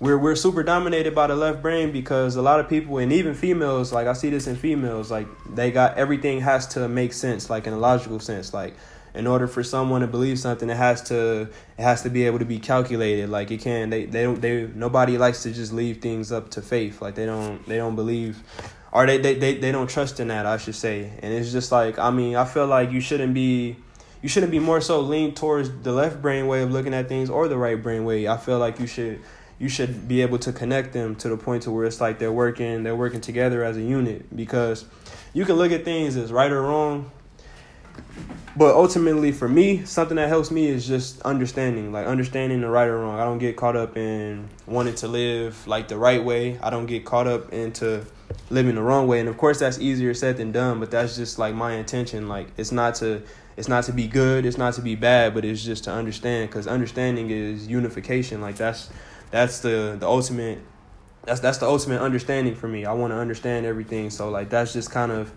we're 0.00 0.18
we're 0.18 0.36
super 0.36 0.62
dominated 0.62 1.14
by 1.14 1.26
the 1.28 1.36
left 1.36 1.62
brain 1.62 1.92
because 1.92 2.36
a 2.36 2.42
lot 2.42 2.60
of 2.60 2.68
people 2.68 2.98
and 2.98 3.12
even 3.12 3.34
females 3.34 3.92
like 3.92 4.06
I 4.06 4.12
see 4.12 4.30
this 4.30 4.46
in 4.46 4.56
females 4.56 5.10
like 5.10 5.28
they 5.54 5.70
got 5.70 5.96
everything 5.96 6.40
has 6.40 6.66
to 6.68 6.88
make 6.88 7.12
sense 7.12 7.48
like 7.48 7.66
in 7.66 7.72
a 7.72 7.78
logical 7.78 8.20
sense. 8.20 8.52
Like 8.52 8.74
in 9.14 9.28
order 9.28 9.46
for 9.46 9.62
someone 9.62 10.00
to 10.00 10.08
believe 10.08 10.38
something 10.38 10.68
it 10.68 10.76
has 10.76 11.00
to 11.02 11.42
it 11.78 11.82
has 11.82 12.02
to 12.02 12.10
be 12.10 12.26
able 12.26 12.40
to 12.40 12.44
be 12.44 12.58
calculated. 12.58 13.30
Like 13.30 13.50
it 13.50 13.60
can 13.60 13.90
they 13.90 14.06
they 14.06 14.24
don't 14.24 14.40
they 14.40 14.68
nobody 14.74 15.16
likes 15.16 15.44
to 15.44 15.52
just 15.52 15.72
leave 15.72 16.00
things 16.00 16.32
up 16.32 16.50
to 16.52 16.62
faith. 16.62 17.00
Like 17.00 17.14
they 17.14 17.26
don't 17.26 17.64
they 17.66 17.76
don't 17.76 17.94
believe 17.94 18.42
or 18.92 19.06
they 19.06 19.18
they 19.18 19.34
they, 19.34 19.54
they 19.54 19.72
don't 19.72 19.88
trust 19.88 20.18
in 20.18 20.28
that 20.28 20.46
I 20.46 20.56
should 20.56 20.74
say. 20.74 21.12
And 21.22 21.32
it's 21.32 21.52
just 21.52 21.70
like 21.70 21.98
I 21.98 22.10
mean 22.10 22.34
I 22.34 22.44
feel 22.44 22.66
like 22.66 22.90
you 22.90 23.00
shouldn't 23.00 23.34
be 23.34 23.76
you 24.20 24.28
shouldn't 24.28 24.52
be 24.52 24.58
more 24.58 24.80
so 24.80 25.00
lean 25.00 25.34
towards 25.34 25.70
the 25.82 25.92
left 25.92 26.20
brain 26.20 26.48
way 26.48 26.62
of 26.62 26.72
looking 26.72 26.94
at 26.94 27.08
things 27.08 27.30
or 27.30 27.46
the 27.46 27.58
right 27.58 27.80
brain 27.80 28.04
way. 28.04 28.26
I 28.26 28.36
feel 28.36 28.58
like 28.58 28.80
you 28.80 28.88
should 28.88 29.20
you 29.60 29.68
should 29.68 30.08
be 30.08 30.22
able 30.22 30.40
to 30.40 30.52
connect 30.52 30.92
them 30.92 31.14
to 31.16 31.28
the 31.28 31.36
point 31.36 31.62
to 31.62 31.70
where 31.70 31.84
it's 31.84 32.00
like 32.00 32.18
they're 32.18 32.32
working 32.32 32.82
they're 32.82 32.96
working 32.96 33.20
together 33.20 33.62
as 33.62 33.76
a 33.76 33.82
unit. 33.82 34.34
Because 34.34 34.86
you 35.32 35.44
can 35.44 35.54
look 35.54 35.70
at 35.70 35.84
things 35.84 36.16
as 36.16 36.32
right 36.32 36.50
or 36.50 36.62
wrong 36.62 37.12
but 38.56 38.74
ultimately 38.74 39.32
for 39.32 39.48
me 39.48 39.84
something 39.84 40.16
that 40.16 40.28
helps 40.28 40.50
me 40.50 40.68
is 40.68 40.86
just 40.86 41.20
understanding 41.22 41.92
like 41.92 42.06
understanding 42.06 42.60
the 42.60 42.68
right 42.68 42.88
or 42.88 42.98
wrong. 42.98 43.18
I 43.18 43.24
don't 43.24 43.38
get 43.38 43.56
caught 43.56 43.76
up 43.76 43.96
in 43.96 44.48
wanting 44.66 44.94
to 44.96 45.08
live 45.08 45.66
like 45.66 45.88
the 45.88 45.98
right 45.98 46.22
way. 46.22 46.58
I 46.60 46.70
don't 46.70 46.86
get 46.86 47.04
caught 47.04 47.26
up 47.26 47.52
into 47.52 48.04
living 48.50 48.76
the 48.76 48.82
wrong 48.82 49.08
way. 49.08 49.20
And 49.20 49.28
of 49.28 49.36
course 49.36 49.58
that's 49.58 49.78
easier 49.78 50.14
said 50.14 50.36
than 50.36 50.52
done 50.52 50.78
but 50.80 50.90
that's 50.90 51.16
just 51.16 51.38
like 51.38 51.54
my 51.54 51.72
intention. 51.72 52.28
Like 52.28 52.48
it's 52.56 52.72
not 52.72 52.94
to 52.96 53.22
it's 53.56 53.68
not 53.68 53.84
to 53.84 53.92
be 53.92 54.06
good 54.06 54.44
it's 54.46 54.58
not 54.58 54.74
to 54.74 54.82
be 54.82 54.96
bad 54.96 55.32
but 55.32 55.44
it's 55.44 55.62
just 55.64 55.84
to 55.84 55.92
understand 55.92 56.48
because 56.48 56.66
understanding 56.66 57.30
is 57.30 57.66
unification. 57.66 58.40
Like 58.40 58.56
that's 58.56 58.88
that's 59.30 59.60
the 59.60 59.96
the 59.98 60.06
ultimate 60.06 60.60
that's 61.24 61.40
that's 61.40 61.58
the 61.58 61.66
ultimate 61.66 62.00
understanding 62.00 62.54
for 62.54 62.68
me. 62.68 62.84
I 62.84 62.92
want 62.92 63.12
to 63.12 63.16
understand 63.16 63.66
everything. 63.66 64.10
So 64.10 64.30
like 64.30 64.48
that's 64.48 64.72
just 64.72 64.92
kind 64.92 65.10
of 65.10 65.32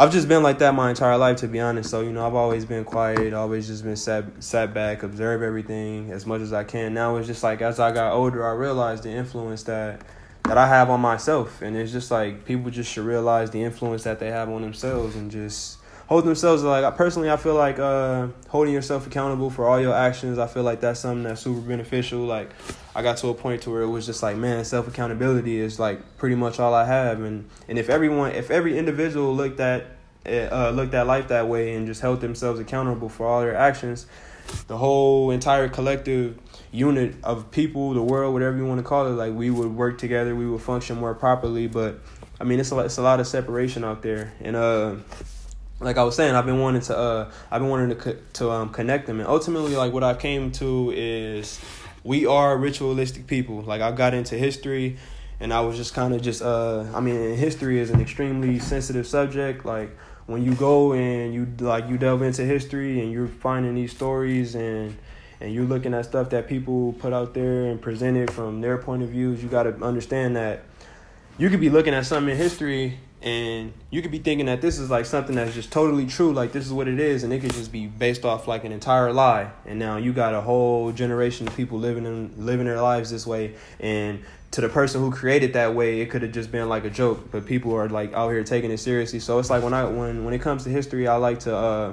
I've 0.00 0.12
just 0.12 0.28
been 0.28 0.44
like 0.44 0.60
that 0.60 0.76
my 0.76 0.90
entire 0.90 1.18
life, 1.18 1.38
to 1.38 1.48
be 1.48 1.58
honest. 1.58 1.90
So 1.90 2.02
you 2.02 2.12
know, 2.12 2.24
I've 2.24 2.36
always 2.36 2.64
been 2.64 2.84
quiet, 2.84 3.34
always 3.34 3.66
just 3.66 3.82
been 3.82 3.96
sat 3.96 4.26
sat 4.38 4.72
back, 4.72 5.02
observe 5.02 5.42
everything 5.42 6.12
as 6.12 6.24
much 6.24 6.40
as 6.40 6.52
I 6.52 6.62
can. 6.62 6.94
Now 6.94 7.16
it's 7.16 7.26
just 7.26 7.42
like 7.42 7.62
as 7.62 7.80
I 7.80 7.90
got 7.90 8.12
older, 8.12 8.46
I 8.46 8.52
realized 8.52 9.02
the 9.02 9.10
influence 9.10 9.64
that 9.64 10.02
that 10.44 10.56
I 10.56 10.68
have 10.68 10.88
on 10.88 11.00
myself, 11.00 11.62
and 11.62 11.76
it's 11.76 11.90
just 11.90 12.12
like 12.12 12.44
people 12.44 12.70
just 12.70 12.92
should 12.92 13.06
realize 13.06 13.50
the 13.50 13.64
influence 13.64 14.04
that 14.04 14.20
they 14.20 14.30
have 14.30 14.48
on 14.48 14.62
themselves 14.62 15.16
and 15.16 15.32
just 15.32 15.78
hold 16.08 16.24
themselves 16.24 16.62
like 16.62 16.96
personally 16.96 17.30
I 17.30 17.36
feel 17.36 17.54
like 17.54 17.78
uh, 17.78 18.28
holding 18.48 18.72
yourself 18.72 19.06
accountable 19.06 19.50
for 19.50 19.68
all 19.68 19.78
your 19.78 19.94
actions 19.94 20.38
I 20.38 20.46
feel 20.46 20.62
like 20.62 20.80
that's 20.80 21.00
something 21.00 21.22
that's 21.22 21.42
super 21.42 21.60
beneficial. 21.60 22.20
Like 22.20 22.50
I 22.94 23.02
got 23.02 23.18
to 23.18 23.28
a 23.28 23.34
point 23.34 23.62
to 23.62 23.70
where 23.70 23.82
it 23.82 23.88
was 23.88 24.06
just 24.06 24.22
like 24.22 24.36
man 24.36 24.64
self 24.64 24.88
accountability 24.88 25.58
is 25.58 25.78
like 25.78 26.16
pretty 26.16 26.34
much 26.34 26.58
all 26.58 26.74
I 26.74 26.86
have. 26.86 27.20
And 27.20 27.48
and 27.68 27.78
if 27.78 27.90
everyone 27.90 28.32
if 28.32 28.50
every 28.50 28.78
individual 28.78 29.34
looked 29.36 29.60
at 29.60 29.86
uh, 30.26 30.70
looked 30.70 30.94
at 30.94 31.06
life 31.06 31.28
that 31.28 31.46
way 31.46 31.74
and 31.74 31.86
just 31.86 32.00
held 32.00 32.20
themselves 32.20 32.58
accountable 32.58 33.08
for 33.08 33.26
all 33.26 33.40
their 33.40 33.56
actions 33.56 34.06
the 34.66 34.76
whole 34.76 35.30
entire 35.30 35.68
collective 35.68 36.38
unit 36.70 37.14
of 37.22 37.50
people 37.50 37.94
the 37.94 38.02
world 38.02 38.32
whatever 38.32 38.56
you 38.56 38.66
want 38.66 38.78
to 38.78 38.82
call 38.82 39.06
it 39.06 39.10
like 39.10 39.32
we 39.32 39.48
would 39.48 39.74
work 39.74 39.96
together 39.98 40.34
we 40.34 40.46
would 40.46 40.62
function 40.62 40.96
more 40.96 41.14
properly. 41.14 41.66
But 41.66 42.00
I 42.40 42.44
mean 42.44 42.60
it's 42.60 42.72
a, 42.72 42.78
it's 42.78 42.96
a 42.96 43.02
lot 43.02 43.20
of 43.20 43.26
separation 43.26 43.84
out 43.84 44.00
there. 44.00 44.32
And 44.40 44.56
uh 44.56 44.94
like 45.80 45.96
I 45.96 46.02
was 46.02 46.16
saying, 46.16 46.34
I've 46.34 46.46
been 46.46 46.60
wanting 46.60 46.82
to 46.82 46.96
uh, 46.96 47.30
I've 47.50 47.60
been 47.60 47.70
wanting 47.70 47.90
to 47.90 47.94
co- 47.94 48.16
to 48.34 48.50
um, 48.50 48.70
connect 48.70 49.06
them, 49.06 49.20
and 49.20 49.28
ultimately, 49.28 49.76
like 49.76 49.92
what 49.92 50.04
I 50.04 50.14
came 50.14 50.50
to 50.52 50.92
is 50.94 51.60
we 52.02 52.26
are 52.26 52.56
ritualistic 52.56 53.26
people. 53.26 53.62
Like 53.62 53.80
I 53.80 53.92
got 53.92 54.14
into 54.14 54.36
history, 54.36 54.96
and 55.38 55.52
I 55.52 55.60
was 55.60 55.76
just 55.76 55.94
kind 55.94 56.14
of 56.14 56.22
just 56.22 56.42
uh, 56.42 56.84
I 56.94 57.00
mean, 57.00 57.36
history 57.36 57.78
is 57.78 57.90
an 57.90 58.00
extremely 58.00 58.58
sensitive 58.58 59.06
subject. 59.06 59.64
Like 59.64 59.96
when 60.26 60.44
you 60.44 60.54
go 60.54 60.94
and 60.94 61.32
you 61.32 61.46
like 61.60 61.88
you 61.88 61.96
delve 61.96 62.22
into 62.22 62.42
history 62.42 63.00
and 63.00 63.12
you're 63.12 63.28
finding 63.28 63.74
these 63.74 63.92
stories 63.92 64.56
and 64.56 64.96
and 65.40 65.54
you're 65.54 65.64
looking 65.64 65.94
at 65.94 66.04
stuff 66.04 66.30
that 66.30 66.48
people 66.48 66.92
put 66.94 67.12
out 67.12 67.34
there 67.34 67.66
and 67.66 67.80
presented 67.80 68.32
from 68.32 68.60
their 68.60 68.78
point 68.78 69.04
of 69.04 69.10
views, 69.10 69.40
you 69.40 69.48
got 69.48 69.62
to 69.62 69.74
understand 69.84 70.34
that 70.34 70.64
you 71.38 71.48
could 71.48 71.60
be 71.60 71.70
looking 71.70 71.94
at 71.94 72.04
something 72.04 72.32
in 72.32 72.36
history 72.36 72.98
and 73.20 73.72
you 73.90 74.00
could 74.00 74.12
be 74.12 74.20
thinking 74.20 74.46
that 74.46 74.60
this 74.60 74.78
is 74.78 74.90
like 74.90 75.04
something 75.04 75.34
that's 75.34 75.52
just 75.52 75.72
totally 75.72 76.06
true 76.06 76.32
like 76.32 76.52
this 76.52 76.64
is 76.64 76.72
what 76.72 76.86
it 76.86 77.00
is 77.00 77.24
and 77.24 77.32
it 77.32 77.40
could 77.40 77.52
just 77.52 77.72
be 77.72 77.86
based 77.86 78.24
off 78.24 78.46
like 78.46 78.64
an 78.64 78.70
entire 78.70 79.12
lie. 79.12 79.50
And 79.66 79.78
now 79.78 79.96
you 79.96 80.12
got 80.12 80.34
a 80.34 80.40
whole 80.40 80.92
generation 80.92 81.48
of 81.48 81.56
people 81.56 81.78
living 81.78 82.06
in 82.06 82.32
living 82.36 82.66
their 82.66 82.80
lives 82.80 83.10
this 83.10 83.26
way 83.26 83.54
and 83.80 84.22
to 84.52 84.60
the 84.60 84.68
person 84.68 85.00
who 85.00 85.10
created 85.10 85.52
that 85.54 85.74
way 85.74 86.00
it 86.00 86.06
could 86.06 86.22
have 86.22 86.32
just 86.32 86.52
been 86.52 86.68
like 86.68 86.84
a 86.84 86.90
joke. 86.90 87.32
But 87.32 87.44
people 87.44 87.74
are 87.74 87.88
like 87.88 88.12
out 88.12 88.30
here 88.30 88.44
taking 88.44 88.70
it 88.70 88.78
seriously. 88.78 89.18
So 89.18 89.40
it's 89.40 89.50
like 89.50 89.64
when 89.64 89.74
i 89.74 89.84
when 89.84 90.24
when 90.24 90.32
it 90.32 90.40
comes 90.40 90.62
to 90.64 90.70
history 90.70 91.08
i 91.08 91.16
like 91.16 91.40
to 91.40 91.56
uh 91.56 91.92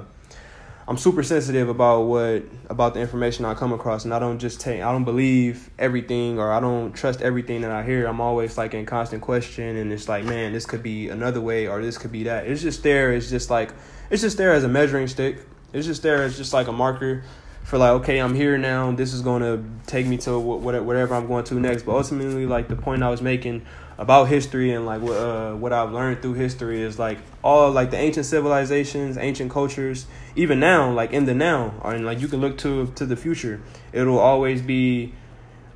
I'm 0.88 0.96
super 0.96 1.24
sensitive 1.24 1.68
about 1.68 2.02
what 2.02 2.44
about 2.70 2.94
the 2.94 3.00
information 3.00 3.44
I 3.44 3.54
come 3.54 3.72
across, 3.72 4.04
and 4.04 4.14
I 4.14 4.20
don't 4.20 4.38
just 4.38 4.60
take 4.60 4.82
I 4.82 4.92
don't 4.92 5.04
believe 5.04 5.68
everything 5.78 6.38
or 6.38 6.52
I 6.52 6.60
don't 6.60 6.92
trust 6.92 7.22
everything 7.22 7.62
that 7.62 7.72
I 7.72 7.82
hear. 7.82 8.06
I'm 8.06 8.20
always 8.20 8.56
like 8.56 8.72
in 8.72 8.86
constant 8.86 9.20
question, 9.20 9.76
and 9.76 9.92
it's 9.92 10.08
like, 10.08 10.24
man, 10.24 10.52
this 10.52 10.64
could 10.64 10.84
be 10.84 11.08
another 11.08 11.40
way 11.40 11.66
or 11.66 11.82
this 11.82 11.98
could 11.98 12.12
be 12.12 12.24
that. 12.24 12.46
It's 12.46 12.62
just 12.62 12.84
there. 12.84 13.12
It's 13.12 13.28
just 13.28 13.50
like 13.50 13.72
it's 14.10 14.22
just 14.22 14.36
there 14.36 14.52
as 14.52 14.62
a 14.62 14.68
measuring 14.68 15.08
stick. 15.08 15.40
It's 15.72 15.86
just 15.86 16.02
there 16.02 16.22
as 16.22 16.36
just 16.36 16.52
like 16.52 16.68
a 16.68 16.72
marker 16.72 17.24
for 17.64 17.78
like, 17.78 17.90
okay, 18.02 18.18
I'm 18.18 18.34
here 18.34 18.56
now. 18.56 18.92
This 18.92 19.12
is 19.12 19.22
to 19.22 19.64
take 19.88 20.06
me 20.06 20.18
to 20.18 20.38
whatever 20.38 21.16
I'm 21.16 21.26
going 21.26 21.42
to 21.44 21.54
next. 21.58 21.82
But 21.82 21.96
ultimately, 21.96 22.46
like 22.46 22.68
the 22.68 22.76
point 22.76 23.02
I 23.02 23.10
was 23.10 23.20
making 23.20 23.66
about 23.98 24.24
history 24.24 24.72
and 24.72 24.84
like 24.84 25.00
what 25.00 25.16
uh, 25.16 25.54
what 25.54 25.72
I've 25.72 25.92
learned 25.92 26.22
through 26.22 26.34
history 26.34 26.82
is 26.82 26.98
like 26.98 27.18
all 27.42 27.70
like 27.70 27.90
the 27.90 27.96
ancient 27.96 28.26
civilizations, 28.26 29.16
ancient 29.16 29.50
cultures, 29.50 30.06
even 30.34 30.60
now, 30.60 30.90
like 30.92 31.12
in 31.12 31.24
the 31.24 31.34
now, 31.34 31.74
and 31.84 32.04
like 32.04 32.20
you 32.20 32.28
can 32.28 32.40
look 32.40 32.58
to 32.58 32.86
to 32.96 33.06
the 33.06 33.16
future. 33.16 33.60
It'll 33.92 34.18
always 34.18 34.60
be 34.60 35.14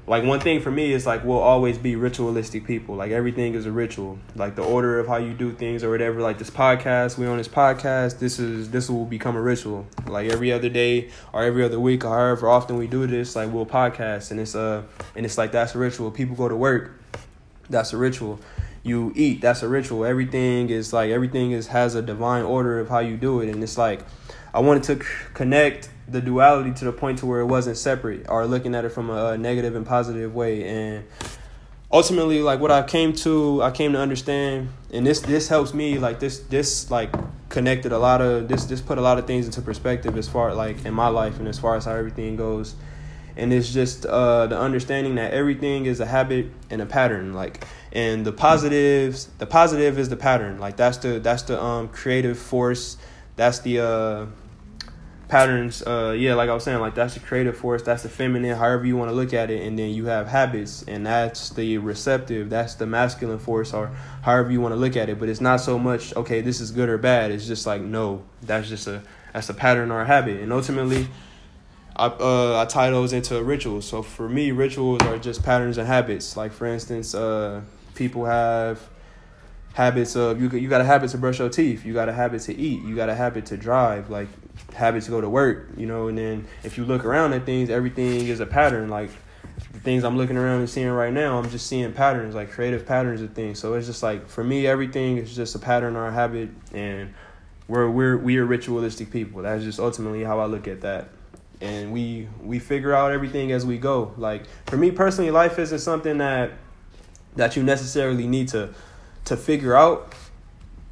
like 0.07 0.25
one 0.25 0.41
thing 0.41 0.61
for 0.61 0.73
me 0.73 0.93
is 0.93 1.07
like 1.07 1.25
we'll 1.25 1.39
always 1.39 1.79
be 1.79 1.97
ritualistic 1.97 2.67
people. 2.67 2.97
Like 2.97 3.11
everything 3.11 3.55
is 3.55 3.65
a 3.65 3.73
ritual. 3.73 4.19
Like 4.35 4.57
the 4.57 4.65
order 4.65 4.99
of 4.99 5.07
how 5.07 5.17
you 5.17 5.33
do 5.33 5.53
things 5.53 5.85
or 5.85 5.91
whatever. 5.91 6.21
Like 6.21 6.37
this 6.39 6.51
podcast, 6.51 7.17
we 7.17 7.27
on 7.27 7.39
this 7.39 7.49
podcast. 7.49 8.19
This 8.19 8.39
is 8.39 8.71
this 8.71 8.91
will 8.91 9.07
become 9.07 9.37
a 9.37 9.41
ritual. 9.41 9.87
Like 10.07 10.31
every 10.31 10.53
other 10.53 10.69
day 10.69 11.11
or 11.33 11.45
every 11.45 11.65
other 11.65 11.79
week 11.79 12.05
or 12.05 12.09
however 12.09 12.49
often 12.49 12.77
we 12.77 12.87
do 12.87 13.07
this, 13.07 13.35
like 13.35 13.53
we'll 13.53 13.67
podcast 13.67 14.31
and 14.31 14.41
it's 14.41 14.55
uh 14.55 14.83
and 15.15 15.25
it's 15.25 15.39
like 15.39 15.53
that's 15.53 15.75
a 15.75 15.79
ritual. 15.79 16.11
People 16.11 16.37
go 16.37 16.49
to 16.49 16.57
work 16.57 17.01
that's 17.71 17.93
a 17.93 17.97
ritual. 17.97 18.39
You 18.83 19.13
eat, 19.15 19.41
that's 19.41 19.63
a 19.63 19.69
ritual. 19.69 20.05
Everything 20.05 20.71
is 20.71 20.93
like 20.93 21.11
everything 21.11 21.53
is 21.53 21.69
has 21.69 21.95
a 21.95 22.03
divine 22.03 22.45
order 22.45 22.81
of 22.81 22.89
how 22.89 23.01
you 23.01 23.17
do 23.17 23.41
it, 23.41 23.49
and 23.49 23.63
it's 23.63 23.79
like 23.79 24.01
I 24.53 24.61
wanted 24.61 24.83
to 24.85 24.97
connect 25.35 25.91
the 26.09 26.21
duality 26.21 26.73
to 26.73 26.85
the 26.85 26.93
point 26.93 27.19
to 27.19 27.27
where 27.27 27.41
it 27.41 27.47
wasn't 27.47 27.77
separate 27.77 28.27
or 28.29 28.47
looking 28.47 28.75
at 28.75 28.85
it 28.85 28.91
from 28.91 29.11
a 29.11 29.39
negative 29.39 29.77
and 29.77 29.87
positive 29.87 30.35
way 30.35 30.65
and 30.65 31.05
ultimately 31.93 32.41
like 32.41 32.61
what 32.61 32.71
i 32.71 32.83
came 32.83 33.13
to 33.13 33.63
i 33.63 33.71
came 33.71 33.93
to 33.93 33.99
understand 33.99 34.69
and 34.93 35.07
this 35.07 35.21
this 35.21 35.49
helps 35.49 35.75
me 35.75 35.99
like 35.99 36.21
this 36.21 36.41
this 36.41 36.91
like 36.91 37.13
connected 37.49 37.93
a 37.93 37.99
lot 37.99 38.21
of 38.21 38.49
this 38.49 38.65
this 38.67 38.81
put 38.81 38.99
a 38.99 39.01
lot 39.01 39.19
of 39.19 39.27
things 39.27 39.47
into 39.47 39.61
perspective 39.61 40.17
as 40.17 40.29
far 40.29 40.55
like 40.55 40.85
in 40.85 40.95
my 40.95 41.09
life 41.09 41.39
and 41.39 41.49
as 41.49 41.59
far 41.59 41.77
as 41.77 41.85
how 41.85 41.95
everything 41.95 42.37
goes 42.37 42.75
and 43.41 43.53
it's 43.53 43.73
just 43.73 44.07
uh, 44.07 44.47
the 44.47 44.59
understanding 44.59 45.17
that 45.17 45.33
everything 45.33 45.87
is 45.87 46.01
a 46.01 46.07
habit 46.07 46.47
and 46.69 46.81
a 46.81 46.87
pattern 46.87 47.33
like 47.33 47.67
and 47.93 48.25
the 48.25 48.33
positives 48.33 49.27
the 49.39 49.47
positive 49.47 49.99
is 49.99 50.09
the 50.09 50.17
pattern. 50.17 50.59
Like 50.59 50.77
that's 50.77 50.99
the 50.99 51.19
that's 51.19 51.43
the 51.43 51.61
um 51.61 51.89
creative 51.89 52.39
force. 52.39 52.97
That's 53.37 53.61
the 53.61 53.81
uh 53.81 54.27
patterns 55.29 55.81
uh 55.87 56.13
yeah 56.19 56.35
like 56.35 56.51
i 56.51 56.55
was 56.55 56.65
saying 56.65 56.81
like 56.81 56.97
that's 56.97 57.15
the 57.15 57.21
creative 57.21 57.57
force. 57.57 57.83
That's 57.83 58.03
the 58.03 58.09
feminine 58.09 58.57
however 58.57 58.85
you 58.85 58.97
want 58.97 59.11
to 59.11 59.15
look 59.15 59.33
at 59.33 59.51
it. 59.51 59.67
And 59.67 59.79
then 59.79 59.91
you 59.91 60.07
have 60.07 60.29
habits 60.29 60.85
and 60.87 61.07
that's 61.07 61.51
the 61.51 61.79
receptive 61.79 62.51
that's 62.51 62.75
the 62.75 62.87
masculine 62.87 63.39
force 63.39 63.73
or 63.73 63.91
however 64.23 64.51
you 64.53 64.61
want 64.61 64.73
to 64.73 64.81
look 64.81 64.97
at 64.97 65.09
it. 65.09 65.19
But 65.19 65.29
it's 65.29 65.41
not 65.41 65.61
so 65.61 65.79
much 65.79 66.15
okay 66.17 66.41
this 66.41 66.61
is 66.61 66.71
good 66.71 66.89
or 66.89 66.99
bad. 66.99 67.31
It's 67.33 67.47
just 67.47 67.67
like 67.67 67.81
no 67.81 68.23
that's 68.43 68.69
just 68.69 68.87
a 68.87 69.03
that's 69.33 69.49
a 69.49 69.55
pattern 69.55 69.91
or 69.91 70.01
a 70.01 70.07
habit. 70.07 70.41
And 70.41 70.53
ultimately 70.53 71.09
I 72.01 72.07
uh 72.07 72.61
I 72.63 72.65
tie 72.65 72.91
those 72.91 73.13
into 73.13 73.43
rituals. 73.45 73.87
So 73.87 74.03
for 74.03 74.27
me, 74.27 74.53
rituals 74.53 75.03
are 75.03 75.19
just 75.19 75.43
patterns 75.43 75.77
and 75.77 75.87
habits. 75.87 76.35
Like 76.35 76.51
for 76.51 76.67
instance, 76.67 77.15
uh, 77.15 77.61
people 77.95 78.25
have 78.25 78.81
habits 79.75 80.17
of 80.17 80.41
you. 80.41 80.49
You 80.49 80.71
got 80.71 80.81
a 80.81 80.85
habit 80.85 81.11
to 81.11 81.19
brush 81.19 81.41
your 81.41 81.51
teeth. 81.51 81.85
You 81.85 81.93
got 81.93 82.09
a 82.09 82.13
habit 82.15 82.41
to 82.43 82.57
eat. 82.57 82.83
You 82.85 82.97
got 82.97 83.11
a 83.11 83.15
habit 83.15 83.45
to 83.47 83.59
drive. 83.59 84.09
Like 84.09 84.29
habit 84.73 85.03
to 85.05 85.11
go 85.11 85.21
to 85.21 85.29
work. 85.29 85.69
You 85.77 85.85
know, 85.85 86.09
and 86.09 86.17
then 86.17 86.47
if 86.65 86.79
you 86.79 86.87
look 86.87 87.05
around 87.05 87.35
at 87.35 87.45
things, 87.45 87.69
everything 87.69 88.29
is 88.29 88.41
a 88.41 88.47
pattern. 88.47 88.89
Like 88.89 89.11
the 89.71 89.81
things 89.81 90.03
I'm 90.03 90.17
looking 90.17 90.39
around 90.39 90.61
and 90.61 90.71
seeing 90.71 90.89
right 90.89 91.13
now, 91.13 91.39
I'm 91.39 91.51
just 91.51 91.67
seeing 91.67 91.93
patterns, 91.93 92.35
like 92.35 92.51
creative 92.51 92.87
patterns 92.87 93.21
of 93.21 93.35
things. 93.35 93.59
So 93.59 93.75
it's 93.75 93.87
just 93.87 94.03
like 94.03 94.27
for 94.27 94.43
me, 94.43 94.67
everything 94.67 95.19
is 95.19 95.37
just 95.37 95.55
a 95.55 95.59
pattern 95.59 95.97
or 95.97 96.07
a 96.07 96.13
habit, 96.13 96.49
and 96.73 97.13
we're 97.69 97.91
we're 97.91 98.17
we 98.17 98.39
are 98.39 98.47
ritualistic 98.47 99.11
people. 99.11 99.43
That's 99.43 99.65
just 99.65 99.79
ultimately 99.79 100.25
how 100.25 100.41
I 100.41 100.47
look 100.47 100.67
at 100.67 100.81
that 100.81 101.11
and 101.61 101.93
we 101.93 102.29
we 102.43 102.59
figure 102.59 102.95
out 102.95 103.13
everything 103.13 103.53
as 103.53 103.67
we 103.67 103.79
go. 103.79 104.13
Like 104.17 104.45
for 104.67 104.77
me 104.77 104.91
personally, 104.91 105.31
life 105.31 105.59
isn't 105.59 105.79
something 105.81 106.19
that 106.19 106.53
that 107.37 107.57
you 107.57 107.63
necessarily 107.63 108.27
need 108.27 108.49
to 108.49 108.71
to 109.27 109.37
figure 109.37 109.77
out 109.77 110.15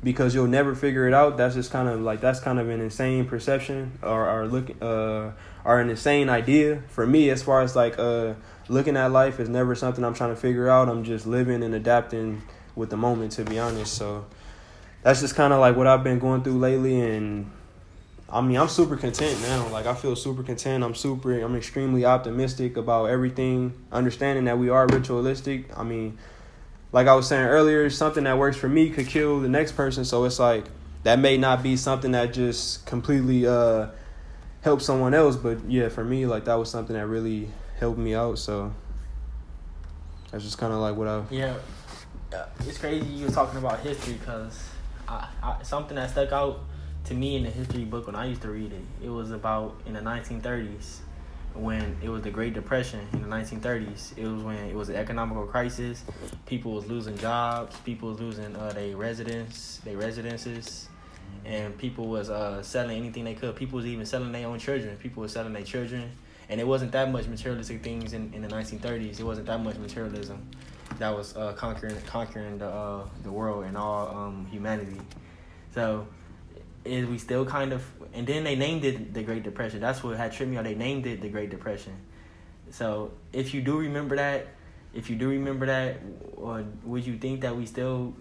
because 0.03 0.35
you'll 0.35 0.47
never 0.47 0.75
figure 0.75 1.09
it 1.09 1.15
out. 1.15 1.37
That's 1.37 1.55
just 1.55 1.71
kind 1.71 1.89
of 1.89 2.01
like 2.01 2.21
that's 2.21 2.41
kind 2.41 2.59
of 2.59 2.69
an 2.69 2.81
insane 2.81 3.27
perception 3.27 3.99
or 4.03 4.29
or 4.29 4.47
look 4.47 4.71
uh 4.83 5.31
or 5.65 5.81
an 5.81 5.91
insane 5.91 6.29
idea 6.29 6.83
for 6.89 7.07
me 7.07 7.31
as 7.31 7.43
far 7.43 7.63
as 7.63 7.75
like 7.75 7.99
uh 7.99 8.35
looking 8.69 8.97
at 8.97 9.11
life 9.11 9.41
is 9.41 9.49
never 9.49 9.75
something 9.75 10.05
I'm 10.05 10.15
trying 10.15 10.35
to 10.35 10.41
figure 10.41 10.69
out. 10.69 10.89
I'm 10.89 11.05
just 11.05 11.27
living 11.27 11.63
and 11.63 11.75
adapting 11.75 12.43
with 12.77 12.91
the 12.91 12.97
moment 12.97 13.33
to 13.33 13.45
be 13.45 13.59
honest. 13.59 13.95
So 13.95 14.27
that's 15.03 15.21
just 15.21 15.35
kind 15.35 15.53
of 15.53 15.61
like 15.61 15.77
what 15.77 15.87
I've 15.87 16.05
been 16.05 16.19
going 16.19 16.43
through 16.43 16.59
lately 16.59 17.01
and 17.01 17.51
I 18.31 18.43
mean, 18.43 18.59
I'm 18.59 18.69
super 18.69 18.97
content 18.97 19.41
now. 19.43 19.69
Like 19.69 19.87
I 19.87 19.95
feel 19.95 20.15
super 20.15 20.43
content. 20.43 20.85
I'm 20.85 20.95
super 20.95 21.39
I'm 21.41 21.57
extremely 21.57 22.05
optimistic 22.05 22.77
about 22.77 23.07
everything, 23.07 23.73
understanding 23.91 24.45
that 24.45 24.59
we 24.59 24.69
are 24.69 24.87
ritualistic. 24.87 25.77
I 25.79 25.83
mean, 25.83 26.19
like 26.93 27.07
I 27.07 27.15
was 27.15 27.27
saying 27.27 27.47
earlier, 27.47 27.89
something 27.89 28.25
that 28.25 28.37
works 28.37 28.57
for 28.57 28.69
me 28.69 28.91
could 28.91 29.07
kill 29.07 29.41
the 29.41 29.49
next 29.49 29.73
person, 29.73 30.05
so 30.05 30.25
it's 30.25 30.39
like 30.39 30.67
that 31.05 31.19
may 31.19 31.39
not 31.39 31.63
be 31.63 31.77
something 31.77 32.13
that 32.13 32.35
just 32.35 32.85
completely 32.85 33.47
uh 33.47 33.89
helps 34.61 34.85
someone 34.85 35.15
else, 35.15 35.37
but 35.37 35.59
yeah, 35.67 35.89
for 35.89 36.05
me 36.05 36.27
like 36.27 36.45
that 36.45 36.57
was 36.57 36.71
something 36.71 36.97
that 36.97 37.07
really 37.07 37.49
helped 37.79 37.99
me 37.99 38.15
out, 38.15 38.39
so 38.39 38.73
that's 40.31 40.45
just 40.45 40.59
kind 40.59 40.73
of 40.73 40.81
like 40.81 40.97
what 40.97 41.09
I 41.09 41.23
Yeah. 41.31 41.57
It's 42.61 42.77
crazy 42.77 43.07
you 43.07 43.25
were 43.25 43.33
talking 43.33 43.57
about 43.59 43.81
history 43.81 44.19
cuz 44.23 44.69
I, 45.09 45.29
I, 45.43 45.63
something 45.63 45.97
that 45.97 46.11
stuck 46.11 46.31
out 46.33 46.61
to 47.09 47.15
me 47.15 47.37
in 47.37 47.43
the 47.43 47.51
history 47.51 47.87
book 47.87 48.07
when 48.07 48.15
I 48.15 48.27
used 48.27 48.43
to 48.43 48.51
read 48.51 48.71
it, 48.71 48.85
it 49.03 49.09
was 49.09 49.31
about 49.31 49.81
in 49.87 49.95
the 49.95 50.01
1930s 50.01 50.99
when 51.55 51.97
it 52.03 52.11
was 52.11 52.21
the 52.21 52.31
Great 52.31 52.53
Depression 52.53 53.01
in 53.15 53.23
the 53.23 53.29
1930s. 53.29 54.17
It 54.19 54.27
was 54.27 54.43
when 54.43 54.57
it 54.57 54.75
was 54.75 54.91
an 54.91 54.97
economical 54.97 55.47
crisis. 55.47 56.05
People 56.45 56.73
was 56.73 56.87
losing 56.87 57.17
jobs. 57.17 57.75
People 57.79 58.11
was 58.11 58.21
losing 58.21 58.55
uh, 58.55 58.73
their 58.73 58.95
residence, 58.95 59.81
their 59.85 59.97
residences, 59.97 60.89
and 61.47 61.77
people 61.79 62.09
was 62.09 62.29
uh, 62.29 62.63
selling 62.63 62.99
anything 62.99 63.25
they 63.25 63.35
could. 63.35 63.57
People 63.57 63.77
was 63.77 63.87
even 63.87 64.05
selling 64.05 64.31
their 64.31 64.47
own 64.47 64.59
children. 64.59 64.95
People 64.99 65.23
was 65.23 65.33
selling 65.33 65.55
their 65.55 65.63
children, 65.63 66.13
and 66.51 66.61
it 66.61 66.67
wasn't 66.67 66.93
that 66.93 67.11
much 67.11 67.27
materialistic 67.27 67.83
things 67.83 68.13
in, 68.13 68.31
in 68.35 68.43
the 68.43 68.49
1930s. 68.49 69.19
It 69.19 69.25
wasn't 69.25 69.47
that 69.47 69.63
much 69.63 69.79
materialism 69.79 70.47
that 70.99 71.17
was 71.17 71.35
uh, 71.39 71.55
conquering 71.55 71.97
conquering 72.07 72.59
the 72.59 72.69
uh, 72.69 73.09
the 73.23 73.33
world 73.33 73.65
and 73.65 73.79
all 73.79 74.15
um, 74.15 74.47
humanity. 74.51 75.01
So, 75.75 76.07
is 76.85 77.07
we 77.07 77.19
still 77.19 77.45
kind 77.45 77.73
of 77.73 77.85
and 78.13 78.27
then 78.27 78.45
they 78.45 78.57
named 78.57 78.85
it 78.85 79.13
the 79.13 79.23
Great 79.23 79.43
Depression. 79.43 79.81
That's 79.81 80.03
what 80.03 80.17
had 80.17 80.33
tripped 80.33 80.51
me 80.51 80.57
out. 80.57 80.65
They 80.65 80.75
named 80.75 81.07
it 81.07 81.21
the 81.21 81.29
Great 81.29 81.51
Depression. 81.51 81.95
So 82.71 83.13
if 83.33 83.55
you 83.55 83.61
do 83.61 83.79
remember 83.79 84.17
that, 84.17 84.49
if 84.95 85.11
you 85.11 85.17
do 85.17 85.29
remember 85.29 85.67
that, 85.67 86.01
or 86.37 86.65
would 86.85 87.07
you 87.07 87.19
think 87.19 87.43
that 87.43 87.57
we 87.57 87.67
still 87.67 88.15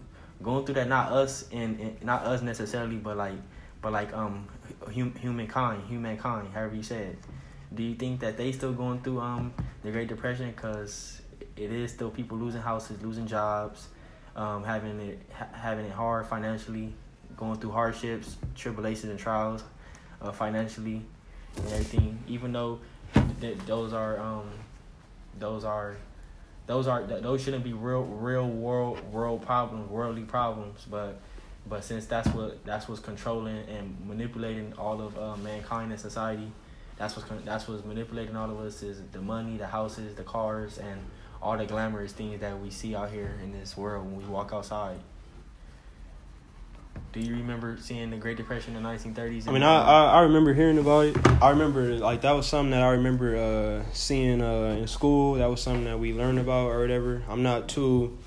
going 0.43 0.65
through 0.65 0.75
that? 0.75 0.87
Not 0.87 1.11
us 1.11 1.47
and, 1.51 1.79
and 1.79 2.03
not 2.03 2.23
us 2.23 2.41
necessarily, 2.41 2.97
but 2.97 3.17
like, 3.17 3.35
but 3.81 3.93
like 3.93 4.13
um, 4.13 4.47
hum, 4.93 5.13
humankind, 5.19 5.83
humankind, 5.87 6.49
however 6.53 6.75
you 6.75 6.83
said. 6.83 7.17
Do 7.73 7.83
you 7.83 7.95
think 7.95 8.21
that 8.21 8.37
they 8.37 8.51
still 8.51 8.73
going 8.73 9.01
through 9.01 9.19
um 9.19 9.53
the 9.83 9.91
Great 9.91 10.07
Depression? 10.07 10.53
Cause 10.53 11.21
it 11.55 11.71
is 11.71 11.91
still 11.91 12.09
people 12.09 12.37
losing 12.37 12.61
houses, 12.61 13.01
losing 13.01 13.27
jobs, 13.27 13.87
um, 14.35 14.63
having 14.63 14.99
it 14.99 15.19
ha- 15.33 15.49
having 15.53 15.85
it 15.85 15.91
hard 15.91 16.27
financially, 16.27 16.93
going 17.37 17.57
through 17.59 17.71
hardships, 17.71 18.35
tribulations, 18.55 19.11
and 19.11 19.19
trials, 19.19 19.63
uh, 20.21 20.31
financially, 20.31 21.01
and 21.55 21.67
everything. 21.67 22.19
Even 22.27 22.51
though 22.51 22.79
th- 23.39 23.57
those 23.65 23.93
are 23.93 24.19
um, 24.19 24.49
those 25.39 25.63
are 25.63 25.97
those 26.65 26.87
are 26.87 27.03
those 27.03 27.41
shouldn't 27.41 27.63
be 27.63 27.73
real 27.73 28.03
real 28.03 28.47
world 28.47 28.99
world 29.13 29.41
problems, 29.45 29.89
worldly 29.89 30.23
problems, 30.23 30.85
but 30.89 31.19
but 31.69 31.83
since 31.83 32.05
that's 32.05 32.27
what 32.29 32.63
that's 32.65 32.87
what's 32.87 33.01
controlling 33.01 33.57
and 33.69 33.97
manipulating 34.05 34.73
all 34.77 35.01
of 35.01 35.17
uh, 35.17 35.35
mankind 35.37 35.91
and 35.91 35.99
society, 35.99 36.51
that's 36.97 37.15
what's 37.15 37.29
that's 37.45 37.67
what's 37.67 37.85
manipulating 37.85 38.35
all 38.35 38.49
of 38.49 38.59
us 38.59 38.83
is 38.83 39.01
the 39.11 39.21
money, 39.21 39.57
the 39.57 39.67
houses, 39.67 40.15
the 40.15 40.23
cars, 40.23 40.77
and 40.77 40.99
all 41.41 41.57
the 41.57 41.65
glamorous 41.65 42.13
things 42.13 42.39
that 42.41 42.59
we 42.59 42.69
see 42.69 42.95
out 42.95 43.11
here 43.11 43.37
in 43.43 43.51
this 43.51 43.77
world 43.77 44.05
when 44.05 44.17
we 44.17 44.25
walk 44.25 44.51
outside. 44.53 44.99
Do 47.13 47.19
you 47.19 47.35
remember 47.35 47.77
seeing 47.79 48.09
the 48.09 48.17
Great 48.17 48.37
Depression 48.37 48.75
in 48.75 48.83
the 48.83 48.89
1930s? 48.89 49.47
I 49.47 49.51
mean, 49.51 49.63
I, 49.63 49.81
I, 49.81 50.05
I 50.05 50.21
remember 50.21 50.53
hearing 50.53 50.77
about 50.77 51.05
it. 51.05 51.17
I 51.41 51.49
remember 51.51 51.95
like 51.97 52.21
that 52.21 52.31
was 52.31 52.47
something 52.47 52.71
that 52.71 52.83
I 52.83 52.91
remember 52.91 53.35
uh, 53.35 53.91
seeing 53.93 54.41
uh, 54.41 54.77
in 54.79 54.87
school. 54.87 55.35
That 55.35 55.49
was 55.49 55.61
something 55.61 55.85
that 55.85 55.99
we 55.99 56.13
learned 56.13 56.39
about 56.39 56.67
or 56.67 56.79
whatever. 56.79 57.23
I'm 57.27 57.43
not 57.43 57.69
too, 57.69 58.17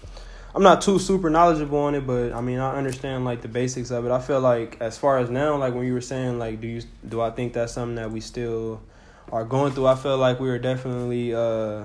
I'm 0.54 0.62
not 0.62 0.82
too 0.82 0.98
super 0.98 1.30
knowledgeable 1.30 1.78
on 1.78 1.94
it, 1.94 2.06
but 2.06 2.32
I 2.32 2.40
mean 2.40 2.58
I 2.58 2.76
understand 2.76 3.24
like 3.24 3.42
the 3.42 3.48
basics 3.48 3.90
of 3.90 4.06
it. 4.06 4.10
I 4.10 4.20
feel 4.20 4.40
like 4.40 4.78
as 4.80 4.98
far 4.98 5.18
as 5.18 5.30
now, 5.30 5.56
like 5.56 5.74
when 5.74 5.86
you 5.86 5.94
were 5.94 6.00
saying 6.00 6.38
like, 6.38 6.60
do 6.60 6.66
you 6.66 6.82
do 7.08 7.20
I 7.20 7.30
think 7.30 7.52
that's 7.52 7.72
something 7.72 7.96
that 7.96 8.10
we 8.10 8.20
still 8.20 8.82
are 9.30 9.44
going 9.44 9.72
through? 9.72 9.86
I 9.86 9.94
feel 9.94 10.18
like 10.18 10.40
we 10.40 10.48
were 10.48 10.58
definitely. 10.58 11.34
Uh, 11.34 11.84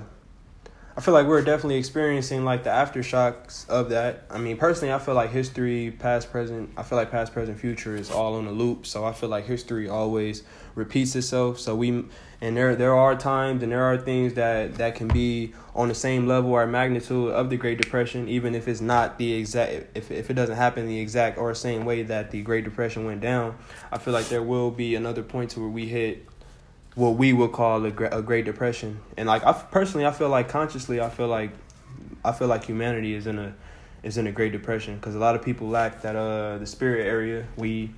I 0.98 1.02
feel 1.02 1.12
like 1.12 1.26
we're 1.26 1.42
definitely 1.42 1.76
experiencing 1.76 2.46
like 2.46 2.64
the 2.64 2.70
aftershocks 2.70 3.68
of 3.68 3.90
that. 3.90 4.24
I 4.30 4.38
mean, 4.38 4.56
personally, 4.56 4.94
I 4.94 4.98
feel 4.98 5.14
like 5.14 5.28
history, 5.28 5.90
past, 5.90 6.30
present, 6.30 6.70
I 6.74 6.84
feel 6.84 6.96
like 6.96 7.10
past, 7.10 7.34
present, 7.34 7.60
future 7.60 7.94
is 7.94 8.10
all 8.10 8.36
on 8.36 8.46
a 8.46 8.50
loop. 8.50 8.86
So 8.86 9.04
I 9.04 9.12
feel 9.12 9.28
like 9.28 9.44
history 9.44 9.90
always 9.90 10.42
repeats 10.74 11.14
itself. 11.14 11.60
So 11.60 11.76
we, 11.76 12.06
and 12.40 12.56
there 12.56 12.74
there 12.76 12.94
are 12.94 13.14
times 13.14 13.62
and 13.62 13.72
there 13.72 13.84
are 13.84 13.98
things 13.98 14.34
that 14.34 14.76
that 14.76 14.94
can 14.94 15.08
be 15.08 15.52
on 15.74 15.88
the 15.88 15.94
same 15.94 16.26
level 16.26 16.52
or 16.52 16.66
magnitude 16.66 17.30
of 17.30 17.50
the 17.50 17.58
Great 17.58 17.76
Depression, 17.76 18.26
even 18.30 18.54
if 18.54 18.66
it's 18.66 18.80
not 18.80 19.18
the 19.18 19.34
exact, 19.34 19.94
if 19.94 20.10
if 20.10 20.30
it 20.30 20.34
doesn't 20.34 20.56
happen 20.56 20.86
the 20.86 20.98
exact 20.98 21.36
or 21.36 21.54
same 21.54 21.84
way 21.84 22.04
that 22.04 22.30
the 22.30 22.40
Great 22.40 22.64
Depression 22.64 23.04
went 23.04 23.20
down. 23.20 23.58
I 23.92 23.98
feel 23.98 24.14
like 24.14 24.30
there 24.30 24.42
will 24.42 24.70
be 24.70 24.94
another 24.94 25.22
point 25.22 25.50
to 25.50 25.60
where 25.60 25.68
we 25.68 25.88
hit 25.88 26.26
what 26.96 27.10
we 27.10 27.32
would 27.32 27.52
call 27.52 27.84
a, 27.84 27.88
a 27.88 28.22
Great 28.22 28.44
Depression. 28.44 29.00
And 29.16 29.28
like 29.28 29.44
I 29.44 29.52
personally, 29.52 30.04
I 30.04 30.10
feel 30.10 30.28
like 30.28 30.48
consciously, 30.48 31.00
I 31.00 31.08
feel 31.08 31.28
like 31.28 31.52
I 32.24 32.32
feel 32.32 32.48
like 32.48 32.64
humanity 32.64 33.14
is 33.14 33.28
in 33.28 33.38
a 33.38 33.54
is 34.02 34.18
in 34.18 34.26
a 34.26 34.32
Great 34.32 34.50
Depression 34.50 34.96
because 34.96 35.14
a 35.14 35.18
lot 35.18 35.36
of 35.36 35.42
people 35.42 35.68
lack 35.68 36.02
that 36.02 36.16
uh 36.16 36.58
the 36.58 36.66
spirit 36.66 37.06
area. 37.06 37.46
We 37.56 37.90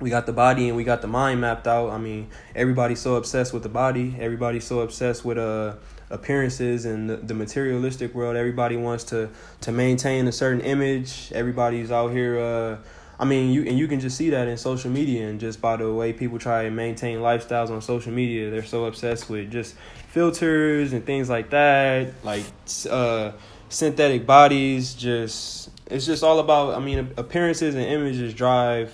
we 0.00 0.10
got 0.10 0.26
the 0.26 0.32
body 0.32 0.68
and 0.68 0.76
we 0.76 0.84
got 0.84 1.02
the 1.02 1.08
mind 1.08 1.40
mapped 1.40 1.66
out. 1.66 1.90
I 1.90 1.98
mean, 1.98 2.28
everybody's 2.54 3.00
so 3.00 3.14
obsessed 3.16 3.52
with 3.52 3.62
the 3.62 3.68
body. 3.68 4.16
Everybody's 4.18 4.64
so 4.64 4.80
obsessed 4.80 5.24
with 5.24 5.38
uh 5.38 5.74
appearances 6.08 6.86
and 6.86 7.10
the, 7.10 7.16
the 7.16 7.34
materialistic 7.34 8.14
world. 8.14 8.34
Everybody 8.36 8.78
wants 8.78 9.04
to 9.04 9.28
to 9.60 9.72
maintain 9.72 10.26
a 10.26 10.32
certain 10.32 10.62
image. 10.62 11.30
Everybody's 11.34 11.90
out 11.90 12.12
here 12.12 12.38
uh 12.38 12.76
I 13.18 13.24
mean, 13.24 13.50
you 13.50 13.62
and 13.62 13.78
you 13.78 13.88
can 13.88 14.00
just 14.00 14.16
see 14.16 14.30
that 14.30 14.46
in 14.46 14.56
social 14.58 14.90
media 14.90 15.28
and 15.28 15.40
just 15.40 15.60
by 15.60 15.76
the 15.76 15.90
way 15.90 16.12
people 16.12 16.38
try 16.38 16.64
and 16.64 16.76
maintain 16.76 17.18
lifestyles 17.20 17.70
on 17.70 17.80
social 17.80 18.12
media. 18.12 18.50
They're 18.50 18.64
so 18.64 18.84
obsessed 18.84 19.30
with 19.30 19.50
just 19.50 19.74
filters 20.08 20.92
and 20.92 21.04
things 21.04 21.30
like 21.30 21.50
that, 21.50 22.12
like 22.22 22.44
uh, 22.90 23.32
synthetic 23.70 24.26
bodies. 24.26 24.94
Just 24.94 25.70
it's 25.86 26.04
just 26.04 26.22
all 26.22 26.40
about. 26.40 26.74
I 26.74 26.80
mean, 26.80 27.12
appearances 27.16 27.74
and 27.74 27.84
images 27.84 28.34
drive 28.34 28.92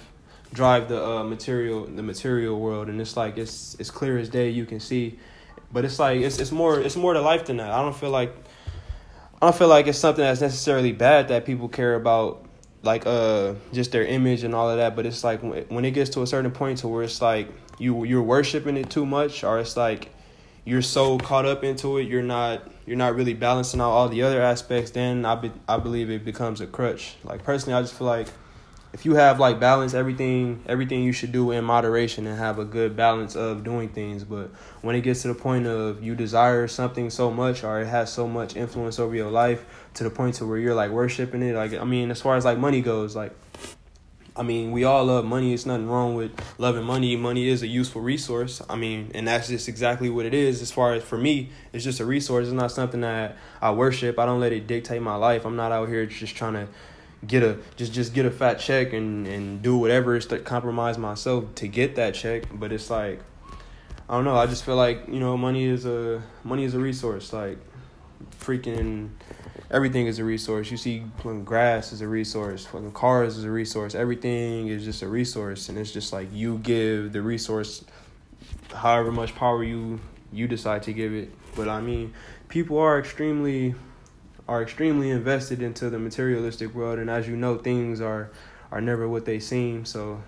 drive 0.53 0.89
the 0.89 1.05
uh, 1.05 1.25
material 1.25 1.87
the 1.87 2.03
material 2.03 2.61
world, 2.61 2.89
and 2.89 3.01
it's 3.01 3.17
like 3.17 3.39
it's 3.39 3.75
it's 3.81 3.91
clear 3.91 4.19
as 4.19 4.29
day. 4.29 4.51
You 4.51 4.67
can 4.67 4.79
see, 4.79 5.19
but 5.73 5.85
it's 5.85 5.99
like 5.99 6.21
it's 6.21 6.39
it's 6.39 6.53
more 6.53 6.81
it's 6.81 6.97
more 6.97 7.13
to 7.13 7.21
life 7.21 7.47
than 7.47 7.57
that. 7.57 7.73
I 7.73 7.83
don't 7.83 7.97
feel 7.97 8.11
like 8.11 8.33
I 9.41 9.47
don't 9.47 9.57
feel 9.57 9.69
like 9.69 9.89
it's 9.89 9.99
something 9.99 10.23
that's 10.23 10.41
necessarily 10.41 10.93
bad 10.93 11.27
that 11.29 11.45
people 11.45 11.69
care 11.69 11.97
about 11.97 12.47
like 12.83 13.07
uh 13.07 13.55
just 13.73 13.93
their 13.93 14.05
image 14.05 14.43
and 14.45 14.55
all 14.55 14.69
of 14.69 14.77
that 14.77 14.97
but 14.97 15.07
it's 15.07 15.23
like 15.23 15.41
when 15.43 15.85
it 15.85 15.93
gets 15.93 16.11
to 16.11 16.23
a 16.23 16.27
certain 16.27 16.51
point 16.51 16.79
to 16.79 16.89
where 16.89 17.03
it's 17.03 17.23
like 17.23 17.49
you 17.79 18.05
you're 18.05 18.23
worshiping 18.23 18.77
it 18.77 18.91
too 18.91 19.07
much 19.07 19.45
or 19.45 19.59
it's 19.59 19.77
like 19.77 20.11
you're 20.65 20.83
so 20.83 21.19
caught 21.19 21.47
up 21.47 21.65
into 21.65 21.99
it 21.99 22.09
you're 22.09 22.23
not 22.23 22.69
you're 22.87 22.97
not 22.97 23.15
really 23.15 23.35
balancing 23.35 23.81
out 23.81 23.91
all 23.91 24.09
the 24.09 24.23
other 24.23 24.43
aspects 24.43 24.91
then 24.91 25.25
i 25.25 25.35
be, 25.35 25.51
i 25.69 25.77
believe 25.77 26.11
it 26.11 26.25
becomes 26.25 26.61
a 26.61 26.67
crutch. 26.67 27.15
Like 27.25 27.45
personally 27.45 27.79
i 27.79 27.83
just 27.83 27.95
feel 27.95 28.07
like 28.07 28.29
if 28.93 29.07
you 29.07 29.15
have 29.15 29.41
like 29.41 29.59
balance 29.59 29.95
everything 29.95 30.63
everything 30.67 31.03
you 31.03 31.13
should 31.13 31.33
do 31.33 31.51
in 31.51 31.65
moderation 31.65 32.27
and 32.27 32.39
have 32.39 32.59
a 32.59 32.65
good 32.65 32.95
balance 32.95 33.35
of 33.35 33.65
doing 33.65 33.89
things 33.89 34.25
but 34.25 34.51
when 34.83 34.95
it 34.95 35.01
gets 35.01 35.23
to 35.23 35.29
the 35.29 35.35
point 35.35 35.67
of 35.67 36.03
you 36.03 36.15
desire 36.15 36.69
something 36.69 37.09
so 37.09 37.31
much 37.31 37.65
or 37.65 37.81
it 37.81 37.87
has 37.87 38.13
so 38.13 38.29
much 38.29 38.57
influence 38.57 38.99
over 38.99 39.15
your 39.15 39.31
life 39.31 39.65
to 39.95 40.05
the 40.05 40.11
point 40.11 40.35
to 40.35 40.47
where 40.47 40.59
you're 40.59 40.75
like 40.75 40.91
worshiping 40.91 41.43
it 41.43 41.55
like 41.55 41.73
i 41.75 41.85
mean 41.85 42.11
as 42.11 42.21
far 42.21 42.37
as 42.37 42.45
like 42.45 42.59
money 42.59 42.81
goes 42.81 43.17
like 43.17 43.33
I 44.35 44.43
mean, 44.43 44.73
we 44.73 44.85
all 44.85 45.05
love 45.05 45.27
money. 45.27 45.53
It's 45.53 45.67
nothing 45.67 45.89
wrong 45.89 46.15
with 46.15 46.33
loving 46.57 46.85
money. 46.85 47.17
Money 47.17 47.49
is 47.49 47.63
a 47.63 47.67
useful 47.67 48.01
resource. 48.01 48.63
I 48.67 48.77
mean, 48.77 49.11
and 49.15 49.29
that's 49.29 49.49
just 49.49 49.69
exactly 49.69 50.09
what 50.09 50.25
it 50.25 50.33
is. 50.33 50.63
As 50.63 50.73
far 50.73 50.95
as 50.95 51.03
for 51.03 51.19
me, 51.19 51.51
it's 51.75 51.85
just 51.85 52.01
a 52.01 52.07
resource. 52.07 52.47
It's 52.47 52.55
not 52.55 52.73
something 52.73 53.03
that 53.03 53.37
I 53.61 53.73
worship. 53.73 54.19
I 54.19 54.25
don't 54.25 54.41
let 54.41 54.53
it 54.53 54.67
dictate 54.67 55.03
my 55.03 55.17
life. 55.17 55.45
I'm 55.45 55.57
not 55.57 55.71
out 55.71 55.89
here 55.91 56.07
just 56.07 56.35
trying 56.35 56.55
to 56.55 56.69
get 57.27 57.43
a 57.43 57.59
just 57.77 57.93
just 57.93 58.15
get 58.15 58.27
a 58.27 58.31
fat 58.31 58.55
check 58.55 58.93
and 58.93 59.27
and 59.27 59.63
do 59.63 59.77
whatever. 59.77 60.17
Is 60.17 60.27
to 60.27 60.39
compromise 60.39 60.99
myself 60.99 61.55
to 61.57 61.69
get 61.69 61.97
that 61.97 62.15
check. 62.15 62.45
But 62.53 62.73
it's 62.73 62.91
like 62.91 63.21
i 64.09 64.15
don't 64.15 64.25
know. 64.25 64.37
I 64.37 64.47
just 64.47 64.65
feel 64.65 64.77
like 64.77 65.07
you 65.09 65.21
know 65.21 65.37
money 65.37 65.65
is 65.65 65.87
a 65.87 66.23
money 66.45 66.65
is 66.65 66.75
a 66.75 66.81
resource. 66.81 67.33
Like 67.33 67.59
freaking 68.39 69.11
everything 69.71 70.07
is 70.07 70.19
a 70.19 70.25
resource. 70.25 70.71
You 70.71 70.77
see 70.77 71.05
grass 71.45 71.93
is 71.93 72.01
a 72.01 72.09
resource. 72.09 72.67
Fucking 72.67 72.93
cars 72.93 73.39
is 73.39 73.45
a 73.45 73.51
resource. 73.51 73.95
Everything 73.95 74.69
is 74.69 74.85
just 74.85 75.03
a 75.03 75.09
resource. 75.09 75.69
And 75.69 75.79
it's 75.79 75.93
just 75.93 76.13
like 76.13 76.29
you 76.33 76.59
give 76.59 77.13
the 77.13 77.23
resource 77.23 77.85
however 78.75 79.13
much 79.13 79.35
power 79.35 79.63
you 79.63 80.01
you 80.33 80.49
decide 80.49 80.83
to 80.85 80.93
give 80.93 81.13
it. 81.15 81.31
But 81.55 81.69
i 81.69 81.81
mean 81.81 82.15
people 82.49 82.79
are 82.79 82.99
extremely 82.99 83.75
are 84.49 84.63
extremely 84.63 85.11
invested 85.11 85.63
into 85.63 85.91
the 85.91 85.99
materialistic 85.99 86.75
world, 86.75 86.99
and 86.99 87.09
as 87.09 87.29
you 87.29 87.37
know, 87.37 87.59
things 87.59 88.01
are 88.01 88.31
are 88.71 88.81
never 88.81 89.09
what 89.09 89.25
they 89.25 89.39
seem. 89.39 89.85
So, 89.85 90.23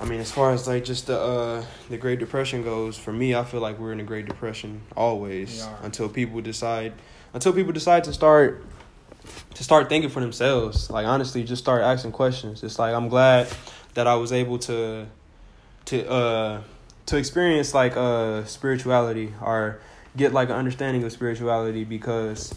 I 0.00 0.04
mean, 0.04 0.20
as 0.20 0.32
far 0.32 0.52
as 0.52 0.66
like 0.66 0.84
just 0.84 1.06
the 1.06 1.18
uh, 1.18 1.64
the 1.88 1.96
Great 1.96 2.18
Depression 2.18 2.62
goes, 2.62 2.98
for 2.98 3.12
me, 3.12 3.34
I 3.34 3.44
feel 3.44 3.60
like 3.60 3.78
we're 3.78 3.92
in 3.92 4.00
a 4.00 4.04
Great 4.04 4.26
Depression 4.26 4.82
always 4.96 5.66
until 5.82 6.08
people 6.08 6.40
decide 6.40 6.92
until 7.32 7.52
people 7.52 7.72
decide 7.72 8.04
to 8.04 8.12
start 8.12 8.64
to 9.54 9.64
start 9.64 9.88
thinking 9.88 10.10
for 10.10 10.20
themselves. 10.20 10.90
Like 10.90 11.06
honestly, 11.06 11.44
just 11.44 11.62
start 11.62 11.82
asking 11.82 12.12
questions. 12.12 12.62
It's 12.62 12.78
like 12.78 12.94
I'm 12.94 13.08
glad 13.08 13.48
that 13.94 14.06
I 14.06 14.14
was 14.16 14.32
able 14.32 14.58
to 14.60 15.06
to 15.86 16.10
uh 16.10 16.62
to 17.06 17.16
experience 17.16 17.74
like 17.74 17.96
uh 17.96 18.44
spirituality 18.44 19.32
or 19.40 19.80
get 20.18 20.32
like 20.32 20.50
an 20.50 20.56
understanding 20.56 21.04
of 21.04 21.12
spirituality 21.12 21.84
because 21.84 22.54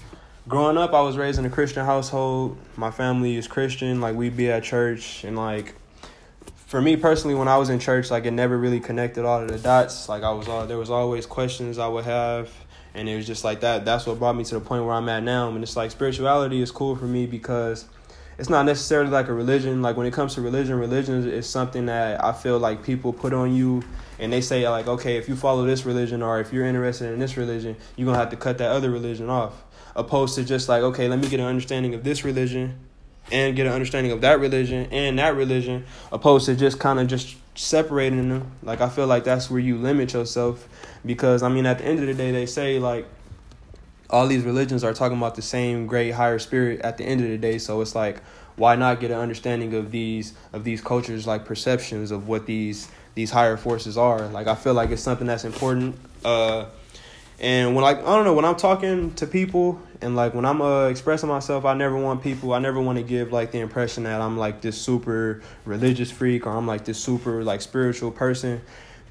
growing 0.48 0.78
up 0.78 0.94
I 0.94 1.02
was 1.02 1.18
raised 1.18 1.40
in 1.40 1.46
a 1.46 1.50
Christian 1.50 1.86
household. 1.86 2.58
My 2.76 2.92
family 2.92 3.36
is 3.36 3.48
Christian, 3.48 4.02
like 4.02 4.16
we'd 4.16 4.36
be 4.36 4.52
at 4.52 4.64
church 4.64 5.24
and 5.24 5.38
like 5.38 5.76
for 6.56 6.82
me 6.82 6.96
personally 6.96 7.36
when 7.36 7.48
I 7.48 7.58
was 7.58 7.70
in 7.70 7.80
church 7.80 8.12
like 8.12 8.26
it 8.26 8.32
never 8.32 8.58
really 8.58 8.80
connected 8.80 9.24
all 9.24 9.42
of 9.42 9.48
the 9.48 9.60
dots. 9.60 10.10
Like 10.10 10.24
I 10.24 10.32
was 10.32 10.48
all 10.48 10.68
there 10.68 10.78
was 10.78 10.90
always 10.90 11.26
questions 11.26 11.78
I 11.78 11.88
would 11.88 12.06
have 12.06 12.50
and 12.94 13.08
it 13.08 13.16
was 13.16 13.28
just 13.28 13.44
like 13.44 13.62
that 13.62 13.86
that's 13.86 14.06
what 14.06 14.20
brought 14.20 14.36
me 14.36 14.44
to 14.44 14.56
the 14.56 14.62
point 14.62 14.84
where 14.84 14.96
I'm 14.96 15.08
at 15.08 15.24
now. 15.24 15.50
And 15.50 15.64
it's 15.64 15.78
like 15.78 15.92
spirituality 15.92 16.62
is 16.62 16.72
cool 16.72 16.96
for 16.96 17.06
me 17.06 17.28
because 17.28 17.86
it's 18.42 18.50
not 18.50 18.66
necessarily 18.66 19.12
like 19.12 19.28
a 19.28 19.34
religion. 19.34 19.84
Like 19.84 19.98
when 19.98 20.08
it 20.08 20.14
comes 20.14 20.34
to 20.34 20.42
religion, 20.42 20.80
religion 20.80 21.30
is 21.30 21.48
something 21.48 21.86
that 21.86 22.24
I 22.26 22.34
feel 22.34 22.58
like 22.58 22.82
people 22.84 23.14
put 23.14 23.34
on 23.34 23.54
you 23.56 23.84
and 24.18 24.34
they 24.34 24.42
say 24.42 24.68
like, 24.68 24.88
okay, 24.88 25.18
if 25.18 25.30
you 25.30 25.36
follow 25.36 25.64
this 25.64 25.86
religion 25.86 26.24
or 26.24 26.40
if 26.40 26.52
you're 26.52 26.66
interested 26.66 27.14
in 27.14 27.20
this 27.20 27.38
religion, 27.38 27.76
you're 27.96 28.08
gonna 28.08 28.18
have 28.18 28.32
to 28.32 28.36
cut 28.36 28.58
that 28.58 28.72
other 28.72 28.90
religion 28.90 29.30
off. 29.30 29.64
Opposed 29.96 30.34
to 30.36 30.44
just 30.44 30.68
like, 30.68 30.82
okay, 30.82 31.08
let 31.08 31.20
me 31.20 31.30
get 31.30 31.40
an 31.40 31.46
understanding 31.46 31.94
of 31.94 32.04
this 32.04 32.26
religion 32.26 32.80
and 33.32 33.56
get 33.56 33.68
an 33.68 33.74
understanding 33.74 34.12
of 34.12 34.22
that 34.22 34.40
religion 34.40 34.88
and 34.90 35.20
that 35.20 35.36
religion, 35.36 35.86
opposed 36.12 36.48
to 36.48 36.56
just 36.56 36.80
kind 36.80 37.00
of 37.00 37.06
just 37.06 37.36
separating 37.54 38.28
them. 38.28 38.52
Like 38.64 38.82
I 38.82 38.90
feel 38.90 39.06
like 39.06 39.24
that's 39.24 39.52
where 39.52 39.60
you 39.60 39.78
limit 39.78 40.14
yourself 40.14 40.68
because 41.06 41.44
I 41.44 41.50
mean 41.50 41.68
at 41.68 41.78
the 41.78 41.86
end 41.86 42.00
of 42.00 42.08
the 42.08 42.16
day 42.16 42.32
they 42.32 42.48
say 42.48 42.80
like 42.80 43.06
all 44.12 44.28
these 44.28 44.44
religions 44.44 44.84
are 44.84 44.94
talking 44.94 45.18
about 45.18 45.36
the 45.36 45.42
same 45.42 45.88
great 45.88 46.12
higher 46.12 46.40
spirit 46.40 46.82
at 46.82 46.98
the 46.98 47.04
end 47.04 47.22
of 47.22 47.28
the 47.28 47.38
day 47.38 47.58
so 47.58 47.82
it's 47.82 47.96
like 47.96 48.22
why 48.56 48.76
not 48.76 49.00
get 49.00 49.12
an 49.12 49.18
understanding 49.18 49.74
of 49.74 49.92
these 49.92 50.34
of 50.54 50.64
these 50.64 50.82
cultures 50.82 51.26
like 51.26 51.46
perceptions 51.46 52.12
of 52.12 52.28
what 52.28 52.46
these 52.46 52.90
these 53.16 53.32
higher 53.32 53.58
forces 53.58 53.98
are? 53.98 54.28
Like 54.28 54.48
i 54.48 54.56
feel 54.56 54.74
like 54.74 54.92
it's 54.92 55.02
something 55.02 55.28
that's 55.28 55.46
important 55.46 55.96
uh 56.24 56.66
and 57.40 57.74
when 57.76 57.84
like 57.84 57.98
i 57.98 58.16
don't 58.16 58.24
know 58.24 58.34
when 58.34 58.46
i'm 58.46 58.56
talking 58.56 59.14
to 59.16 59.26
people 59.26 59.82
and 60.02 60.16
like 60.16 60.36
when 60.36 60.46
i'm 60.46 60.62
uh 60.62 60.88
expressing 60.88 61.28
myself 61.28 61.66
i 61.66 61.74
never 61.74 61.98
want 61.98 62.22
people 62.22 62.54
i 62.54 62.60
never 62.60 62.80
want 62.80 63.00
to 63.00 63.04
give 63.04 63.32
like 63.32 63.52
the 63.52 63.60
impression 63.60 64.04
that 64.04 64.22
i'm 64.22 64.38
like 64.38 64.62
this 64.62 64.80
super 64.80 65.42
religious 65.66 66.12
freak 66.12 66.46
or 66.46 66.52
i'm 66.52 66.68
like 66.68 66.86
this 66.86 67.00
super 67.00 67.44
like 67.44 67.62
spiritual 67.62 68.12
person 68.12 68.62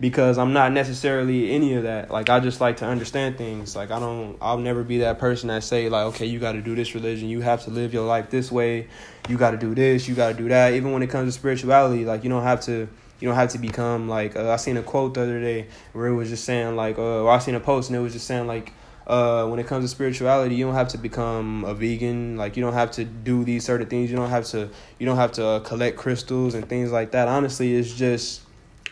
because 0.01 0.39
I'm 0.39 0.53
not 0.55 0.73
necessarily 0.73 1.51
any 1.53 1.75
of 1.75 1.83
that. 1.83 2.11
Like 2.11 2.31
I 2.31 2.41
just 2.41 2.61
like 2.61 2.79
to 2.79 2.87
understand 2.87 3.37
things. 3.37 3.77
Like 3.77 3.91
I 3.91 4.01
don't 4.01 4.37
I'll 4.41 4.59
never 4.59 4.83
be 4.83 4.99
that 4.99 5.19
person 5.19 5.49
that 5.49 5.63
say 5.63 5.89
like 5.89 6.07
okay, 6.07 6.27
you 6.27 6.39
got 6.39 6.53
to 6.53 6.63
do 6.63 6.75
this 6.75 6.95
religion. 6.95 7.29
You 7.29 7.43
have 7.43 7.65
to 7.65 7.71
live 7.71 7.93
your 7.93 8.07
life 8.07 8.31
this 8.31 8.51
way. 8.51 8.89
You 9.29 9.37
got 9.37 9.51
to 9.53 9.59
do 9.59 9.75
this, 9.75 10.09
you 10.09 10.15
got 10.15 10.29
to 10.29 10.35
do 10.35 10.49
that. 10.49 10.73
Even 10.73 10.93
when 10.93 11.03
it 11.03 11.11
comes 11.11 11.33
to 11.33 11.39
spirituality, 11.39 12.05
like 12.05 12.25
you 12.25 12.31
don't 12.31 12.43
have 12.43 12.63
to 12.63 12.89
you 13.21 13.29
don't 13.29 13.37
have 13.37 13.51
to 13.51 13.59
become 13.59 14.09
like 14.09 14.35
uh, 14.35 14.51
I 14.51 14.57
seen 14.57 14.79
a 14.79 14.83
quote 14.83 15.15
the 15.15 15.23
other 15.23 15.41
day 15.41 15.67
where 15.93 16.07
it 16.07 16.15
was 16.15 16.31
just 16.31 16.45
saying 16.45 16.75
like 16.75 16.99
uh 16.99 17.29
I 17.29 17.39
seen 17.39 17.55
a 17.55 17.61
post 17.61 17.91
and 17.91 17.97
it 17.97 18.01
was 18.01 18.15
just 18.15 18.27
saying 18.27 18.47
like 18.47 18.73
uh, 19.07 19.45
when 19.49 19.59
it 19.59 19.67
comes 19.67 19.85
to 19.85 19.89
spirituality, 19.89 20.55
you 20.55 20.65
don't 20.65 20.75
have 20.75 20.87
to 20.89 20.99
become 20.99 21.65
a 21.65 21.75
vegan. 21.75 22.37
Like 22.37 22.57
you 22.57 22.63
don't 22.63 22.75
have 22.75 22.93
to 22.93 23.05
do 23.05 23.45
these 23.45 23.65
certain 23.65 23.89
things. 23.89 24.09
You 24.09 24.17
don't 24.17 24.31
have 24.31 24.45
to. 24.49 24.71
You 25.01 25.07
don't 25.07 25.17
have 25.17 25.33
to 25.33 25.45
uh, 25.45 25.61
collect 25.61 25.97
crystals 25.97 26.55
and 26.55 26.69
things 26.69 26.93
like 26.93 27.11
that. 27.11 27.27
Honestly, 27.27 27.75
it's 27.75 27.93
just 27.93 28.43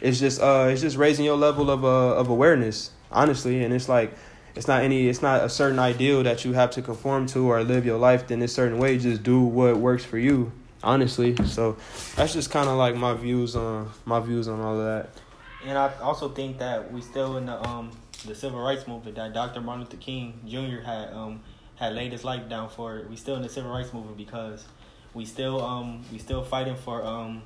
it's 0.01 0.19
just 0.19 0.41
uh 0.41 0.69
it's 0.71 0.81
just 0.81 0.97
raising 0.97 1.25
your 1.25 1.37
level 1.37 1.71
of 1.71 1.85
uh 1.85 2.17
of 2.17 2.29
awareness 2.29 2.91
honestly. 3.11 3.63
And 3.65 3.73
it's 3.73 3.89
like 3.89 4.13
it's 4.55 4.69
not 4.69 4.83
any 4.83 5.09
it's 5.09 5.23
not 5.23 5.45
a 5.45 5.49
certain 5.49 5.79
ideal 5.79 6.23
that 6.23 6.45
you 6.45 6.53
have 6.53 6.71
to 6.73 6.83
conform 6.83 7.27
to 7.29 7.51
or 7.51 7.63
live 7.63 7.85
your 7.85 7.99
life 7.99 8.31
in 8.31 8.43
a 8.43 8.49
certain 8.49 8.79
way. 8.79 8.99
Just 8.99 9.23
do 9.23 9.41
what 9.41 9.77
works 9.77 10.05
for 10.05 10.19
you 10.19 10.53
honestly. 10.83 11.37
So 11.47 11.77
that's 12.17 12.33
just 12.33 12.51
kind 12.51 12.69
of 12.69 12.77
like 12.77 12.97
my 12.97 13.15
views 13.15 13.57
on 13.57 13.91
my 14.05 14.21
views 14.21 14.49
on 14.49 14.61
all 14.61 14.79
of 14.79 14.85
that. 14.85 15.11
And 15.65 15.77
i 15.77 15.93
also 16.01 16.29
think 16.29 16.59
that 16.59 16.93
we 16.93 17.01
still 17.01 17.37
in 17.37 17.47
the 17.47 17.69
um 17.69 17.91
the 18.27 18.35
civil 18.35 18.61
rights 18.61 18.87
movement 18.89 19.15
that 19.15 19.33
dr 19.33 19.61
martin 19.61 19.85
luther 19.85 19.97
king 19.97 20.41
jr 20.45 20.81
had 20.85 21.13
um 21.13 21.41
had 21.79 21.95
laid 21.95 22.13
his 22.13 22.25
life 22.25 22.49
down 22.49 22.69
for. 22.69 23.05
We 23.09 23.17
still 23.17 23.37
in 23.37 23.43
the 23.43 23.49
civil 23.49 23.71
rights 23.71 23.93
movement 23.93 24.17
because 24.17 24.65
we 25.15 25.25
still 25.25 25.65
um 25.65 26.05
we 26.13 26.19
still 26.19 26.43
fighting 26.43 26.77
for 26.77 27.05
um 27.05 27.43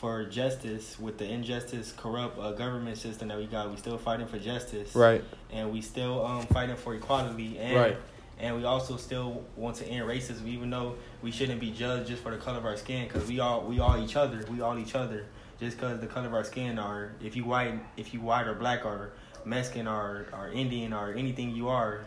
for 0.00 0.24
justice 0.24 0.98
with 0.98 1.18
the 1.18 1.26
injustice, 1.26 1.92
corrupt 1.94 2.38
uh, 2.38 2.52
government 2.52 2.96
system 2.96 3.28
that 3.28 3.36
we 3.36 3.44
got. 3.44 3.70
We 3.70 3.76
still 3.76 3.98
fighting 3.98 4.26
for 4.26 4.38
justice, 4.38 4.94
right? 4.94 5.22
And 5.52 5.70
we 5.70 5.82
still 5.82 6.24
um, 6.24 6.46
fighting 6.46 6.76
for 6.76 6.94
equality, 6.94 7.58
and 7.58 7.76
right. 7.76 7.96
and 8.38 8.56
we 8.56 8.64
also 8.64 8.96
still 8.96 9.44
want 9.56 9.76
to 9.76 9.86
end 9.86 10.08
racism, 10.08 10.46
even 10.46 10.70
though 10.70 10.94
we 11.20 11.30
shouldn't 11.30 11.60
be 11.60 11.70
judged 11.70 12.08
just 12.08 12.22
for 12.22 12.30
the 12.30 12.38
color 12.38 12.56
of 12.56 12.64
our 12.64 12.78
skin, 12.78 13.06
because 13.06 13.28
we 13.28 13.40
all 13.40 13.60
we 13.60 13.78
all 13.78 14.02
each 14.02 14.16
other, 14.16 14.42
we 14.50 14.62
all 14.62 14.78
each 14.78 14.94
other. 14.94 15.26
Just 15.60 15.76
because 15.76 16.00
the 16.00 16.06
color 16.06 16.28
of 16.28 16.32
our 16.32 16.44
skin, 16.44 16.78
or 16.78 17.12
if 17.22 17.36
you 17.36 17.44
white, 17.44 17.78
if 17.98 18.14
you 18.14 18.22
white 18.22 18.46
or 18.46 18.54
black 18.54 18.86
or 18.86 19.12
Mexican 19.44 19.86
or 19.86 20.28
or 20.32 20.48
Indian 20.48 20.94
or 20.94 21.12
anything 21.12 21.54
you 21.54 21.68
are, 21.68 22.00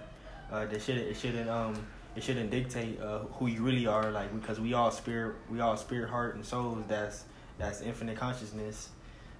uh, 0.52 0.66
that 0.66 0.82
should 0.82 0.98
it 0.98 1.16
shouldn't 1.16 1.48
um 1.48 1.76
it 2.16 2.24
shouldn't 2.24 2.50
dictate 2.50 3.00
uh, 3.00 3.20
who 3.34 3.46
you 3.46 3.62
really 3.62 3.86
are, 3.86 4.10
like 4.10 4.34
because 4.34 4.60
we 4.60 4.74
all 4.74 4.90
spirit, 4.90 5.36
we 5.48 5.60
all 5.60 5.78
spirit, 5.78 6.10
heart, 6.10 6.34
and 6.34 6.44
souls. 6.44 6.84
That's 6.88 7.26
that's 7.58 7.82
infinite 7.82 8.18
consciousness. 8.18 8.90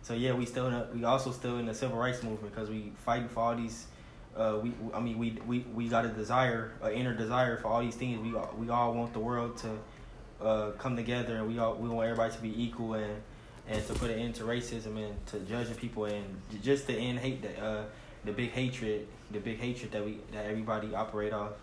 So 0.02 0.14
yeah, 0.14 0.34
we 0.34 0.46
still 0.46 0.68
a, 0.68 0.88
we 0.94 1.04
also 1.04 1.32
still 1.32 1.58
in 1.58 1.66
the 1.66 1.74
civil 1.74 1.98
rights 1.98 2.24
movement 2.24 2.54
because 2.54 2.70
we 2.70 2.92
fighting 3.06 3.30
for 3.30 3.40
all 3.40 3.56
these. 3.56 3.88
Uh, 4.36 4.60
we 4.62 4.74
I 4.94 5.00
mean 5.00 5.18
we 5.18 5.38
we 5.46 5.60
we 5.74 5.88
got 5.88 6.06
a 6.06 6.10
desire, 6.10 6.72
an 6.82 6.94
inner 6.94 7.14
desire 7.14 7.58
for 7.58 7.68
all 7.68 7.82
these 7.82 7.96
things. 7.96 8.20
We 8.20 8.36
all, 8.36 8.54
we 8.58 8.70
all 8.70 8.94
want 8.94 9.14
the 9.14 9.20
world 9.20 9.58
to 9.58 10.46
uh, 10.46 10.72
come 10.72 10.96
together, 10.96 11.38
and 11.38 11.48
we 11.48 11.60
all 11.60 11.76
we 11.76 11.88
want 11.88 12.10
everybody 12.10 12.34
to 12.34 12.42
be 12.42 12.64
equal 12.64 12.96
and 12.96 13.22
and 13.68 13.86
to 13.88 13.94
put 13.94 14.12
an 14.12 14.20
end 14.20 14.36
to 14.36 14.44
racism 14.44 14.98
and 14.98 15.26
to 15.28 15.40
judging 15.40 15.76
people 15.76 16.06
and 16.06 16.26
just 16.62 16.86
to 16.88 16.94
end 16.94 17.20
hate 17.20 17.42
the 17.42 17.64
uh, 17.64 17.84
the 18.26 18.32
big 18.32 18.52
hatred, 18.52 19.08
the 19.32 19.40
big 19.40 19.60
hatred 19.60 19.92
that 19.92 20.04
we 20.04 20.20
that 20.32 20.46
everybody 20.46 20.94
operate 20.94 21.34
off. 21.34 21.54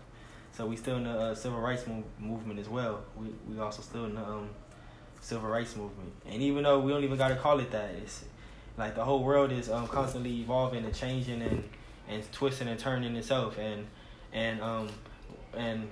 So 0.53 0.65
we 0.65 0.75
still 0.75 0.97
in 0.97 1.05
the 1.05 1.11
uh, 1.11 1.35
civil 1.35 1.59
rights 1.59 1.87
move, 1.87 2.03
movement 2.19 2.59
as 2.59 2.69
well. 2.69 3.03
We 3.15 3.27
we 3.47 3.59
also 3.59 3.81
still 3.81 4.05
in 4.05 4.15
the 4.15 4.25
um, 4.25 4.49
civil 5.21 5.49
rights 5.49 5.75
movement. 5.75 6.11
And 6.25 6.41
even 6.41 6.63
though 6.63 6.79
we 6.79 6.91
don't 6.91 7.03
even 7.03 7.17
gotta 7.17 7.35
call 7.35 7.59
it 7.59 7.71
that, 7.71 7.91
it's 8.01 8.25
like 8.77 8.95
the 8.95 9.05
whole 9.05 9.23
world 9.23 9.51
is 9.51 9.69
um, 9.69 9.87
constantly 9.87 10.41
evolving 10.41 10.83
and 10.83 10.93
changing 10.93 11.41
and 11.41 11.63
and 12.09 12.29
twisting 12.31 12.67
and 12.67 12.79
turning 12.79 13.15
itself. 13.15 13.57
And 13.57 13.85
and 14.33 14.61
um 14.61 14.89
and 15.55 15.89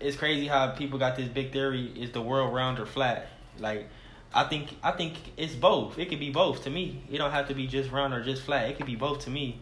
it's 0.00 0.16
crazy 0.16 0.46
how 0.46 0.68
people 0.70 0.98
got 0.98 1.16
this 1.16 1.28
big 1.28 1.52
theory 1.52 1.92
is 1.96 2.12
the 2.12 2.22
world 2.22 2.54
round 2.54 2.78
or 2.78 2.86
flat. 2.86 3.28
Like 3.58 3.88
i 4.34 4.44
think 4.44 4.76
i 4.82 4.92
think 4.92 5.14
it's 5.36 5.54
both. 5.54 5.98
It 5.98 6.08
could 6.08 6.20
be 6.20 6.30
both 6.30 6.64
to 6.64 6.70
me. 6.70 7.02
It 7.10 7.18
don't 7.18 7.32
have 7.32 7.48
to 7.48 7.54
be 7.54 7.66
just 7.66 7.90
round 7.90 8.14
or 8.14 8.22
just 8.22 8.42
flat. 8.42 8.70
It 8.70 8.76
could 8.76 8.86
be 8.86 8.96
both 8.96 9.20
to 9.24 9.30
me. 9.30 9.58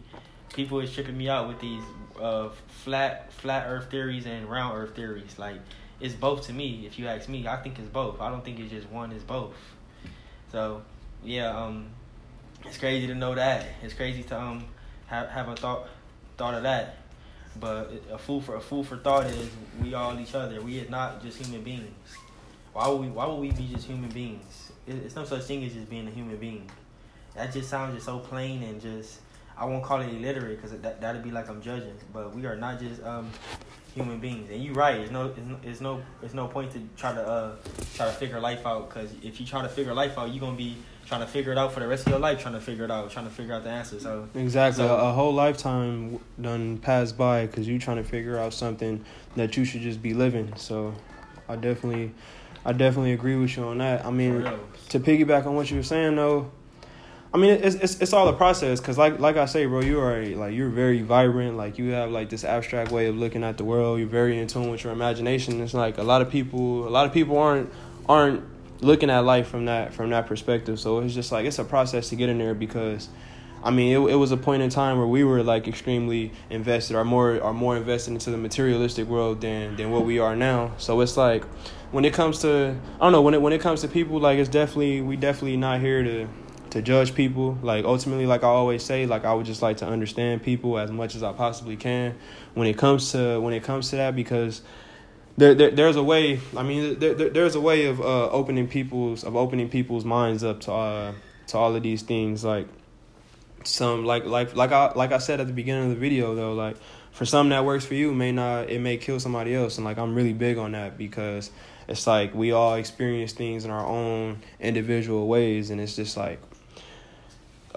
People 0.53 0.79
is 0.79 0.93
tripping 0.93 1.17
me 1.17 1.27
out 1.29 1.47
with 1.47 1.59
these 1.59 1.83
uh 2.21 2.49
flat 2.67 3.31
flat 3.33 3.65
earth 3.67 3.89
theories 3.89 4.25
and 4.25 4.49
round 4.49 4.77
earth 4.77 4.95
theories. 4.95 5.37
Like 5.39 5.59
it's 5.99 6.13
both 6.13 6.45
to 6.47 6.53
me. 6.53 6.85
If 6.85 6.99
you 6.99 7.07
ask 7.07 7.27
me, 7.27 7.47
I 7.47 7.57
think 7.57 7.79
it's 7.79 7.89
both. 7.89 8.21
I 8.21 8.29
don't 8.29 8.43
think 8.43 8.59
it's 8.59 8.71
just 8.71 8.89
one. 8.89 9.11
It's 9.11 9.23
both. 9.23 9.55
So, 10.51 10.83
yeah, 11.23 11.49
um, 11.49 11.87
it's 12.65 12.77
crazy 12.77 13.07
to 13.07 13.15
know 13.15 13.35
that. 13.35 13.65
It's 13.83 13.93
crazy 13.93 14.23
to 14.23 14.39
um 14.39 14.65
have 15.07 15.29
have 15.29 15.47
a 15.49 15.55
thought 15.55 15.87
thought 16.37 16.53
of 16.53 16.63
that. 16.63 16.97
But 17.59 17.91
a 18.11 18.17
fool 18.17 18.41
for 18.41 18.55
a 18.55 18.61
fool 18.61 18.83
for 18.83 18.97
thought 18.97 19.25
is 19.25 19.49
we 19.81 19.93
all 19.93 20.19
each 20.19 20.35
other. 20.35 20.61
We 20.61 20.79
are 20.81 20.89
not 20.89 21.23
just 21.23 21.43
human 21.43 21.63
beings. 21.63 22.17
Why 22.73 22.87
would 22.87 23.01
we? 23.01 23.07
Why 23.07 23.25
would 23.25 23.39
we 23.39 23.51
be 23.51 23.67
just 23.73 23.87
human 23.87 24.09
beings? 24.09 24.71
It's 24.85 25.15
no 25.15 25.25
such 25.25 25.43
thing 25.43 25.63
as 25.63 25.73
just 25.73 25.89
being 25.89 26.07
a 26.07 26.11
human 26.11 26.37
being. 26.37 26.69
That 27.35 27.51
just 27.51 27.69
sounds 27.69 27.95
just 27.95 28.05
so 28.05 28.19
plain 28.19 28.63
and 28.63 28.79
just. 28.79 29.21
I 29.59 29.65
won't 29.65 29.83
call 29.83 30.01
it 30.01 30.09
illiterate 30.13 30.61
because 30.61 30.79
that 30.79 31.01
that'd 31.01 31.23
be 31.23 31.31
like 31.31 31.49
I'm 31.49 31.61
judging. 31.61 31.95
But 32.13 32.35
we 32.35 32.45
are 32.45 32.55
not 32.55 32.79
just 32.79 33.01
um 33.03 33.31
human 33.97 34.19
beings. 34.19 34.49
And 34.49 34.63
you're 34.63 34.73
right. 34.73 34.97
There's 34.97 35.11
no, 35.11 35.33
there's 35.63 35.81
no, 35.81 36.01
there's 36.21 36.33
no 36.33 36.47
point 36.47 36.71
to 36.71 36.81
try 36.95 37.13
to 37.13 37.21
uh 37.21 37.55
try 37.95 38.05
to 38.05 38.11
figure 38.11 38.39
life 38.39 38.65
out 38.65 38.89
because 38.89 39.11
if 39.23 39.39
you 39.39 39.45
try 39.45 39.61
to 39.61 39.69
figure 39.69 39.93
life 39.93 40.17
out, 40.17 40.29
you're 40.29 40.39
gonna 40.39 40.55
be 40.55 40.77
trying 41.07 41.21
to 41.21 41.27
figure 41.27 41.51
it 41.51 41.57
out 41.57 41.71
for 41.71 41.79
the 41.79 41.87
rest 41.87 42.05
of 42.05 42.11
your 42.11 42.19
life, 42.19 42.41
trying 42.41 42.53
to 42.53 42.61
figure 42.61 42.85
it 42.85 42.91
out, 42.91 43.09
trying 43.09 43.25
to 43.25 43.31
figure 43.31 43.53
out 43.53 43.63
the 43.63 43.69
answer. 43.69 43.99
So 43.99 44.27
exactly, 44.35 44.83
so, 44.83 44.95
a, 44.95 45.09
a 45.09 45.13
whole 45.13 45.33
lifetime 45.33 46.19
done 46.39 46.77
passed 46.77 47.17
by 47.17 47.47
because 47.47 47.67
you're 47.67 47.79
trying 47.79 47.97
to 47.97 48.03
figure 48.03 48.37
out 48.37 48.53
something 48.53 49.03
that 49.35 49.57
you 49.57 49.65
should 49.65 49.81
just 49.81 50.01
be 50.01 50.13
living. 50.13 50.53
So 50.57 50.93
I 51.47 51.55
definitely, 51.55 52.13
I 52.65 52.73
definitely 52.73 53.13
agree 53.13 53.35
with 53.35 53.55
you 53.57 53.63
on 53.63 53.77
that. 53.79 54.05
I 54.05 54.11
mean, 54.11 54.43
to 54.89 54.99
piggyback 54.99 55.45
on 55.45 55.55
what 55.55 55.71
you 55.71 55.77
were 55.77 55.83
saying 55.83 56.15
though, 56.15 56.51
I 57.37 57.39
mean, 57.39 57.51
it's 57.51 57.75
it's 57.75 58.01
it's 58.01 58.13
all 58.13 58.27
a 58.29 58.33
process 58.33 58.79
because 58.79 58.97
like 58.97 59.19
like 59.19 59.37
I 59.37 59.45
say, 59.45 59.67
bro, 59.67 59.81
you 59.81 59.99
are 59.99 60.25
like 60.25 60.55
you're 60.55 60.69
very 60.69 61.03
vibrant. 61.03 61.55
Like 61.55 61.77
you 61.77 61.91
have 61.91 62.09
like 62.09 62.29
this 62.29 62.43
abstract 62.43 62.91
way 62.91 63.05
of 63.05 63.15
looking 63.15 63.43
at 63.43 63.59
the 63.59 63.63
world. 63.63 63.99
You're 63.99 64.07
very 64.07 64.39
in 64.39 64.47
tune 64.47 64.71
with 64.71 64.83
your 64.83 64.91
imagination. 64.91 65.61
It's 65.61 65.75
like 65.75 65.99
a 65.99 66.03
lot 66.03 66.23
of 66.23 66.31
people, 66.31 66.87
a 66.87 66.89
lot 66.89 67.05
of 67.05 67.13
people 67.13 67.37
aren't 67.37 67.71
aren't 68.09 68.43
looking 68.81 69.11
at 69.11 69.19
life 69.19 69.47
from 69.49 69.65
that 69.65 69.93
from 69.93 70.09
that 70.09 70.25
perspective. 70.25 70.79
So 70.79 70.97
it's 70.97 71.13
just 71.13 71.31
like 71.31 71.45
it's 71.45 71.59
a 71.59 71.63
process 71.63 72.09
to 72.09 72.15
get 72.15 72.27
in 72.27 72.39
there 72.39 72.55
because. 72.55 73.07
I 73.63 73.71
mean, 73.71 73.91
it, 73.91 74.11
it 74.11 74.15
was 74.15 74.31
a 74.31 74.37
point 74.37 74.61
in 74.61 74.69
time 74.69 74.99
where 74.99 75.07
we 75.07 75.23
were 75.23 75.41
like 75.41 75.67
extremely 75.67 76.31
invested, 76.51 76.95
or 76.95 77.03
more, 77.03 77.41
are 77.41 77.53
more 77.53 77.75
invested 77.75 78.11
into 78.11 78.29
the 78.29 78.37
materialistic 78.37 79.07
world 79.07 79.41
than 79.41 79.75
than 79.75 79.89
what 79.89 80.05
we 80.05 80.19
are 80.19 80.35
now. 80.35 80.73
So 80.77 81.01
it's 81.01 81.17
like, 81.17 81.43
when 81.91 82.05
it 82.05 82.13
comes 82.13 82.39
to, 82.41 82.75
I 82.95 83.03
don't 83.03 83.11
know, 83.11 83.23
when 83.23 83.33
it 83.33 83.41
when 83.41 83.53
it 83.53 83.59
comes 83.59 83.81
to 83.81 83.87
people, 83.87 84.19
like 84.19 84.37
it's 84.37 84.47
definitely 84.47 85.01
we 85.01 85.17
definitely 85.17 85.57
not 85.57 85.81
here 85.81 86.03
to 86.03 86.27
to 86.71 86.81
judge 86.81 87.15
people. 87.15 87.57
Like 87.61 87.85
ultimately, 87.85 88.25
like 88.25 88.43
I 88.43 88.47
always 88.47 88.83
say, 88.83 89.05
like 89.05 89.25
I 89.25 89.33
would 89.33 89.45
just 89.45 89.61
like 89.61 89.77
to 89.77 89.87
understand 89.87 90.43
people 90.43 90.77
as 90.77 90.91
much 90.91 91.15
as 91.15 91.23
I 91.23 91.33
possibly 91.33 91.75
can 91.75 92.15
when 92.53 92.67
it 92.67 92.77
comes 92.77 93.11
to 93.11 93.39
when 93.39 93.53
it 93.53 93.63
comes 93.63 93.89
to 93.91 93.97
that 93.97 94.15
because 94.15 94.61
there, 95.37 95.53
there 95.53 95.71
there's 95.71 95.95
a 95.95 96.03
way. 96.03 96.39
I 96.55 96.63
mean, 96.63 96.99
there, 96.99 97.13
there 97.13 97.29
there's 97.29 97.55
a 97.55 97.61
way 97.61 97.85
of 97.85 97.99
uh, 98.01 98.29
opening 98.29 98.67
people's 98.67 99.23
of 99.23 99.35
opening 99.35 99.69
people's 99.69 100.05
minds 100.05 100.43
up 100.43 100.61
to 100.61 100.71
uh, 100.71 101.13
to 101.47 101.57
all 101.57 101.75
of 101.75 101.83
these 101.83 102.01
things. 102.01 102.43
Like 102.43 102.67
some 103.63 104.05
like 104.05 104.25
like 104.25 104.55
like 104.55 104.71
I 104.71 104.93
like 104.93 105.11
I 105.11 105.17
said 105.17 105.39
at 105.39 105.47
the 105.47 105.53
beginning 105.53 105.83
of 105.85 105.89
the 105.89 105.95
video 105.95 106.35
though, 106.35 106.53
like 106.53 106.77
for 107.17 107.25
some 107.25 107.49
that 107.49 107.65
works 107.65 107.83
for 107.83 107.95
you 107.95 108.13
may 108.13 108.31
not 108.31 108.69
it 108.69 108.79
may 108.79 108.95
kill 108.95 109.19
somebody 109.19 109.55
else 109.55 109.77
and 109.77 109.85
like 109.85 109.97
i'm 109.97 110.13
really 110.13 110.33
big 110.33 110.59
on 110.59 110.73
that 110.73 110.99
because 110.99 111.49
it's 111.87 112.05
like 112.05 112.31
we 112.35 112.51
all 112.51 112.75
experience 112.75 113.33
things 113.33 113.65
in 113.65 113.71
our 113.71 113.87
own 113.87 114.39
individual 114.59 115.27
ways 115.27 115.71
and 115.71 115.81
it's 115.81 115.95
just 115.95 116.15
like 116.15 116.39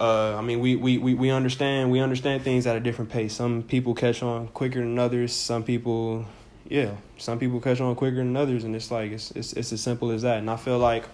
uh, 0.00 0.34
I 0.36 0.40
mean, 0.40 0.60
we, 0.60 0.76
we, 0.76 0.96
we, 0.96 1.12
we 1.12 1.30
understand 1.30 1.90
we 1.90 2.00
understand 2.00 2.42
things 2.42 2.66
at 2.66 2.74
a 2.74 2.80
different 2.80 3.10
pace. 3.10 3.34
Some 3.34 3.62
people 3.62 3.94
catch 3.94 4.22
on 4.22 4.48
quicker 4.48 4.80
than 4.80 4.98
others. 4.98 5.32
Some 5.34 5.62
people, 5.62 6.24
yeah, 6.68 6.94
some 7.18 7.38
people 7.38 7.60
catch 7.60 7.80
on 7.82 7.94
quicker 7.94 8.16
than 8.16 8.34
others, 8.34 8.64
and 8.64 8.74
it's 8.74 8.90
like 8.90 9.12
it's 9.12 9.30
it's 9.32 9.52
it's 9.52 9.72
as 9.72 9.82
simple 9.82 10.10
as 10.10 10.22
that. 10.22 10.38
And 10.38 10.50
I 10.50 10.56
feel 10.56 10.78
like, 10.78 11.04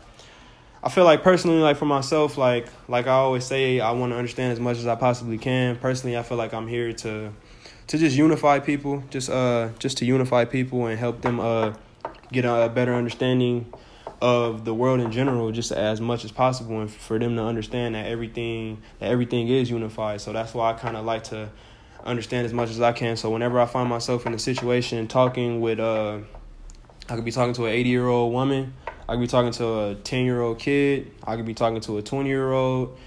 I 0.85 0.89
feel 0.89 1.05
like 1.05 1.25
personally, 1.25 1.59
like 1.59 1.77
for 1.77 1.85
myself, 1.87 2.39
like 2.39 2.69
like 2.89 3.09
I 3.09 3.15
always 3.15 3.45
say, 3.45 3.81
I 3.81 3.91
want 3.91 4.13
to 4.13 4.17
understand 4.17 4.53
as 4.53 4.61
much 4.61 4.79
as 4.79 4.87
I 4.87 4.95
possibly 4.95 5.37
can. 5.37 5.77
Personally, 5.77 6.17
I 6.17 6.23
feel 6.23 6.39
like 6.39 6.55
I'm 6.55 6.69
here 6.69 6.93
to 6.93 7.33
to 7.89 7.99
just 7.99 8.17
unify 8.17 8.61
people, 8.61 9.03
just 9.11 9.29
uh 9.29 9.71
just 9.81 9.99
to 9.99 10.05
unify 10.05 10.45
people 10.45 10.87
and 10.87 10.97
help 10.97 11.23
them 11.23 11.41
uh 11.41 11.75
get 12.31 12.45
a 12.45 12.71
better 12.73 12.95
understanding 12.95 13.73
of 14.21 14.65
the 14.65 14.73
world 14.73 15.01
in 15.01 15.13
general 15.13 15.53
just 15.53 15.73
as 15.73 16.01
much 16.01 16.25
as 16.25 16.33
possible 16.33 16.81
and 16.81 16.91
for 16.91 17.19
them 17.19 17.37
to 17.37 17.43
understand 17.43 17.95
that 17.95 18.07
everything 18.07 18.81
that 18.99 19.11
everything 19.11 19.49
is 19.49 19.71
unified. 19.71 20.21
So 20.21 20.33
that's 20.33 20.55
why 20.55 20.71
i 20.71 20.73
kind 20.73 20.97
of 20.97 21.05
like 21.05 21.25
to 21.25 21.51
understand 22.05 22.47
as 22.47 22.53
much 22.53 22.71
as 22.71 22.81
i 22.81 22.93
can. 22.93 23.17
So 23.17 23.31
whenever 23.31 23.61
i 23.61 23.67
find 23.67 23.89
myself 23.89 24.27
in 24.27 24.33
a 24.33 24.39
situation 24.39 25.07
talking 25.07 25.61
with 25.61 25.79
uh 25.79 26.19
i 27.09 27.15
could 27.15 27.25
be 27.25 27.31
talking 27.31 27.55
to 27.55 27.67
an 27.67 27.73
80 27.73 27.89
year 27.89 28.07
old 28.07 28.33
woman 28.33 28.75
i 29.09 29.13
could 29.13 29.21
be 29.21 29.27
talking 29.27 29.53
to 29.53 29.81
a 29.91 29.95
10 29.95 30.25
year 30.25 30.41
old 30.41 30.59
kid 30.59 31.13
i 31.25 31.37
could 31.37 31.47
be 31.47 31.55
talking 31.55 31.81
to 31.83 31.99
a 31.99 32.03
20 32.03 32.29
year 32.29 32.53
old 32.53 32.99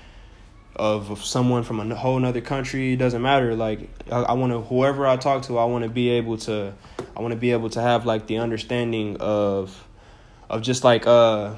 of, 0.75 1.25
someone 1.25 1.63
from 1.63 1.79
a 1.79 1.95
whole 1.95 2.23
other 2.23 2.39
country 2.39 2.93
it 2.93 2.97
doesn't 2.97 3.21
matter. 3.21 3.55
Like 3.55 3.89
i, 4.11 4.21
I 4.21 4.33
want 4.33 4.53
to 4.53 4.61
whoever 4.61 5.07
i 5.07 5.17
talk 5.17 5.43
to 5.43 5.57
i 5.57 5.65
want 5.65 5.83
to 5.83 5.89
be 5.89 6.09
able 6.09 6.37
to 6.37 6.73
i 7.17 7.21
want 7.21 7.31
to 7.31 7.39
be 7.39 7.51
able 7.51 7.69
to 7.71 7.81
have 7.81 8.05
like 8.05 8.27
the 8.27 8.37
understanding 8.37 9.17
of 9.17 9.85
of 10.49 10.61
just 10.61 10.83
like 10.83 11.05
uh 11.05 11.53